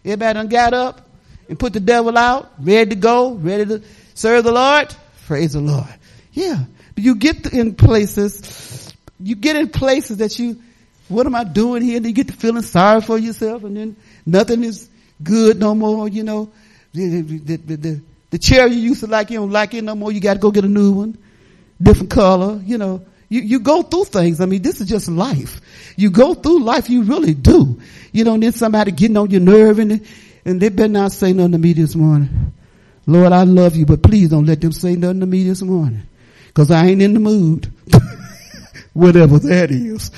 Everybody 0.04 0.34
done 0.34 0.48
got 0.48 0.74
up 0.74 1.08
and 1.48 1.58
put 1.58 1.72
the 1.72 1.80
devil 1.80 2.16
out, 2.16 2.52
ready 2.58 2.90
to 2.90 2.96
go, 2.96 3.32
ready 3.32 3.64
to 3.66 3.82
serve 4.14 4.44
the 4.44 4.52
Lord. 4.52 4.94
Praise 5.26 5.54
the 5.54 5.60
Lord. 5.60 5.86
Yeah. 6.32 6.64
You 6.96 7.14
get 7.14 7.52
in 7.52 7.74
places, 7.74 8.92
you 9.18 9.34
get 9.34 9.56
in 9.56 9.68
places 9.68 10.18
that 10.18 10.38
you, 10.38 10.60
what 11.08 11.26
am 11.26 11.34
I 11.34 11.44
doing 11.44 11.82
here? 11.82 11.96
And 11.96 12.06
you 12.06 12.12
get 12.12 12.28
to 12.28 12.34
feeling 12.34 12.62
sorry 12.62 13.00
for 13.00 13.18
yourself 13.18 13.64
and 13.64 13.76
then 13.76 13.96
nothing 14.26 14.62
is 14.62 14.88
good 15.22 15.58
no 15.58 15.74
more, 15.74 16.08
you 16.08 16.22
know. 16.22 16.50
The, 16.92 17.20
the, 17.20 17.56
the, 17.56 18.00
the, 18.30 18.38
chair 18.38 18.66
you 18.66 18.76
used 18.76 19.00
to 19.00 19.06
like, 19.06 19.30
you 19.30 19.38
don't 19.38 19.50
like 19.50 19.74
it 19.74 19.84
no 19.84 19.94
more. 19.94 20.10
You 20.10 20.20
got 20.20 20.34
to 20.34 20.40
go 20.40 20.50
get 20.50 20.64
a 20.64 20.68
new 20.68 20.92
one 20.92 21.18
different 21.82 22.10
color, 22.10 22.60
you 22.64 22.78
know. 22.78 23.04
You, 23.30 23.42
you 23.42 23.60
go 23.60 23.82
through 23.82 24.06
things. 24.06 24.40
I 24.40 24.46
mean, 24.46 24.62
this 24.62 24.80
is 24.80 24.88
just 24.88 25.08
life. 25.08 25.60
You 25.96 26.10
go 26.10 26.34
through 26.34 26.62
life, 26.62 26.88
you 26.88 27.02
really 27.02 27.34
do. 27.34 27.80
You 28.12 28.32
and 28.32 28.42
then 28.42 28.52
somebody 28.52 28.90
getting 28.90 29.16
on 29.16 29.30
your 29.30 29.42
nerve 29.42 29.78
and, 29.78 30.06
and 30.44 30.60
they 30.60 30.70
better 30.70 30.88
not 30.88 31.12
say 31.12 31.32
nothing 31.32 31.52
to 31.52 31.58
me 31.58 31.74
this 31.74 31.94
morning. 31.94 32.52
Lord, 33.06 33.32
I 33.32 33.44
love 33.44 33.76
you, 33.76 33.86
but 33.86 34.02
please 34.02 34.30
don't 34.30 34.46
let 34.46 34.60
them 34.60 34.72
say 34.72 34.96
nothing 34.96 35.20
to 35.20 35.26
me 35.26 35.44
this 35.44 35.62
morning. 35.62 36.02
Cause 36.54 36.70
I 36.70 36.86
ain't 36.86 37.02
in 37.02 37.14
the 37.14 37.20
mood. 37.20 37.72
Whatever 38.94 39.38
that 39.38 39.70
is. 39.70 40.10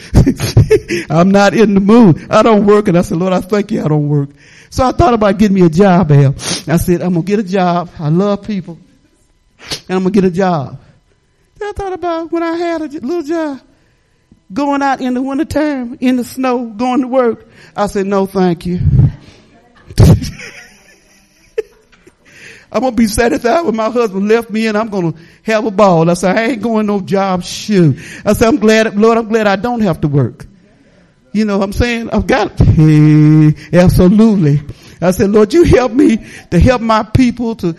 I'm 1.10 1.30
not 1.30 1.52
in 1.54 1.74
the 1.74 1.80
mood. 1.80 2.30
I 2.30 2.42
don't 2.42 2.64
work. 2.64 2.88
And 2.88 2.96
I 2.96 3.02
said, 3.02 3.18
Lord, 3.18 3.32
I 3.32 3.40
thank 3.40 3.72
you 3.72 3.84
I 3.84 3.88
don't 3.88 4.08
work. 4.08 4.30
So 4.70 4.84
I 4.84 4.92
thought 4.92 5.14
about 5.14 5.36
getting 5.36 5.56
me 5.56 5.62
a 5.62 5.68
job, 5.68 6.10
Al. 6.12 6.30
I 6.30 6.76
said, 6.76 7.02
I'm 7.02 7.12
going 7.12 7.26
to 7.26 7.30
get 7.30 7.38
a 7.40 7.42
job. 7.42 7.90
I 7.98 8.08
love 8.08 8.44
people. 8.46 8.78
And 9.88 9.96
I'm 9.96 10.02
going 10.02 10.12
to 10.12 10.20
get 10.20 10.24
a 10.24 10.30
job. 10.30 10.80
I 11.62 11.72
thought 11.72 11.92
about 11.92 12.32
when 12.32 12.42
I 12.42 12.56
had 12.56 12.82
a 12.82 12.86
little 12.86 13.22
job 13.22 13.60
going 14.52 14.82
out 14.82 15.00
in 15.00 15.14
the 15.14 15.22
wintertime 15.22 15.96
in 16.00 16.16
the 16.16 16.24
snow 16.24 16.66
going 16.66 17.02
to 17.02 17.08
work. 17.08 17.46
I 17.76 17.86
said, 17.86 18.06
no, 18.06 18.26
thank 18.26 18.66
you. 18.66 18.80
I'm 22.72 22.82
gonna 22.82 22.94
be 22.94 23.06
satisfied 23.06 23.62
when 23.62 23.74
my 23.74 23.90
husband 23.90 24.28
left 24.28 24.48
me 24.48 24.68
and 24.68 24.78
I'm 24.78 24.90
gonna 24.90 25.14
have 25.42 25.66
a 25.66 25.72
ball. 25.72 26.08
I 26.08 26.14
said, 26.14 26.36
I 26.36 26.42
ain't 26.50 26.62
going 26.62 26.86
no 26.86 27.00
job 27.00 27.42
shoot. 27.42 27.98
I 28.24 28.32
said, 28.32 28.46
I'm 28.46 28.58
glad, 28.58 28.96
Lord, 28.96 29.18
I'm 29.18 29.28
glad 29.28 29.48
I 29.48 29.56
don't 29.56 29.80
have 29.80 30.02
to 30.02 30.08
work. 30.08 30.46
You 31.32 31.44
know 31.44 31.58
what 31.58 31.64
I'm 31.64 31.72
saying? 31.72 32.10
I've 32.10 32.26
got, 32.26 32.58
hey, 32.58 33.54
absolutely. 33.72 34.62
I 35.00 35.10
said, 35.12 35.30
Lord, 35.30 35.52
you 35.52 35.64
help 35.64 35.92
me 35.92 36.24
to 36.50 36.60
help 36.60 36.80
my 36.80 37.02
people 37.02 37.56
to, 37.56 37.76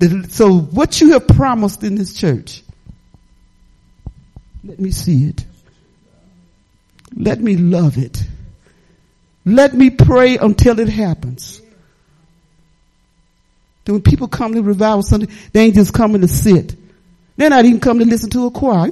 to, 0.00 0.28
so 0.28 0.58
what 0.58 1.00
you 1.00 1.12
have 1.12 1.28
promised 1.28 1.82
in 1.82 1.94
this 1.94 2.14
church, 2.14 2.62
let 4.66 4.80
me 4.80 4.90
see 4.90 5.28
it. 5.28 5.44
Let 7.14 7.40
me 7.40 7.56
love 7.56 7.98
it. 7.98 8.22
Let 9.44 9.74
me 9.74 9.90
pray 9.90 10.36
until 10.38 10.80
it 10.80 10.88
happens. 10.88 11.62
Then 13.84 13.94
when 13.94 14.02
people 14.02 14.26
come 14.26 14.54
to 14.54 14.62
revival 14.62 15.02
Sunday, 15.02 15.28
they 15.52 15.60
ain't 15.60 15.76
just 15.76 15.94
coming 15.94 16.20
to 16.22 16.28
sit. 16.28 16.74
They're 17.36 17.50
not 17.50 17.64
even 17.64 17.80
coming 17.80 18.06
to 18.06 18.10
listen 18.10 18.30
to 18.30 18.46
a 18.46 18.50
choir. 18.50 18.90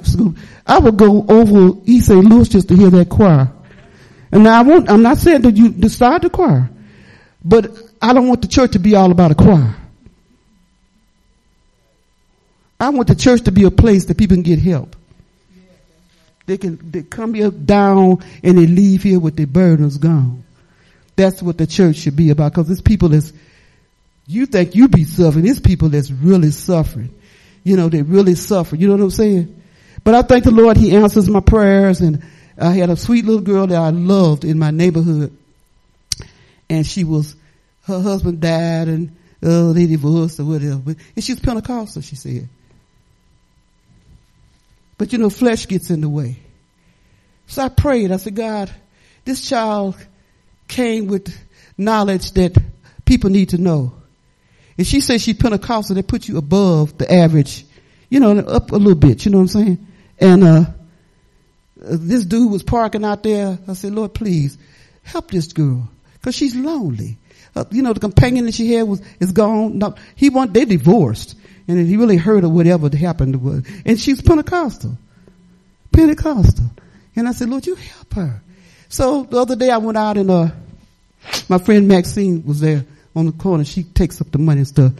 I 0.65 0.79
would 0.79 0.97
go 0.97 1.25
over 1.27 1.77
East 1.85 2.07
St. 2.07 2.23
Louis 2.23 2.47
just 2.47 2.69
to 2.69 2.75
hear 2.75 2.89
that 2.91 3.09
choir. 3.09 3.51
And 4.31 4.43
now 4.43 4.59
I 4.59 4.63
won't, 4.63 4.89
I'm 4.89 5.01
not 5.01 5.17
saying 5.17 5.41
that 5.41 5.57
you 5.57 5.69
decide 5.69 6.21
the 6.21 6.29
choir, 6.29 6.69
but 7.43 7.71
I 8.01 8.13
don't 8.13 8.27
want 8.27 8.41
the 8.41 8.47
church 8.47 8.71
to 8.73 8.79
be 8.79 8.95
all 8.95 9.11
about 9.11 9.31
a 9.31 9.35
choir. 9.35 9.75
I 12.79 12.89
want 12.89 13.07
the 13.07 13.15
church 13.15 13.43
to 13.43 13.51
be 13.51 13.63
a 13.63 13.71
place 13.71 14.05
that 14.05 14.17
people 14.17 14.35
can 14.35 14.43
get 14.43 14.59
help. 14.59 14.94
They 16.45 16.57
can 16.57 16.91
they 16.91 17.03
come 17.03 17.33
here 17.33 17.49
down 17.49 18.23
and 18.43 18.57
they 18.57 18.67
leave 18.67 19.03
here 19.03 19.19
with 19.19 19.35
their 19.35 19.47
burdens 19.47 19.97
gone. 19.97 20.43
That's 21.15 21.41
what 21.41 21.57
the 21.57 21.65
church 21.65 21.97
should 21.97 22.15
be 22.15 22.29
about 22.29 22.51
because 22.51 22.69
it's 22.69 22.81
people 22.81 23.09
that's, 23.09 23.31
you 24.27 24.45
think 24.45 24.75
you 24.75 24.87
be 24.87 25.05
suffering. 25.05 25.47
It's 25.47 25.59
people 25.59 25.89
that's 25.89 26.11
really 26.11 26.51
suffering. 26.51 27.13
You 27.63 27.77
know, 27.77 27.89
they 27.89 28.01
really 28.01 28.35
suffer. 28.35 28.75
You 28.75 28.87
know 28.87 28.95
what 28.95 29.03
I'm 29.03 29.11
saying? 29.11 29.61
But 30.03 30.13
I 30.13 30.21
thank 30.21 30.43
the 30.43 30.51
Lord, 30.51 30.77
He 30.77 30.95
answers 30.95 31.29
my 31.29 31.39
prayers 31.39 32.01
and 32.01 32.23
I 32.57 32.71
had 32.71 32.89
a 32.89 32.95
sweet 32.95 33.25
little 33.25 33.41
girl 33.41 33.67
that 33.67 33.77
I 33.77 33.89
loved 33.89 34.45
in 34.45 34.59
my 34.59 34.71
neighborhood 34.71 35.35
and 36.69 36.85
she 36.85 37.03
was, 37.03 37.35
her 37.83 38.01
husband 38.01 38.41
died 38.41 38.87
and 38.87 39.15
uh, 39.41 39.73
they 39.73 39.85
divorced 39.85 40.39
or 40.39 40.45
whatever. 40.45 40.95
And 41.15 41.23
she 41.23 41.33
was 41.33 41.39
Pentecostal, 41.39 42.01
she 42.01 42.15
said. 42.15 42.49
But 44.97 45.11
you 45.11 45.19
know, 45.19 45.29
flesh 45.29 45.67
gets 45.67 45.89
in 45.89 46.01
the 46.01 46.09
way. 46.09 46.37
So 47.47 47.63
I 47.63 47.69
prayed. 47.69 48.11
I 48.11 48.17
said, 48.17 48.35
God, 48.35 48.71
this 49.23 49.47
child 49.47 49.95
came 50.67 51.07
with 51.07 51.35
knowledge 51.77 52.31
that 52.33 52.57
people 53.05 53.29
need 53.29 53.49
to 53.49 53.57
know. 53.57 53.93
And 54.77 54.85
she 54.85 55.01
says 55.01 55.21
she 55.21 55.33
Pentecostal, 55.33 55.95
they 55.95 56.01
put 56.01 56.27
you 56.27 56.37
above 56.37 56.97
the 56.97 57.11
average, 57.11 57.65
you 58.09 58.19
know, 58.19 58.37
up 58.39 58.71
a 58.71 58.75
little 58.75 58.95
bit, 58.95 59.25
you 59.25 59.31
know 59.31 59.37
what 59.37 59.43
I'm 59.43 59.47
saying? 59.47 59.87
And, 60.19 60.43
uh, 60.43 60.65
this 61.77 62.25
dude 62.25 62.51
was 62.51 62.63
parking 62.63 63.05
out 63.05 63.23
there. 63.23 63.59
I 63.67 63.73
said, 63.73 63.93
Lord, 63.93 64.13
please 64.13 64.57
help 65.03 65.29
this 65.29 65.53
girl. 65.53 65.87
Cause 66.21 66.35
she's 66.35 66.55
lonely. 66.55 67.17
Uh, 67.55 67.65
you 67.69 67.83
know, 67.83 67.93
the 67.93 67.99
companion 67.99 68.45
that 68.45 68.55
she 68.55 68.73
had 68.73 68.87
was, 68.87 69.01
is 69.19 69.31
gone. 69.31 69.77
No, 69.77 69.95
he 70.15 70.29
want, 70.29 70.53
they 70.53 70.65
divorced. 70.65 71.35
And 71.67 71.87
he 71.87 71.97
really 71.97 72.17
hurt 72.17 72.43
her 72.43 72.49
whatever 72.49 72.95
happened 72.95 73.33
to 73.33 73.39
her. 73.39 73.61
And 73.85 73.99
she's 73.99 74.21
Pentecostal. 74.21 74.97
Pentecostal. 75.91 76.65
And 77.15 77.27
I 77.27 77.31
said, 77.31 77.49
Lord, 77.49 77.65
you 77.65 77.75
help 77.75 78.13
her. 78.13 78.41
So 78.89 79.23
the 79.23 79.37
other 79.37 79.55
day 79.55 79.71
I 79.71 79.77
went 79.77 79.97
out 79.97 80.17
and, 80.17 80.29
uh, 80.29 80.49
my 81.49 81.57
friend 81.57 81.87
Maxine 81.87 82.45
was 82.45 82.59
there 82.59 82.85
on 83.15 83.25
the 83.25 83.31
corner. 83.31 83.63
She 83.63 83.83
takes 83.83 84.21
up 84.21 84.31
the 84.31 84.37
money 84.37 84.59
and 84.59 84.67
stuff. 84.67 84.93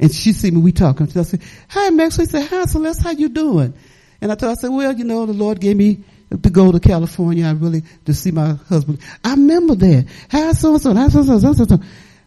And 0.00 0.12
she 0.12 0.32
see 0.32 0.50
me, 0.50 0.60
we 0.60 0.72
talking. 0.72 1.08
I 1.14 1.22
said, 1.22 1.42
hi 1.68 1.90
Maxine. 1.90 2.26
She 2.26 2.30
said, 2.32 2.48
hi 2.48 2.64
Celeste, 2.64 3.02
how 3.02 3.10
you 3.10 3.28
doing? 3.28 3.74
And 4.20 4.32
I 4.32 4.34
told 4.34 4.50
her, 4.50 4.52
I 4.52 4.54
said, 4.54 4.70
well, 4.70 4.92
you 4.92 5.04
know, 5.04 5.26
the 5.26 5.32
Lord 5.32 5.60
gave 5.60 5.76
me 5.76 6.02
to 6.30 6.50
go 6.50 6.72
to 6.72 6.80
California. 6.80 7.46
I 7.46 7.52
really, 7.52 7.82
to 8.06 8.14
see 8.14 8.30
my 8.30 8.54
husband. 8.68 9.00
I 9.24 9.30
remember 9.30 9.74
that. 9.76 10.06
Hi 10.30 10.52
so 10.52 10.72
and 10.72 10.82
so, 10.82 10.94
hi 10.94 11.08
so 11.08 11.20
and 11.20 11.40
so, 11.40 11.52
so, 11.52 11.64
so. 11.64 11.78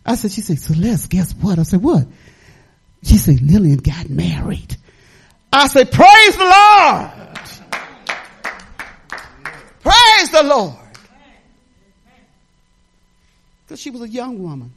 I 0.05 0.15
said, 0.15 0.31
she 0.31 0.41
said, 0.41 0.59
Celeste, 0.59 1.09
guess 1.09 1.33
what? 1.33 1.59
I 1.59 1.63
said, 1.63 1.81
what? 1.83 2.07
She 3.03 3.17
said, 3.17 3.41
Lillian 3.41 3.77
got 3.77 4.09
married. 4.09 4.77
I 5.51 5.67
said, 5.67 5.91
praise 5.91 6.37
the 6.37 6.45
Lord. 6.45 7.11
Praise 9.81 10.31
the 10.31 10.43
Lord. 10.43 10.75
Because 13.65 13.81
she 13.81 13.89
was 13.89 14.01
a 14.01 14.07
young 14.07 14.41
woman. 14.41 14.73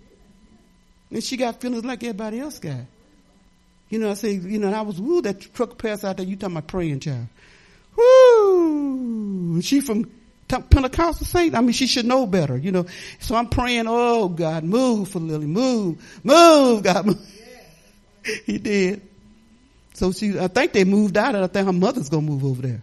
And 1.10 1.22
she 1.22 1.36
got 1.36 1.60
feelings 1.60 1.84
like 1.84 2.02
everybody 2.02 2.40
else 2.40 2.58
got. 2.58 2.80
You 3.88 3.98
know, 3.98 4.10
I 4.10 4.14
say, 4.14 4.32
you 4.32 4.58
know, 4.58 4.72
I 4.72 4.80
was, 4.80 5.00
woo, 5.00 5.22
that 5.22 5.54
truck 5.54 5.78
passed 5.78 6.04
out 6.04 6.16
there, 6.16 6.26
you 6.26 6.36
talking 6.36 6.56
about 6.56 6.66
praying 6.66 7.00
child. 7.00 7.26
Woo! 7.96 9.60
She 9.60 9.80
from 9.80 10.10
Pentecostal 10.48 11.26
saint. 11.26 11.54
I 11.54 11.60
mean, 11.60 11.72
she 11.72 11.86
should 11.86 12.06
know 12.06 12.26
better, 12.26 12.56
you 12.56 12.72
know. 12.72 12.86
So 13.20 13.36
I'm 13.36 13.48
praying, 13.48 13.84
oh 13.86 14.28
God, 14.28 14.64
move 14.64 15.10
for 15.10 15.20
Lily, 15.20 15.46
move, 15.46 16.20
move, 16.24 16.82
God, 16.82 17.06
move. 17.06 17.43
he 18.44 18.58
did. 18.58 19.02
So 19.94 20.12
she, 20.12 20.38
I 20.38 20.48
think 20.48 20.72
they 20.72 20.84
moved 20.84 21.16
out 21.16 21.34
and 21.34 21.44
I 21.44 21.46
think 21.46 21.66
her 21.66 21.72
mother's 21.72 22.08
gonna 22.08 22.26
move 22.26 22.44
over 22.44 22.62
there. 22.62 22.82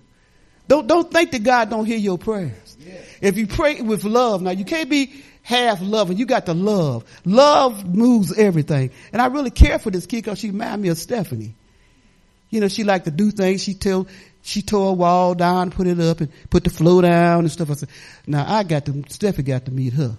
Don't, 0.67 0.87
don't 0.87 1.11
think 1.11 1.31
that 1.31 1.43
God 1.43 1.69
don't 1.69 1.85
hear 1.85 1.97
your 1.97 2.17
prayers. 2.17 2.77
Yeah. 2.79 3.01
If 3.21 3.37
you 3.37 3.47
pray 3.47 3.81
with 3.81 4.05
love, 4.05 4.41
now 4.41 4.51
you 4.51 4.63
can't 4.63 4.89
be 4.89 5.21
half 5.43 5.81
loving. 5.81 6.17
You 6.17 6.25
got 6.25 6.45
to 6.45 6.53
love. 6.53 7.03
Love 7.25 7.85
moves 7.85 8.37
everything. 8.37 8.91
And 9.11 9.21
I 9.21 9.27
really 9.27 9.49
care 9.49 9.79
for 9.79 9.91
this 9.91 10.05
kid 10.05 10.23
because 10.23 10.39
she 10.39 10.49
reminded 10.49 10.81
me 10.81 10.89
of 10.89 10.97
Stephanie. 10.97 11.55
You 12.49 12.61
know, 12.61 12.67
she 12.67 12.83
liked 12.83 13.05
to 13.05 13.11
do 13.11 13.31
things. 13.31 13.63
She 13.63 13.73
tell, 13.73 14.07
she 14.43 14.61
tore 14.61 14.89
a 14.89 14.93
wall 14.93 15.35
down, 15.35 15.71
put 15.71 15.87
it 15.87 15.99
up 15.99 16.21
and 16.21 16.31
put 16.49 16.63
the 16.63 16.69
floor 16.69 17.01
down 17.01 17.39
and 17.39 17.51
stuff. 17.51 17.69
I 17.69 17.73
said, 17.73 17.89
now 18.27 18.45
I 18.47 18.63
got 18.63 18.85
to, 18.85 19.03
Stephanie 19.09 19.43
got 19.43 19.65
to 19.65 19.71
meet 19.71 19.93
her. 19.93 20.15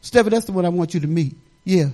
Stephanie, 0.00 0.34
that's 0.34 0.46
the 0.46 0.52
one 0.52 0.64
I 0.64 0.70
want 0.70 0.94
you 0.94 1.00
to 1.00 1.06
meet. 1.06 1.36
Yeah. 1.64 1.88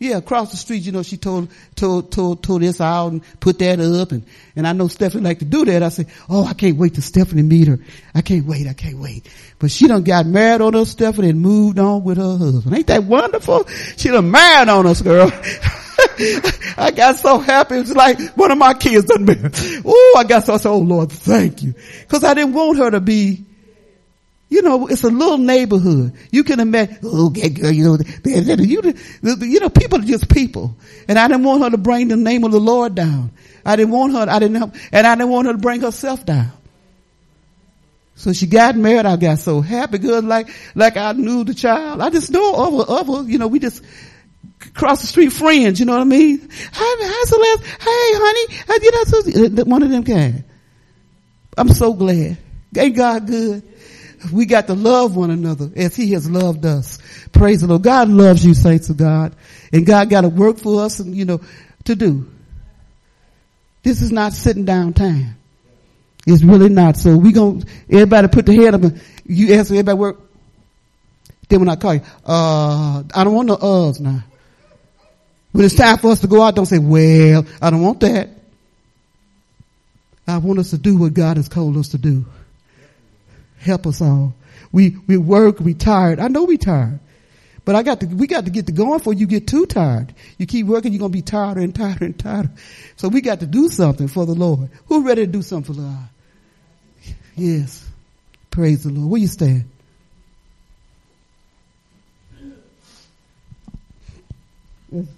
Yeah, 0.00 0.16
across 0.16 0.50
the 0.50 0.56
street, 0.56 0.82
you 0.82 0.92
know, 0.92 1.02
she 1.02 1.16
told, 1.16 1.50
told, 1.76 2.10
told, 2.10 2.42
told 2.42 2.62
this 2.62 2.80
out 2.80 3.12
and 3.12 3.22
put 3.38 3.60
that 3.60 3.78
up 3.78 4.10
and, 4.10 4.26
and 4.56 4.66
I 4.66 4.72
know 4.72 4.88
Stephanie 4.88 5.22
like 5.22 5.38
to 5.38 5.44
do 5.44 5.64
that. 5.66 5.84
I 5.84 5.88
said, 5.88 6.08
oh, 6.28 6.44
I 6.44 6.52
can't 6.52 6.76
wait 6.76 6.94
to 6.94 7.02
Stephanie 7.02 7.42
meet 7.42 7.68
her. 7.68 7.78
I 8.12 8.20
can't 8.20 8.44
wait. 8.44 8.66
I 8.66 8.72
can't 8.72 8.98
wait. 8.98 9.28
But 9.60 9.70
she 9.70 9.86
done 9.86 10.02
got 10.02 10.26
married 10.26 10.60
on 10.62 10.74
us, 10.74 10.90
Stephanie, 10.90 11.30
and 11.30 11.40
moved 11.40 11.78
on 11.78 12.02
with 12.02 12.18
her 12.18 12.36
husband. 12.36 12.76
Ain't 12.76 12.88
that 12.88 13.04
wonderful? 13.04 13.66
She 13.96 14.08
done 14.08 14.30
married 14.32 14.68
on 14.68 14.86
us, 14.86 15.00
girl. 15.00 15.30
I 16.76 16.92
got 16.94 17.16
so 17.16 17.38
happy. 17.38 17.76
It's 17.76 17.94
like 17.94 18.20
one 18.36 18.50
of 18.50 18.58
my 18.58 18.74
kids 18.74 19.06
done 19.06 19.24
married. 19.24 19.54
Oh, 19.86 20.16
I 20.18 20.24
got 20.24 20.44
so, 20.44 20.54
I 20.54 20.56
said, 20.56 20.70
oh 20.70 20.78
Lord, 20.78 21.12
thank 21.12 21.62
you. 21.62 21.74
Cause 22.08 22.24
I 22.24 22.34
didn't 22.34 22.54
want 22.54 22.78
her 22.78 22.90
to 22.90 23.00
be 23.00 23.44
you 24.54 24.62
know, 24.62 24.86
it's 24.86 25.02
a 25.02 25.10
little 25.10 25.38
neighborhood. 25.38 26.12
You 26.30 26.44
can 26.44 26.60
imagine, 26.60 26.98
oh, 27.02 27.28
girl, 27.28 27.72
you 27.72 27.84
know, 27.84 27.98
you, 28.24 28.94
you 29.40 29.60
know, 29.60 29.68
people 29.68 29.98
are 29.98 30.04
just 30.04 30.28
people. 30.28 30.76
And 31.08 31.18
I 31.18 31.26
didn't 31.26 31.42
want 31.42 31.64
her 31.64 31.70
to 31.70 31.76
bring 31.76 32.06
the 32.06 32.16
name 32.16 32.44
of 32.44 32.52
the 32.52 32.60
Lord 32.60 32.94
down. 32.94 33.32
I 33.66 33.74
didn't 33.74 33.90
want 33.90 34.12
her, 34.12 34.26
I 34.30 34.38
didn't 34.38 34.60
have, 34.60 34.88
and 34.92 35.06
I 35.08 35.16
didn't 35.16 35.30
want 35.30 35.48
her 35.48 35.54
to 35.54 35.58
bring 35.58 35.80
herself 35.80 36.24
down. 36.24 36.52
So 38.14 38.32
she 38.32 38.46
got 38.46 38.76
married. 38.76 39.06
I 39.06 39.16
got 39.16 39.40
so 39.40 39.60
happy, 39.60 39.98
good, 39.98 40.24
like, 40.24 40.48
like 40.76 40.96
I 40.96 41.10
knew 41.14 41.42
the 41.42 41.54
child. 41.54 42.00
I 42.00 42.10
just 42.10 42.30
know 42.30 42.54
other, 42.54 42.84
other, 42.88 43.28
you 43.28 43.38
know, 43.38 43.48
we 43.48 43.58
just 43.58 43.82
cross 44.72 45.00
the 45.00 45.08
street 45.08 45.32
friends, 45.32 45.80
you 45.80 45.86
know 45.86 45.94
what 45.94 46.02
I 46.02 46.04
mean? 46.04 46.48
Hi, 46.72 46.96
hi 47.00 47.24
Celeste. 47.24 47.64
Hey, 47.82 48.10
honey. 48.22 49.46
You 49.48 49.56
know, 49.56 49.64
one 49.64 49.82
of 49.82 49.90
them 49.90 50.04
came. 50.04 50.44
I'm 51.58 51.70
so 51.70 51.92
glad. 51.92 52.38
Ain't 52.76 52.96
God 52.96 53.26
good? 53.26 53.73
We 54.32 54.46
got 54.46 54.66
to 54.68 54.74
love 54.74 55.16
one 55.16 55.30
another 55.30 55.70
as 55.76 55.94
he 55.96 56.12
has 56.12 56.28
loved 56.28 56.64
us. 56.64 56.98
Praise 57.32 57.60
the 57.60 57.66
Lord. 57.66 57.82
God 57.82 58.08
loves 58.08 58.44
you, 58.44 58.54
saints 58.54 58.88
of 58.90 58.96
God. 58.96 59.34
And 59.72 59.86
God 59.86 60.10
got 60.10 60.22
to 60.22 60.28
work 60.28 60.58
for 60.58 60.82
us 60.82 61.00
and, 61.00 61.14
you 61.14 61.24
know, 61.24 61.40
to 61.84 61.94
do. 61.94 62.30
This 63.82 64.02
is 64.02 64.12
not 64.12 64.32
sitting 64.32 64.64
down 64.64 64.94
time. 64.94 65.36
It's 66.26 66.42
really 66.42 66.70
not. 66.70 66.96
So 66.96 67.16
we 67.16 67.32
going 67.32 67.64
everybody 67.90 68.28
put 68.28 68.46
the 68.46 68.54
head 68.54 68.74
up 68.74 68.82
and 68.82 69.00
you 69.26 69.54
ask 69.54 69.70
everybody 69.70 69.98
work. 69.98 70.20
Then 71.48 71.60
when 71.60 71.68
I 71.68 71.76
call 71.76 71.94
you, 71.94 72.00
uh, 72.24 73.02
I 73.14 73.24
don't 73.24 73.34
want 73.34 73.48
no 73.48 73.56
uhs 73.56 74.00
now. 74.00 74.24
When 75.52 75.64
it's 75.64 75.74
time 75.74 75.98
for 75.98 76.10
us 76.10 76.20
to 76.20 76.26
go 76.26 76.42
out, 76.42 76.54
don't 76.56 76.66
say, 76.66 76.78
well, 76.78 77.44
I 77.60 77.70
don't 77.70 77.82
want 77.82 78.00
that. 78.00 78.30
I 80.26 80.38
want 80.38 80.58
us 80.58 80.70
to 80.70 80.78
do 80.78 80.96
what 80.96 81.12
God 81.12 81.36
has 81.36 81.48
called 81.48 81.76
us 81.76 81.88
to 81.88 81.98
do. 81.98 82.24
Help 83.64 83.86
us 83.86 84.02
all. 84.02 84.34
We, 84.72 84.96
we 85.06 85.16
work, 85.16 85.58
we 85.58 85.72
tired. 85.72 86.20
I 86.20 86.28
know 86.28 86.44
we 86.44 86.58
tired. 86.58 87.00
But 87.64 87.76
I 87.76 87.82
got 87.82 88.00
to, 88.00 88.06
we 88.06 88.26
got 88.26 88.44
to 88.44 88.50
get 88.50 88.66
to 88.66 88.72
going 88.72 88.98
before 88.98 89.14
you 89.14 89.26
get 89.26 89.46
too 89.48 89.64
tired. 89.64 90.14
You 90.36 90.46
keep 90.46 90.66
working, 90.66 90.92
you're 90.92 90.98
going 90.98 91.12
to 91.12 91.16
be 91.16 91.22
tired 91.22 91.56
and 91.56 91.74
tired 91.74 92.02
and 92.02 92.18
tired. 92.18 92.50
So 92.96 93.08
we 93.08 93.22
got 93.22 93.40
to 93.40 93.46
do 93.46 93.70
something 93.70 94.06
for 94.06 94.26
the 94.26 94.34
Lord. 94.34 94.68
Who 94.88 95.06
ready 95.06 95.24
to 95.24 95.32
do 95.32 95.40
something 95.40 95.74
for 95.74 95.80
the 95.80 95.86
Lord? 95.86 96.08
Yes. 97.36 97.88
Praise 98.50 98.84
the 98.84 98.90
Lord. 98.90 99.10
Where 99.10 99.20
you 99.20 99.28
stand? 99.28 99.64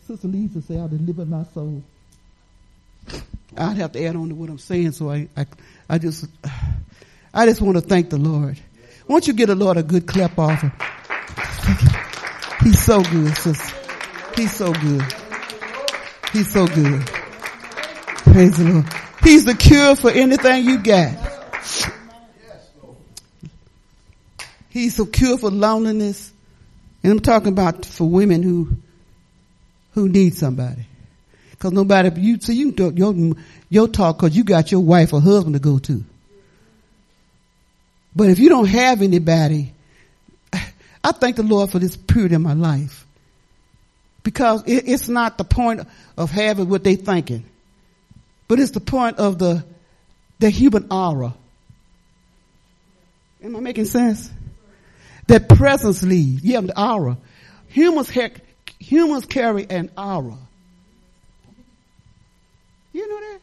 Sister 0.06 0.28
Lisa 0.28 0.62
say, 0.62 0.78
I'll 0.78 0.88
deliver 0.88 1.24
my 1.26 1.44
soul. 1.52 1.82
I'd 3.56 3.76
have 3.76 3.92
to 3.92 4.04
add 4.04 4.14
on 4.16 4.28
to 4.28 4.34
what 4.34 4.48
I'm 4.48 4.58
saying, 4.58 4.92
so 4.92 5.10
I, 5.10 5.28
I, 5.36 5.46
I 5.88 5.98
just, 5.98 6.26
I 7.36 7.44
just 7.44 7.60
want 7.60 7.76
to 7.76 7.82
thank 7.82 8.08
the 8.08 8.16
Lord. 8.16 8.58
Won't 9.06 9.26
you 9.26 9.34
get 9.34 9.48
the 9.48 9.54
Lord 9.54 9.76
a 9.76 9.82
good 9.82 10.06
clap 10.06 10.38
offer? 10.38 10.72
He's 12.64 12.82
so 12.82 13.02
good, 13.02 13.36
sister. 13.36 13.76
He's 14.34 14.56
so 14.56 14.72
good. 14.72 15.04
He's 16.32 16.50
so 16.50 16.66
good. 16.66 17.06
Praise 17.06 18.56
the 18.56 18.64
Lord. 18.64 18.86
He's 19.22 19.44
the 19.44 19.54
cure 19.54 19.94
for 19.96 20.10
anything 20.10 20.64
you 20.64 20.78
got. 20.78 21.14
He's 24.70 24.96
the 24.96 25.04
cure 25.04 25.36
for 25.36 25.50
loneliness. 25.50 26.32
And 27.02 27.12
I'm 27.12 27.20
talking 27.20 27.48
about 27.48 27.84
for 27.84 28.08
women 28.08 28.42
who, 28.42 28.78
who 29.92 30.08
need 30.08 30.34
somebody. 30.34 30.86
Cause 31.58 31.72
nobody, 31.72 32.18
you, 32.18 32.40
see, 32.40 32.54
you 32.54 32.74
your, 32.94 33.34
your 33.68 33.88
talk 33.88 34.20
cause 34.20 34.34
you 34.34 34.42
got 34.42 34.72
your 34.72 34.80
wife 34.80 35.12
or 35.12 35.20
husband 35.20 35.54
to 35.54 35.60
go 35.60 35.78
to. 35.80 36.02
But 38.16 38.30
if 38.30 38.38
you 38.38 38.48
don't 38.48 38.66
have 38.66 39.02
anybody, 39.02 39.74
I 41.04 41.12
thank 41.12 41.36
the 41.36 41.42
Lord 41.42 41.70
for 41.70 41.78
this 41.78 41.96
period 41.96 42.32
in 42.32 42.40
my 42.42 42.54
life. 42.54 43.06
Because 44.22 44.64
it, 44.66 44.88
it's 44.88 45.08
not 45.08 45.38
the 45.38 45.44
point 45.44 45.82
of 46.16 46.30
having 46.30 46.68
what 46.68 46.82
they 46.82 46.96
thinking, 46.96 47.44
but 48.48 48.58
it's 48.58 48.72
the 48.72 48.80
point 48.80 49.18
of 49.18 49.38
the, 49.38 49.64
the 50.38 50.50
human 50.50 50.88
aura. 50.90 51.34
Am 53.44 53.54
I 53.54 53.60
making 53.60 53.84
sense? 53.84 54.30
That 55.28 55.48
presence 55.48 56.02
leaves. 56.02 56.42
Yeah, 56.42 56.62
the 56.62 56.80
aura. 56.80 57.18
Humans, 57.68 58.10
ha- 58.10 58.30
humans 58.78 59.26
carry 59.26 59.68
an 59.68 59.90
aura. 59.96 60.38
You 62.92 63.08
know 63.08 63.20
that? 63.20 63.40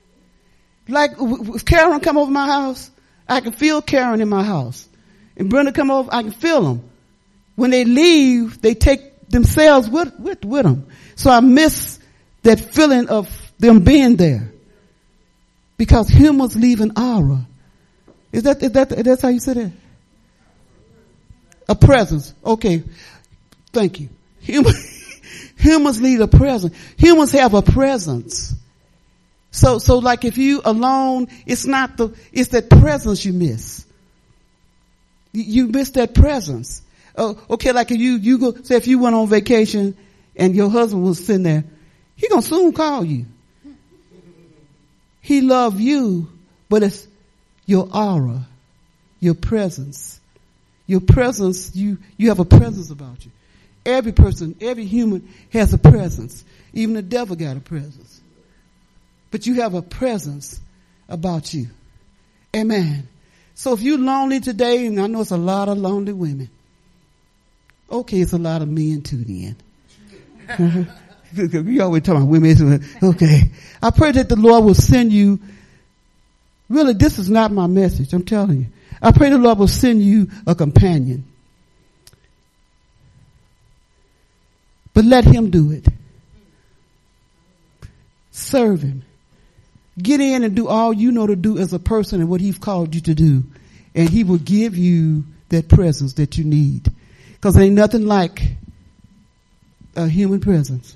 Like, 0.90 1.66
Karen 1.66 2.00
come 2.00 2.18
over 2.18 2.32
my 2.32 2.48
house, 2.48 2.90
I 3.28 3.42
can 3.42 3.54
feel 3.54 3.82
Karen 3.82 4.22
in 4.22 4.30
my 4.30 4.44
house. 4.44 4.88
And 5.36 5.50
Brenda 5.50 5.72
come 5.72 5.90
over, 5.92 6.10
I 6.14 6.22
can 6.24 6.32
feel 6.32 6.62
them. 6.62 6.90
When 7.56 7.72
they 7.72 7.86
leave, 7.86 8.62
they 8.62 8.74
take 8.74 9.30
themselves 9.30 9.90
with, 9.90 10.18
with, 10.20 10.44
with 10.46 10.64
them. 10.64 10.88
So 11.16 11.30
I 11.32 11.40
miss 11.40 12.00
that 12.44 12.60
feeling 12.60 13.10
of 13.10 13.30
them 13.60 13.80
being 13.82 14.16
there. 14.16 14.52
Because 15.78 16.08
humans 16.08 16.56
leave 16.56 16.82
an 16.82 16.94
aura. 16.98 17.46
Is 18.32 18.44
that, 18.44 18.62
is 18.64 18.72
that, 18.72 18.90
that's 18.90 19.22
how 19.22 19.30
you 19.30 19.40
say 19.40 19.54
that? 19.54 19.72
A 21.70 21.76
presence. 21.76 22.34
Okay. 22.44 22.84
Thank 23.72 24.00
you. 24.00 24.10
Human, 24.40 24.74
humans 25.58 26.02
leave 26.02 26.20
a 26.20 26.28
presence. 26.28 26.76
Humans 26.98 27.32
have 27.32 27.54
a 27.54 27.62
presence. 27.62 28.54
So, 29.54 29.78
so 29.78 30.00
like 30.00 30.26
if 30.26 30.40
you 30.40 30.64
alone, 30.66 31.28
it's 31.46 31.68
not 31.68 31.96
the, 31.96 32.10
it's 32.32 32.50
that 32.50 32.72
presence 32.72 33.24
you 33.24 33.34
miss. 33.34 33.86
You, 35.32 35.68
miss 35.68 35.92
that 35.92 36.16
presence. 36.16 36.82
Uh, 37.16 37.36
okay, 37.52 37.72
like 37.72 37.92
if 37.92 38.00
you, 38.00 38.14
you 38.16 38.40
go, 38.40 38.56
say 38.64 38.78
if 38.78 38.88
you 38.88 38.98
went 38.98 39.16
on 39.16 39.28
vacation 39.28 39.96
and 40.36 40.56
your 40.56 40.72
husband 40.72 41.04
was 41.04 41.24
sitting 41.24 41.44
there, 41.44 41.64
he 42.16 42.28
gonna 42.30 42.42
soon 42.42 42.74
call 42.74 43.06
you. 43.06 43.28
He 45.22 45.42
love 45.42 45.80
you, 45.80 46.30
but 46.68 46.82
it's 46.82 47.08
your 47.68 47.88
aura, 47.94 48.48
your 49.20 49.36
presence. 49.36 50.20
Your 50.88 51.02
presence, 51.02 51.76
you, 51.76 52.00
you 52.18 52.30
have 52.30 52.40
a 52.40 52.46
presence 52.46 52.90
about 52.90 53.24
you. 53.24 53.32
Every 53.86 54.14
person, 54.14 54.56
every 54.62 54.86
human 54.86 55.32
has 55.52 55.74
a 55.76 55.78
presence. 55.78 56.44
Even 56.74 56.96
the 56.96 57.04
devil 57.04 57.36
got 57.36 57.56
a 57.56 57.60
presence 57.60 58.22
but 59.34 59.48
you 59.48 59.56
have 59.56 59.74
a 59.74 59.82
presence 59.82 60.62
about 61.10 61.56
you. 61.56 61.66
Amen. 62.56 63.08
So 63.56 63.74
if 63.74 63.82
you're 63.82 63.98
lonely 63.98 64.40
today, 64.40 64.86
and 64.86 65.02
I 65.02 65.08
know 65.08 65.22
it's 65.22 65.32
a 65.32 65.38
lot 65.38 65.70
of 65.70 65.80
lonely 65.80 66.14
women. 66.14 66.52
Okay, 67.92 68.20
it's 68.20 68.34
a 68.34 68.38
lot 68.38 68.62
of 68.62 68.68
men 68.68 69.02
too 69.02 69.24
then. 69.24 69.56
we 71.66 71.80
always 71.80 72.04
talk 72.04 72.18
about 72.18 72.28
women. 72.28 72.86
Okay. 73.02 73.50
I 73.82 73.90
pray 73.90 74.12
that 74.12 74.30
the 74.30 74.36
Lord 74.36 74.66
will 74.66 74.76
send 74.76 75.12
you, 75.12 75.40
really 76.70 76.94
this 76.94 77.18
is 77.18 77.28
not 77.28 77.52
my 77.52 77.66
message, 77.66 78.14
I'm 78.14 78.26
telling 78.26 78.60
you. 78.60 78.68
I 79.02 79.14
pray 79.14 79.32
the 79.32 79.40
Lord 79.40 79.58
will 79.58 79.68
send 79.68 80.04
you 80.04 80.30
a 80.46 80.54
companion. 80.54 81.24
But 84.94 85.06
let 85.06 85.26
him 85.26 85.50
do 85.50 85.72
it. 85.72 85.88
Serve 88.30 88.84
him. 88.84 89.02
Get 90.02 90.20
in 90.22 90.44
and 90.44 90.56
do 90.56 90.68
all 90.68 90.92
you 90.92 91.12
know 91.12 91.28
to 91.28 91.36
do 91.36 91.58
as 91.58 91.74
a 91.74 91.80
person 91.80 92.20
and 92.20 92.30
what 92.30 92.42
he's 92.42 92.58
called 92.58 92.96
you 92.96 93.02
to 93.02 93.14
do. 93.14 93.44
And 93.94 94.10
he 94.10 94.24
will 94.24 94.40
give 94.40 94.76
you 94.76 95.26
that 95.50 95.70
presence 95.70 96.14
that 96.14 96.38
you 96.38 96.44
need. 96.44 96.92
Cause 97.42 97.58
ain't 97.58 97.76
nothing 97.76 98.08
like 98.08 98.42
a 99.96 100.08
human 100.08 100.40
presence. 100.40 100.96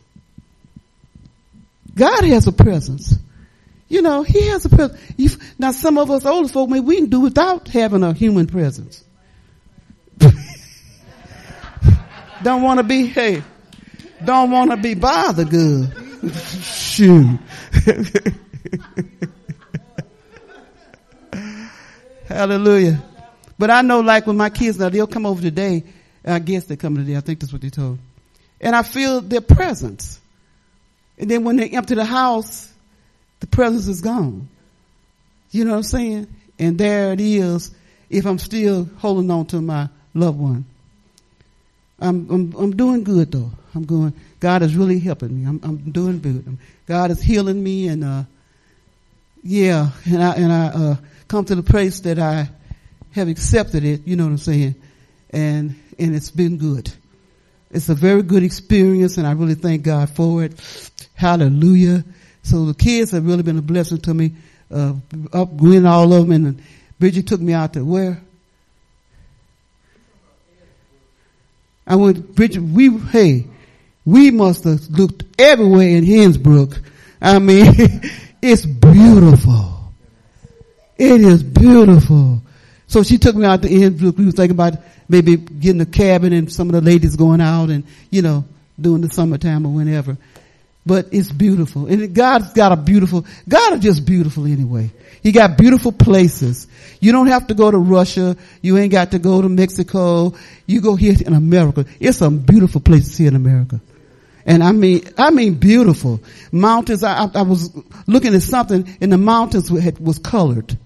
God 1.94 2.24
has 2.24 2.48
a 2.48 2.52
presence. 2.52 3.16
You 3.90 4.02
know, 4.02 4.24
he 4.24 4.48
has 4.48 4.66
a 4.66 4.70
presence. 4.70 5.00
now 5.58 5.72
some 5.72 5.98
of 5.98 6.12
us 6.12 6.26
older 6.26 6.50
folk, 6.50 6.70
maybe 6.70 6.86
we 6.86 6.98
can 6.98 7.10
do 7.10 7.22
without 7.22 7.68
having 7.68 8.04
a 8.04 8.14
human 8.14 8.48
presence. 8.48 9.04
don't 12.44 12.62
want 12.62 12.80
to 12.80 12.84
be, 12.84 13.06
hey, 13.06 13.44
don't 14.24 14.52
want 14.52 14.72
to 14.72 14.78
be 14.78 14.94
bothered 14.96 15.50
good. 15.50 15.92
Shoot. 16.62 17.40
Hallelujah. 22.28 23.02
But 23.58 23.72
I 23.72 23.82
know 23.82 24.02
like 24.02 24.28
when 24.28 24.38
my 24.38 24.50
kids 24.50 24.78
now, 24.78 24.90
they'll 24.90 25.08
come 25.08 25.26
over 25.26 25.42
today. 25.42 25.84
I 26.26 26.40
guess 26.40 26.66
they're 26.66 26.78
coming 26.78 27.06
today. 27.06 27.18
I 27.18 27.22
think 27.22 27.40
that's 27.40 27.54
what 27.54 27.62
they 27.62 27.70
told. 27.70 28.00
And 28.60 28.76
I 28.76 28.84
feel 28.84 29.22
their 29.22 29.42
presence. 29.42 30.20
And 31.18 31.32
then 31.32 31.44
when 31.44 31.56
they 31.56 31.70
empty 31.70 31.96
the 31.96 32.06
house, 32.06 32.72
the 33.40 33.48
presence 33.48 33.88
is 33.88 34.02
gone. 34.02 34.50
You 35.52 35.66
know 35.66 35.72
what 35.72 35.78
I'm 35.78 35.84
saying? 35.84 36.28
And 36.60 36.78
there 36.78 37.14
it 37.14 37.22
is 37.22 37.74
if 38.10 38.26
I'm 38.26 38.40
still 38.40 38.90
holding 38.98 39.32
on 39.32 39.46
to 39.48 39.62
my 39.62 39.90
loved 40.14 40.40
one. 40.40 40.66
I'm, 42.00 42.30
I'm, 42.30 42.54
I'm 42.58 42.76
doing 42.76 43.04
good 43.04 43.32
though. 43.32 43.52
I'm 43.74 43.86
going, 43.86 44.14
God 44.40 44.62
is 44.62 44.76
really 44.76 45.00
helping 45.00 45.40
me. 45.40 45.48
I'm, 45.48 45.60
I'm 45.64 45.92
doing 45.92 46.20
good. 46.20 46.58
God 46.86 47.12
is 47.12 47.22
healing 47.22 47.64
me 47.64 47.88
and, 47.88 48.04
uh, 48.04 48.24
yeah, 49.44 49.90
and 50.06 50.24
I, 50.24 50.34
and 50.34 50.52
I, 50.52 50.66
uh, 50.68 50.96
come 51.28 51.46
to 51.46 51.56
the 51.56 51.64
place 51.64 52.02
that 52.02 52.20
I 52.20 52.50
have 53.12 53.28
accepted 53.28 53.84
it, 53.84 54.08
you 54.08 54.16
know 54.16 54.26
what 54.26 54.32
I'm 54.32 54.38
saying? 54.38 54.76
And, 55.32 55.76
and 56.00 56.16
it's 56.16 56.32
been 56.32 56.58
good. 56.58 56.92
It's 57.72 57.90
a 57.90 57.96
very 57.96 58.24
good 58.24 58.44
experience 58.44 59.18
and 59.18 59.28
I 59.28 59.34
really 59.34 59.56
thank 59.56 59.84
God 59.84 60.10
for 60.10 60.44
it. 60.44 60.54
Hallelujah. 61.16 62.06
So 62.44 62.66
the 62.66 62.74
kids 62.74 63.12
have 63.12 63.26
really 63.26 63.44
been 63.44 63.58
a 63.58 63.62
blessing 63.62 64.00
to 64.02 64.14
me, 64.14 64.34
uh, 64.72 64.94
up, 65.34 65.52
winning 65.52 65.86
all 65.86 66.14
of 66.14 66.28
them 66.28 66.46
and 66.46 66.64
Bridget 67.00 67.28
took 67.28 67.42
me 67.42 67.54
out 67.54 67.74
to 67.74 67.84
where? 67.84 68.22
I 71.86 71.96
went, 71.96 72.36
Bridget, 72.36 72.62
we, 72.62 72.98
hey, 72.98 73.48
we 74.06 74.32
must 74.32 74.64
have 74.64 74.90
looked 74.90 75.24
everywhere 75.40 75.88
in 75.88 76.04
Innsbrook. 76.06 76.82
I 77.22 77.40
mean, 77.40 78.02
It's 78.42 78.66
beautiful. 78.66 79.94
It 80.98 81.22
is 81.22 81.44
beautiful. 81.44 82.42
So 82.88 83.04
she 83.04 83.18
took 83.18 83.36
me 83.36 83.46
out 83.46 83.62
the 83.62 83.84
end. 83.84 84.02
We 84.02 84.26
was 84.26 84.36
thinking 84.36 84.56
about 84.56 84.76
maybe 85.10 85.38
getting 85.38 85.82
a 85.82 85.86
cabin 85.86 86.34
and 86.34 86.52
some 86.52 86.70
of 86.70 86.74
the 86.74 86.82
ladies 86.82 87.16
going 87.16 87.42
out 87.42 87.70
and, 87.70 87.84
you 88.10 88.22
know, 88.22 88.46
doing 88.80 89.02
the 89.02 89.10
summertime 89.10 89.66
or 89.66 89.74
whenever. 89.74 90.18
But 90.86 91.08
it's 91.12 91.30
beautiful. 91.30 91.88
And 91.88 92.16
God's 92.16 92.54
got 92.54 92.72
a 92.72 92.78
beautiful, 92.78 93.26
God 93.48 93.74
is 93.74 93.80
just 93.82 94.06
beautiful 94.06 94.46
anyway. 94.46 94.92
He 95.22 95.34
got 95.34 95.58
beautiful 95.58 95.92
places. 95.92 96.68
You 97.02 97.12
don't 97.12 97.28
have 97.28 97.48
to 97.48 97.54
go 97.54 97.70
to 97.70 97.78
Russia. 97.78 98.38
You 98.62 98.78
ain't 98.78 98.94
got 98.94 99.12
to 99.12 99.20
go 99.20 99.42
to 99.42 99.50
Mexico. 99.50 100.36
You 100.66 100.80
go 100.80 100.96
here 100.96 101.16
in 101.20 101.34
America. 101.34 101.86
It's 102.00 102.20
some 102.20 102.40
beautiful 102.40 102.80
places 102.80 103.18
here 103.18 103.28
in 103.28 103.36
America. 103.36 103.82
And 104.48 104.64
I 104.64 104.72
mean, 104.72 105.04
I 105.18 105.30
mean 105.30 105.56
beautiful. 105.56 106.22
Mountains, 106.54 107.04
I, 107.04 107.30
I 107.36 107.42
was 107.42 107.70
looking 108.08 108.34
at 108.34 108.42
something 108.42 108.98
and 109.02 109.12
the 109.12 109.18
mountains 109.18 109.68
had, 109.68 110.00
was 110.00 110.20
colored. 110.20 110.78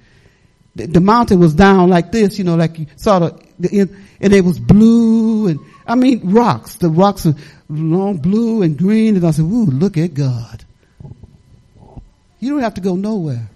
The, 0.76 0.88
the, 0.88 1.00
mountain 1.00 1.40
was 1.40 1.54
down 1.54 1.90
like 1.90 2.12
this, 2.12 2.40
you 2.40 2.44
know, 2.44 2.56
like 2.56 2.80
you 2.80 2.88
saw 2.96 3.20
the, 3.20 3.40
the 3.60 3.82
and 4.20 4.34
it 4.34 4.44
was 4.44 4.58
blue 4.58 5.48
and, 5.48 5.60
I 5.86 5.94
mean 5.94 6.32
rocks. 6.32 6.76
The 6.76 6.90
rocks 6.90 7.28
are 7.28 7.36
long 7.70 8.18
blue 8.18 8.64
and 8.64 8.78
green 8.78 9.16
and 9.16 9.26
I 9.26 9.30
said, 9.30 9.44
ooh, 9.44 9.66
look 9.66 9.96
at 9.96 10.16
God. 10.16 10.66
You 12.40 12.50
don't 12.50 12.62
have 12.62 12.74
to 12.76 12.82
go 12.82 12.96
nowhere. 12.96 13.48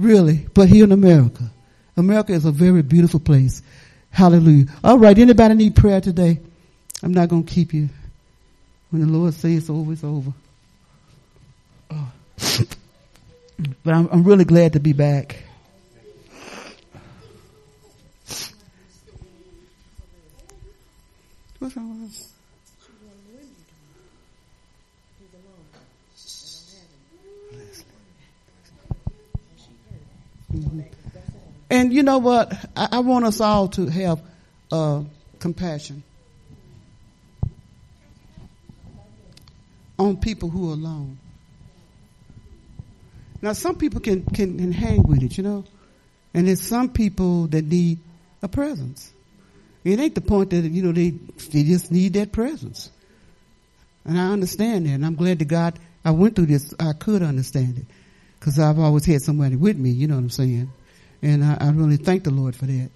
Really. 0.00 0.46
But 0.52 0.68
here 0.68 0.82
in 0.82 0.90
America. 0.90 1.48
America 1.96 2.32
is 2.32 2.44
a 2.44 2.50
very 2.50 2.82
beautiful 2.82 3.20
place. 3.20 3.62
Hallelujah. 4.10 4.66
All 4.82 4.98
right. 4.98 5.16
Anybody 5.16 5.54
need 5.54 5.76
prayer 5.76 6.00
today? 6.00 6.40
I'm 7.04 7.14
not 7.14 7.28
going 7.28 7.44
to 7.44 7.52
keep 7.52 7.72
you. 7.72 7.88
When 8.90 9.02
the 9.02 9.08
Lord 9.08 9.34
says 9.34 9.58
it's 9.58 9.70
over, 9.70 9.92
it's 9.92 10.04
over. 10.04 10.32
Oh. 11.90 12.12
but 13.84 13.94
I'm, 13.94 14.08
I'm 14.12 14.24
really 14.24 14.44
glad 14.44 14.74
to 14.74 14.80
be 14.80 14.92
back. 14.92 15.42
What's 21.58 21.76
wrong 21.76 22.02
with. 22.02 22.32
And 31.68 31.92
you 31.92 32.02
know 32.02 32.18
what? 32.18 32.52
I, 32.76 32.88
I, 32.92 32.98
want 33.00 33.24
us 33.24 33.40
all 33.40 33.68
to 33.68 33.86
have 33.86 34.22
uh, 34.70 35.02
compassion. 35.40 36.04
On 39.98 40.16
people 40.18 40.48
who 40.48 40.70
are 40.70 40.74
alone. 40.74 41.18
Now, 43.42 43.52
some 43.52 43.76
people 43.76 44.00
can, 44.00 44.24
can, 44.24 44.58
can 44.58 44.72
hang 44.72 45.02
with 45.02 45.22
it, 45.22 45.36
you 45.36 45.44
know, 45.44 45.64
and 46.34 46.48
there's 46.48 46.62
some 46.62 46.90
people 46.90 47.46
that 47.48 47.64
need 47.64 47.98
a 48.42 48.48
presence. 48.48 49.12
It 49.84 50.00
ain't 50.00 50.14
the 50.14 50.20
point 50.20 50.50
that, 50.50 50.64
you 50.64 50.82
know, 50.82 50.92
they, 50.92 51.10
they 51.10 51.62
just 51.62 51.92
need 51.92 52.14
that 52.14 52.32
presence. 52.32 52.90
And 54.04 54.18
I 54.18 54.32
understand 54.32 54.86
that, 54.86 54.92
and 54.92 55.06
I'm 55.06 55.14
glad 55.14 55.38
that 55.38 55.44
God, 55.46 55.78
I 56.04 56.10
went 56.10 56.36
through 56.36 56.46
this, 56.46 56.74
I 56.78 56.92
could 56.92 57.22
understand 57.22 57.78
it. 57.78 57.86
Cause 58.40 58.58
I've 58.58 58.78
always 58.78 59.04
had 59.04 59.22
somebody 59.22 59.56
with 59.56 59.76
me, 59.76 59.90
you 59.90 60.06
know 60.06 60.14
what 60.14 60.20
I'm 60.20 60.30
saying? 60.30 60.70
And 61.22 61.44
I, 61.44 61.56
I 61.60 61.70
really 61.70 61.96
thank 61.96 62.24
the 62.24 62.30
Lord 62.30 62.54
for 62.54 62.66
that. 62.66 62.90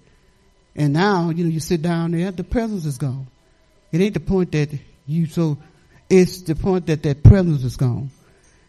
And 0.75 0.93
now, 0.93 1.29
you 1.29 1.43
know, 1.43 1.49
you 1.49 1.59
sit 1.59 1.81
down 1.81 2.11
there, 2.11 2.31
the 2.31 2.43
presence 2.43 2.85
is 2.85 2.97
gone. 2.97 3.27
It 3.91 3.99
ain't 3.99 4.13
the 4.13 4.21
point 4.21 4.53
that 4.53 4.69
you 5.05 5.25
so 5.25 5.57
it's 6.11 6.41
the 6.41 6.55
point 6.55 6.87
that 6.87 7.01
their 7.01 7.15
presence 7.15 7.63
is 7.63 7.77
gone. 7.77 8.11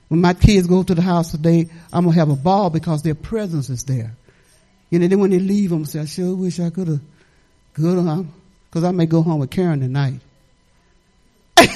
When 0.07 0.21
my 0.21 0.33
kids 0.33 0.69
go 0.69 0.83
to 0.85 0.95
the 0.95 1.03
house 1.03 1.33
today, 1.33 1.69
I'm 1.93 2.05
gonna 2.05 2.15
have 2.17 2.31
a 2.31 2.37
ball 2.37 2.71
because 2.71 3.03
their 3.03 3.17
presence 3.17 3.69
is 3.69 3.83
there. 3.83 4.15
You 4.91 5.01
know, 5.01 5.09
then 5.09 5.19
when 5.19 5.31
they 5.31 5.41
leave, 5.41 5.73
I'm 5.73 5.79
gonna 5.79 5.87
say, 5.87 6.01
I 6.01 6.05
sure 6.05 6.37
wish 6.37 6.61
I 6.61 6.71
could 6.71 6.87
have 6.87 7.01
go 7.75 7.95
to 7.97 8.03
home, 8.03 8.33
cause 8.71 8.85
I 8.85 8.93
may 8.93 9.07
go 9.07 9.23
home 9.23 9.41
with 9.41 9.51
Karen 9.51 9.81
tonight. 9.81 10.21
got 11.57 11.67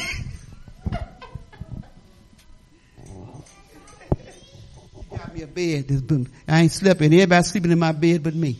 me 5.34 5.42
a 5.42 5.46
bed. 5.46 6.30
I 6.46 6.60
ain't 6.60 6.72
sleeping. 6.72 7.12
Everybody 7.12 7.42
sleeping 7.42 7.72
in 7.72 7.78
my 7.78 7.92
bed 7.92 8.22
but 8.22 8.34
me. 8.34 8.56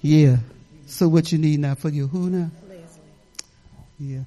Yeah. 0.00 0.36
So 0.86 1.08
what 1.08 1.30
you 1.32 1.38
need 1.38 1.60
now 1.60 1.74
for 1.74 1.90
your 1.90 2.06
who 2.06 2.30
now? 2.30 2.50
Yeah. 3.98 4.20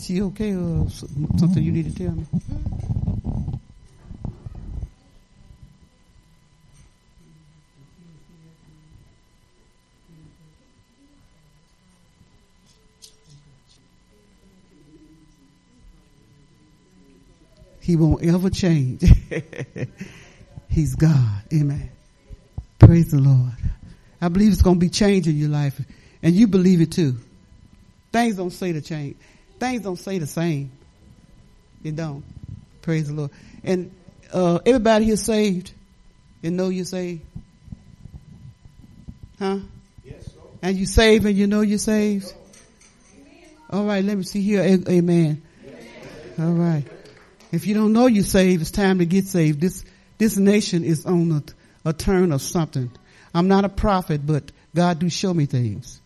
She 0.00 0.22
okay 0.22 0.54
uh, 0.54 0.58
or 0.58 0.90
something 0.90 1.62
you 1.62 1.72
need 1.72 1.94
to 1.94 1.94
tell 1.94 2.12
me? 2.12 2.24
He 17.80 17.96
won't 17.96 18.24
ever 18.24 18.48
change. 18.50 19.02
He's 20.68 20.94
God. 20.94 21.42
Amen. 21.52 21.90
Praise 22.78 23.10
the 23.10 23.18
Lord. 23.18 23.52
I 24.20 24.28
believe 24.28 24.52
it's 24.52 24.62
going 24.62 24.76
to 24.76 24.80
be 24.80 24.90
changing 24.90 25.36
your 25.36 25.48
life. 25.48 25.80
And 26.22 26.34
you 26.34 26.46
believe 26.46 26.80
it 26.80 26.92
too. 26.92 27.16
Things 28.12 28.36
don't 28.36 28.50
say 28.50 28.72
the 28.72 28.80
change. 28.80 29.16
Things 29.60 29.82
don't 29.82 29.96
say 29.96 30.18
the 30.18 30.26
same. 30.26 30.72
You 31.82 31.92
don't. 31.92 32.24
Praise 32.82 33.08
the 33.08 33.14
Lord. 33.14 33.30
And 33.62 33.90
uh, 34.32 34.58
everybody 34.64 35.04
here 35.04 35.16
saved. 35.16 35.72
You 36.42 36.50
know 36.50 36.70
you're 36.70 36.86
saved. 36.86 37.22
Huh? 39.38 39.58
Yes, 40.02 40.24
sir. 40.24 40.32
And 40.62 40.76
you 40.76 40.86
saved 40.86 41.26
and 41.26 41.36
you 41.36 41.46
know 41.46 41.60
you're 41.60 41.78
saved. 41.78 42.32
All 43.68 43.84
right, 43.84 44.02
let 44.04 44.16
me 44.16 44.24
see 44.24 44.40
here. 44.40 44.62
Amen. 44.62 45.42
All 46.38 46.52
right. 46.52 46.84
If 47.52 47.66
you 47.66 47.74
don't 47.74 47.92
know 47.92 48.06
you're 48.06 48.24
saved, 48.24 48.62
it's 48.62 48.70
time 48.70 48.98
to 48.98 49.06
get 49.06 49.26
saved. 49.26 49.60
This, 49.60 49.84
this 50.18 50.36
nation 50.38 50.84
is 50.84 51.04
on 51.04 51.44
a, 51.84 51.90
a 51.90 51.92
turn 51.92 52.32
of 52.32 52.40
something. 52.40 52.90
I'm 53.34 53.48
not 53.48 53.64
a 53.64 53.68
prophet, 53.68 54.26
but 54.26 54.50
God 54.74 54.98
do 54.98 55.10
show 55.10 55.34
me 55.34 55.46
things. 55.46 56.00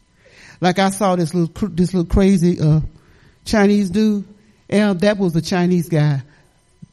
Like 0.61 0.78
I 0.78 0.90
saw 0.90 1.16
this 1.16 1.34
little, 1.34 1.68
this 1.68 1.94
little 1.94 2.11
crazy, 2.11 2.59
uh, 2.61 2.80
Chinese 3.45 3.90
dude. 3.90 4.24
And 4.68 5.01
that 5.01 5.18
was 5.18 5.32
the 5.32 5.42
Chinese 5.42 5.88
guy 5.88 6.22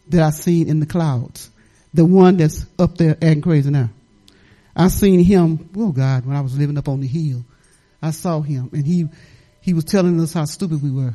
that 0.10 0.22
I 0.22 0.30
seen 0.32 0.68
in 0.68 0.80
the 0.80 0.86
clouds. 0.86 1.50
The 1.94 2.06
one 2.06 2.38
that's 2.38 2.66
up 2.78 2.98
there 2.98 3.14
acting 3.14 3.42
crazy 3.42 3.70
now. 3.70 3.90
I 4.76 4.88
seen 4.88 5.24
him, 5.24 5.70
oh 5.76 5.92
God, 5.92 6.26
when 6.26 6.36
I 6.36 6.42
was 6.42 6.58
living 6.58 6.78
up 6.78 6.88
on 6.88 7.02
the 7.02 7.08
hill. 7.08 7.44
I 8.02 8.12
saw 8.12 8.42
him 8.42 8.70
and 8.74 8.86
he, 8.86 9.08
he 9.62 9.74
was 9.74 9.86
telling 9.86 10.20
us 10.20 10.34
how 10.34 10.46
stupid 10.46 10.82
we 10.82 10.92
were. 10.92 11.14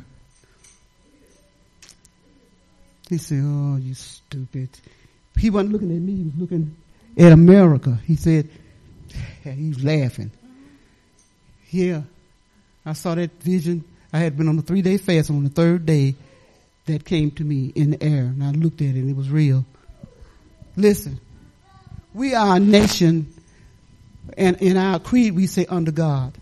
He 3.09 3.17
said, 3.17 3.41
Oh, 3.43 3.77
you 3.77 3.93
stupid. 3.93 4.69
He 5.37 5.49
wasn't 5.49 5.73
looking 5.73 5.91
at 5.91 6.01
me, 6.01 6.15
he 6.15 6.23
was 6.23 6.35
looking 6.37 6.75
at 7.17 7.31
America. 7.31 7.97
He 8.05 8.15
said, 8.15 8.49
he 9.43 9.69
was 9.69 9.83
laughing. 9.83 10.31
Yeah. 11.69 12.01
I 12.85 12.93
saw 12.93 13.15
that 13.15 13.31
vision. 13.41 13.83
I 14.13 14.19
had 14.19 14.37
been 14.37 14.47
on 14.47 14.57
a 14.57 14.61
three 14.61 14.81
day 14.81 14.97
fast 14.97 15.29
on 15.29 15.43
the 15.43 15.49
third 15.49 15.85
day 15.85 16.15
that 16.85 17.03
came 17.05 17.31
to 17.31 17.43
me 17.43 17.71
in 17.75 17.91
the 17.91 18.03
air 18.03 18.23
and 18.23 18.43
I 18.43 18.51
looked 18.51 18.81
at 18.81 18.87
it 18.87 18.95
and 18.95 19.09
it 19.09 19.15
was 19.15 19.29
real. 19.29 19.65
Listen, 20.75 21.19
we 22.13 22.33
are 22.33 22.55
a 22.55 22.59
nation 22.59 23.33
and 24.37 24.61
in 24.61 24.77
our 24.77 24.99
creed 24.99 25.35
we 25.35 25.47
say 25.47 25.65
under 25.65 25.91
God. 25.91 26.33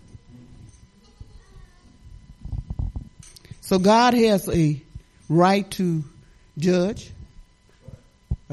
So 3.60 3.78
God 3.78 4.14
has 4.14 4.48
a 4.48 4.80
right 5.28 5.68
to 5.72 6.04
judge. 6.56 7.10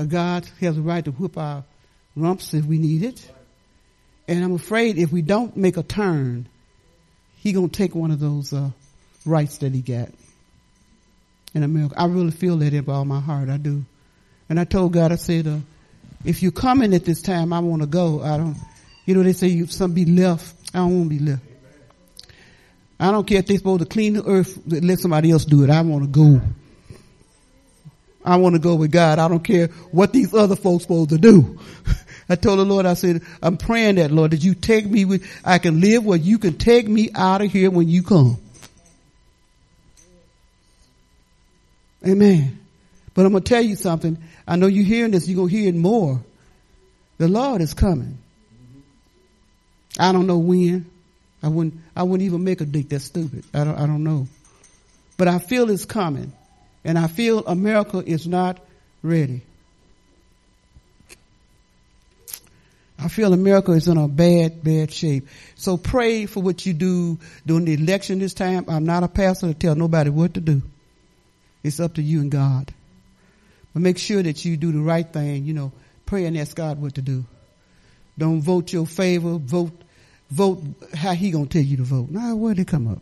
God 0.07 0.47
has 0.59 0.77
a 0.77 0.81
right 0.81 1.05
to 1.05 1.11
whip 1.11 1.37
our 1.37 1.63
rumps 2.15 2.53
if 2.55 2.65
we 2.65 2.79
need 2.79 3.03
it. 3.03 3.31
And 4.27 4.43
I'm 4.43 4.55
afraid 4.55 4.97
if 4.97 5.11
we 5.11 5.21
don't 5.21 5.55
make 5.55 5.77
a 5.77 5.83
turn, 5.83 6.47
he 7.37 7.53
gonna 7.53 7.67
take 7.67 7.93
one 7.93 8.09
of 8.09 8.19
those 8.19 8.53
uh, 8.53 8.71
rights 9.25 9.57
that 9.59 9.73
he 9.73 9.81
got 9.81 10.09
in 11.53 11.63
America. 11.63 11.95
I 11.97 12.05
really 12.05 12.31
feel 12.31 12.57
that 12.57 12.73
in 12.73 12.89
all 12.89 13.05
my 13.05 13.19
heart. 13.19 13.49
I 13.49 13.57
do. 13.57 13.83
And 14.49 14.59
I 14.59 14.65
told 14.65 14.93
God, 14.93 15.11
I 15.11 15.15
said, 15.15 15.47
uh, 15.47 15.57
if 16.25 16.41
you're 16.41 16.51
coming 16.51 16.93
at 16.93 17.05
this 17.05 17.21
time, 17.21 17.53
I 17.53 17.59
want 17.59 17.81
to 17.81 17.87
go. 17.87 18.21
I 18.21 18.37
don't, 18.37 18.57
you 19.05 19.15
know, 19.15 19.23
they 19.23 19.33
say 19.33 19.47
you 19.47 19.67
some 19.67 19.93
be 19.93 20.05
left. 20.05 20.55
I 20.73 20.79
don't 20.79 20.97
want 20.97 21.11
to 21.11 21.17
be 21.17 21.25
left. 21.31 21.41
I 22.99 23.11
don't 23.11 23.27
care 23.27 23.39
if 23.39 23.47
they're 23.47 23.57
supposed 23.57 23.81
to 23.81 23.85
clean 23.85 24.13
the 24.13 24.25
earth, 24.25 24.59
let 24.65 24.99
somebody 24.99 25.31
else 25.31 25.45
do 25.45 25.63
it. 25.63 25.69
I 25.69 25.81
want 25.81 26.03
to 26.03 26.09
go. 26.09 26.41
I 28.23 28.37
want 28.37 28.55
to 28.55 28.59
go 28.59 28.75
with 28.75 28.91
God. 28.91 29.19
I 29.19 29.27
don't 29.27 29.43
care 29.43 29.67
what 29.91 30.13
these 30.13 30.33
other 30.33 30.55
folks 30.55 30.83
supposed 30.83 31.09
to 31.09 31.17
do. 31.17 31.59
I 32.29 32.35
told 32.35 32.59
the 32.59 32.63
Lord, 32.63 32.85
I 32.85 32.93
said, 32.93 33.21
I'm 33.41 33.57
praying 33.57 33.95
that 33.95 34.11
Lord, 34.11 34.31
that 34.31 34.43
you 34.43 34.55
take 34.55 34.85
me 34.85 35.03
with, 35.03 35.29
I 35.43 35.57
can 35.57 35.81
live 35.81 36.05
where 36.05 36.17
you 36.17 36.39
can 36.39 36.57
take 36.57 36.87
me 36.87 37.09
out 37.13 37.41
of 37.41 37.51
here 37.51 37.69
when 37.69 37.89
you 37.89 38.03
come. 38.03 38.37
Amen. 42.05 42.59
But 43.13 43.25
I'm 43.25 43.31
going 43.31 43.43
to 43.43 43.49
tell 43.49 43.61
you 43.61 43.75
something. 43.75 44.17
I 44.47 44.55
know 44.55 44.67
you're 44.67 44.85
hearing 44.85 45.11
this. 45.11 45.27
You're 45.27 45.37
going 45.37 45.49
to 45.49 45.55
hear 45.55 45.69
it 45.69 45.75
more. 45.75 46.21
The 47.17 47.27
Lord 47.27 47.61
is 47.61 47.73
coming. 47.73 48.17
I 49.99 50.11
don't 50.11 50.27
know 50.27 50.39
when. 50.39 50.89
I 51.41 51.49
wouldn't, 51.49 51.75
I 51.95 52.03
wouldn't 52.03 52.25
even 52.25 52.43
make 52.43 52.61
a 52.61 52.65
date 52.65 52.89
that's 52.89 53.03
stupid. 53.03 53.43
I 53.53 53.63
don't, 53.63 53.75
I 53.75 53.85
don't 53.85 54.03
know. 54.03 54.27
But 55.17 55.27
I 55.27 55.39
feel 55.39 55.69
it's 55.69 55.85
coming. 55.85 56.33
And 56.85 56.97
I 56.97 57.07
feel 57.07 57.45
America 57.45 58.03
is 58.05 58.27
not 58.27 58.59
ready. 59.01 59.41
I 62.97 63.09
feel 63.09 63.33
America 63.33 63.73
is 63.73 63.87
in 63.87 63.97
a 63.97 64.07
bad, 64.07 64.63
bad 64.63 64.91
shape. 64.91 65.27
So 65.55 65.75
pray 65.75 66.25
for 66.25 66.41
what 66.41 66.65
you 66.65 66.73
do 66.73 67.19
during 67.45 67.65
the 67.65 67.73
election 67.73 68.19
this 68.19 68.33
time. 68.33 68.65
I'm 68.69 68.85
not 68.85 69.03
a 69.03 69.09
pastor 69.09 69.47
to 69.47 69.53
tell 69.53 69.75
nobody 69.75 70.09
what 70.09 70.35
to 70.35 70.39
do. 70.39 70.61
It's 71.63 71.79
up 71.79 71.95
to 71.95 72.01
you 72.01 72.19
and 72.19 72.31
God. 72.31 72.73
But 73.73 73.81
make 73.81 73.97
sure 73.97 74.21
that 74.21 74.45
you 74.45 74.57
do 74.57 74.71
the 74.71 74.81
right 74.81 75.07
thing, 75.07 75.45
you 75.45 75.53
know, 75.53 75.71
pray 76.05 76.25
and 76.25 76.37
ask 76.37 76.55
God 76.55 76.81
what 76.81 76.95
to 76.95 77.01
do. 77.01 77.25
Don't 78.17 78.41
vote 78.41 78.71
your 78.71 78.85
favor, 78.85 79.37
vote, 79.37 79.71
vote 80.29 80.61
how 80.93 81.13
he 81.13 81.31
gonna 81.31 81.47
tell 81.47 81.61
you 81.61 81.77
to 81.77 81.83
vote. 81.83 82.09
Now, 82.09 82.35
where'd 82.35 82.59
it 82.59 82.67
come 82.67 82.87
up? 82.87 83.01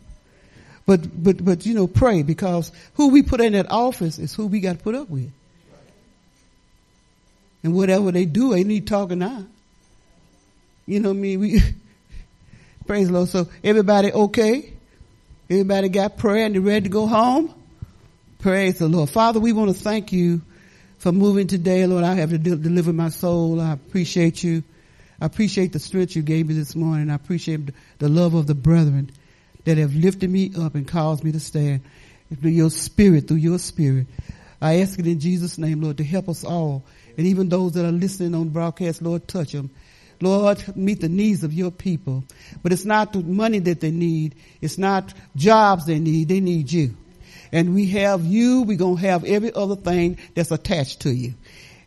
But, 0.86 1.22
but, 1.22 1.44
but, 1.44 1.66
you 1.66 1.74
know, 1.74 1.86
pray 1.86 2.22
because 2.22 2.72
who 2.94 3.08
we 3.08 3.22
put 3.22 3.40
in 3.40 3.52
that 3.52 3.70
office 3.70 4.18
is 4.18 4.34
who 4.34 4.46
we 4.46 4.60
got 4.60 4.78
to 4.78 4.82
put 4.82 4.94
up 4.94 5.08
with. 5.08 5.30
And 7.62 7.74
whatever 7.74 8.10
they 8.10 8.24
do, 8.24 8.50
they 8.50 8.64
need 8.64 8.88
talking 8.88 9.20
now. 9.20 9.44
You 10.86 10.98
know 10.98 11.10
what 11.10 11.18
I 11.18 11.20
mean? 11.20 11.40
We, 11.40 11.60
praise 12.86 13.06
the 13.06 13.12
Lord. 13.12 13.28
So 13.28 13.48
everybody 13.62 14.12
okay? 14.12 14.72
Everybody 15.48 15.88
got 15.88 16.16
prayer 16.16 16.46
and 16.46 16.54
they're 16.54 16.62
ready 16.62 16.84
to 16.84 16.88
go 16.88 17.06
home? 17.06 17.54
Praise 18.42 18.80
the 18.80 18.88
Lord. 18.88 19.08
Father, 19.08 19.38
we 19.38 19.52
want 19.52 19.72
to 19.72 19.80
thank 19.80 20.12
you 20.12 20.42
for 20.98 21.12
moving 21.12 21.46
today. 21.46 21.86
Lord, 21.86 22.02
I 22.02 22.14
have 22.14 22.30
to 22.30 22.38
de- 22.38 22.56
deliver 22.56 22.92
my 22.92 23.08
soul. 23.08 23.60
I 23.60 23.72
appreciate 23.72 24.42
you. 24.42 24.64
I 25.20 25.26
appreciate 25.26 25.72
the 25.72 25.78
strength 25.78 26.16
you 26.16 26.22
gave 26.22 26.48
me 26.48 26.54
this 26.54 26.74
morning. 26.74 27.08
I 27.08 27.14
appreciate 27.14 27.70
the 28.00 28.08
love 28.08 28.34
of 28.34 28.48
the 28.48 28.56
brethren 28.56 29.12
that 29.64 29.78
have 29.78 29.94
lifted 29.94 30.28
me 30.28 30.50
up 30.58 30.74
and 30.74 30.88
caused 30.88 31.22
me 31.22 31.30
to 31.30 31.38
stand 31.38 31.82
through 32.40 32.50
your 32.50 32.70
spirit, 32.70 33.28
through 33.28 33.36
your 33.36 33.60
spirit. 33.60 34.08
I 34.60 34.80
ask 34.80 34.98
it 34.98 35.06
in 35.06 35.20
Jesus' 35.20 35.56
name, 35.56 35.80
Lord, 35.80 35.98
to 35.98 36.04
help 36.04 36.28
us 36.28 36.42
all. 36.42 36.84
And 37.16 37.28
even 37.28 37.48
those 37.48 37.74
that 37.74 37.84
are 37.84 37.92
listening 37.92 38.34
on 38.34 38.48
broadcast, 38.48 39.02
Lord, 39.02 39.28
touch 39.28 39.52
them 39.52 39.70
Lord, 40.22 40.76
meet 40.76 41.00
the 41.00 41.08
needs 41.08 41.42
of 41.42 41.52
your 41.52 41.72
people. 41.72 42.24
But 42.62 42.72
it's 42.72 42.84
not 42.84 43.12
the 43.12 43.20
money 43.20 43.58
that 43.58 43.80
they 43.80 43.90
need. 43.90 44.36
It's 44.60 44.78
not 44.78 45.12
jobs 45.34 45.86
they 45.86 45.98
need. 45.98 46.28
They 46.28 46.40
need 46.40 46.70
you. 46.70 46.96
And 47.52 47.74
we 47.74 47.86
have 47.90 48.24
you. 48.24 48.62
We're 48.62 48.78
going 48.78 48.96
to 48.96 49.02
have 49.02 49.24
every 49.24 49.52
other 49.52 49.76
thing 49.76 50.18
that's 50.34 50.50
attached 50.50 51.00
to 51.00 51.10
you. 51.10 51.34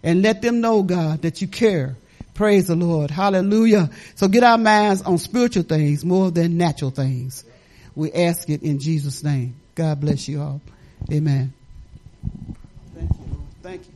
And 0.03 0.21
let 0.21 0.41
them 0.41 0.61
know, 0.61 0.83
God, 0.83 1.23
that 1.23 1.41
you 1.41 1.47
care. 1.47 1.95
Praise 2.35 2.67
the 2.67 2.75
Lord. 2.75 3.09
Hallelujah. 3.09 3.89
So 4.15 4.27
get 4.27 4.43
our 4.43 4.57
minds 4.57 5.01
on 5.01 5.17
spiritual 5.17 5.63
things 5.63 6.05
more 6.05 6.29
than 6.29 6.57
natural 6.57 6.91
things. 6.91 7.43
We 7.95 8.11
ask 8.11 8.49
it 8.49 8.61
in 8.61 8.79
Jesus' 8.79 9.23
name. 9.23 9.55
God 9.73 10.01
bless 10.01 10.27
you 10.27 10.41
all. 10.41 10.61
Amen. 11.11 11.53
Thank 12.93 13.09
you. 13.09 13.47
Thank 13.63 13.87
you. 13.87 13.94